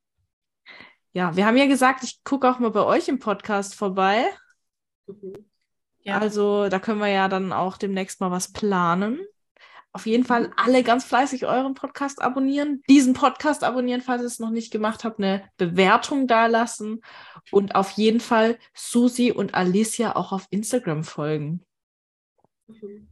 [1.13, 4.25] Ja, wir haben ja gesagt, ich gucke auch mal bei euch im Podcast vorbei.
[5.07, 5.51] Mhm.
[6.03, 6.19] Ja.
[6.19, 9.21] Also da können wir ja dann auch demnächst mal was planen.
[9.99, 14.39] Auf jeden Fall alle ganz fleißig euren Podcast abonnieren, diesen Podcast abonnieren, falls ihr es
[14.39, 17.03] noch nicht gemacht habt, eine Bewertung dalassen
[17.51, 21.65] und auf jeden Fall Susi und Alicia auch auf Instagram folgen.
[22.69, 23.09] Mhm.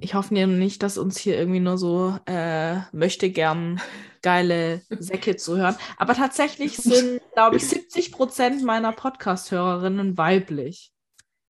[0.00, 3.78] Ich hoffe ja nicht, dass uns hier irgendwie nur so äh, möchte gern
[4.22, 5.76] geile Säcke zuhören.
[5.98, 10.90] Aber tatsächlich sind, glaube ich, 70 Prozent meiner Podcast-Hörerinnen weiblich.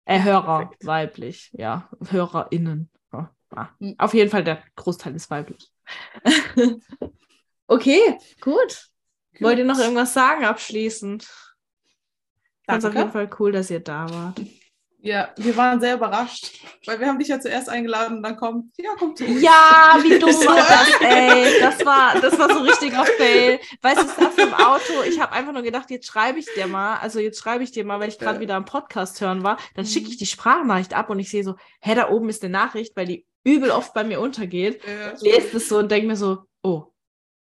[0.06, 0.86] Äh, Hörer Perfekt.
[0.86, 1.90] weiblich, ja.
[2.08, 2.89] HörerInnen.
[3.54, 3.68] Ah.
[3.98, 5.70] Auf jeden Fall, der Großteil ist weiblich.
[7.66, 8.86] okay, gut.
[9.40, 11.28] Wollt ihr noch irgendwas sagen abschließend?
[12.66, 14.40] Es auf jeden Fall cool, dass ihr da wart.
[15.02, 18.74] Ja, wir waren sehr überrascht, weil wir haben dich ja zuerst eingeladen und dann kommt,
[18.76, 19.40] ja, kommt zu uns.
[19.40, 21.58] Ja, wie dumm war das, ey.
[21.58, 23.58] Das war, das war so richtig auf Fail.
[23.80, 26.66] Weißt du, ich saß im Auto, ich habe einfach nur gedacht, jetzt schreibe ich dir
[26.66, 28.40] mal, also jetzt schreibe ich dir mal, weil ich gerade Ja.
[28.42, 30.12] wieder am Podcast hören war, dann schicke Mhm.
[30.12, 33.06] ich die Sprachnachricht ab und ich sehe so, hä, da oben ist eine Nachricht, weil
[33.06, 34.82] die übel oft bei mir untergeht.
[34.86, 35.12] Ja.
[35.14, 36.84] Ich lese das so und denke mir so, oh,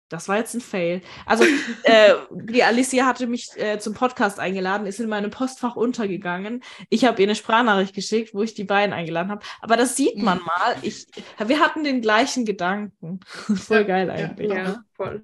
[0.08, 1.00] das war jetzt ein Fail.
[1.24, 1.42] Also,
[1.82, 6.62] äh, die Alicia hatte mich äh, zum Podcast eingeladen, ist in meinem Postfach untergegangen.
[6.90, 9.44] Ich habe ihr eine Sprachnachricht geschickt, wo ich die beiden eingeladen habe.
[9.60, 10.76] Aber das sieht man mal.
[10.82, 11.08] Ich,
[11.44, 13.18] wir hatten den gleichen Gedanken.
[13.24, 14.48] Voll Ja, geil eigentlich.
[14.48, 14.84] Ja, ne?
[14.94, 15.22] voll.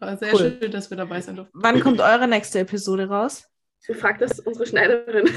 [0.00, 0.58] War sehr Cool.
[0.60, 1.56] schön, dass wir dabei sein durften.
[1.62, 3.44] Wann kommt eure nächste Episode raus?
[3.78, 5.30] Sie fragt das unsere Schneiderin.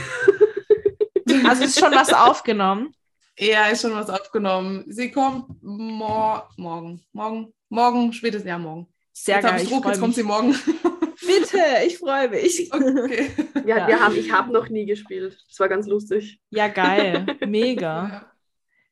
[1.48, 2.92] Also ist schon was aufgenommen.
[3.38, 4.86] Ja, ist schon was aufgenommen.
[4.88, 7.02] Sie kommt mor morgen.
[7.12, 7.54] Morgen.
[7.70, 8.88] Morgen, spätestens, ja, morgen.
[9.12, 9.62] Sehr jetzt geil.
[9.62, 10.54] ich Druck, jetzt kommt sie morgen.
[11.26, 12.72] Bitte, ich freue mich.
[12.74, 13.30] okay.
[13.66, 13.88] Ja, Ja.
[13.88, 15.38] wir haben, ich habe noch nie gespielt.
[15.50, 16.40] Das war ganz lustig.
[16.50, 17.26] Ja, geil.
[17.48, 18.32] Mega.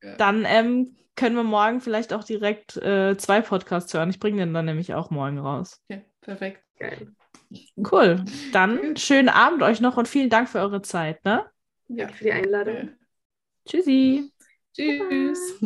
[0.01, 0.15] Ja.
[0.17, 4.09] Dann ähm, können wir morgen vielleicht auch direkt äh, zwei Podcasts hören.
[4.09, 5.81] Ich bringe den dann nämlich auch morgen raus.
[5.89, 6.63] Okay, perfekt.
[6.79, 7.07] Geil.
[7.91, 8.25] Cool.
[8.51, 11.23] Dann schönen Abend euch noch und vielen Dank für eure Zeit.
[11.23, 11.45] Ne?
[11.87, 12.05] Ja.
[12.05, 12.89] Danke für die Einladung.
[13.65, 14.29] Tschüssi.
[14.75, 15.59] Tschüss.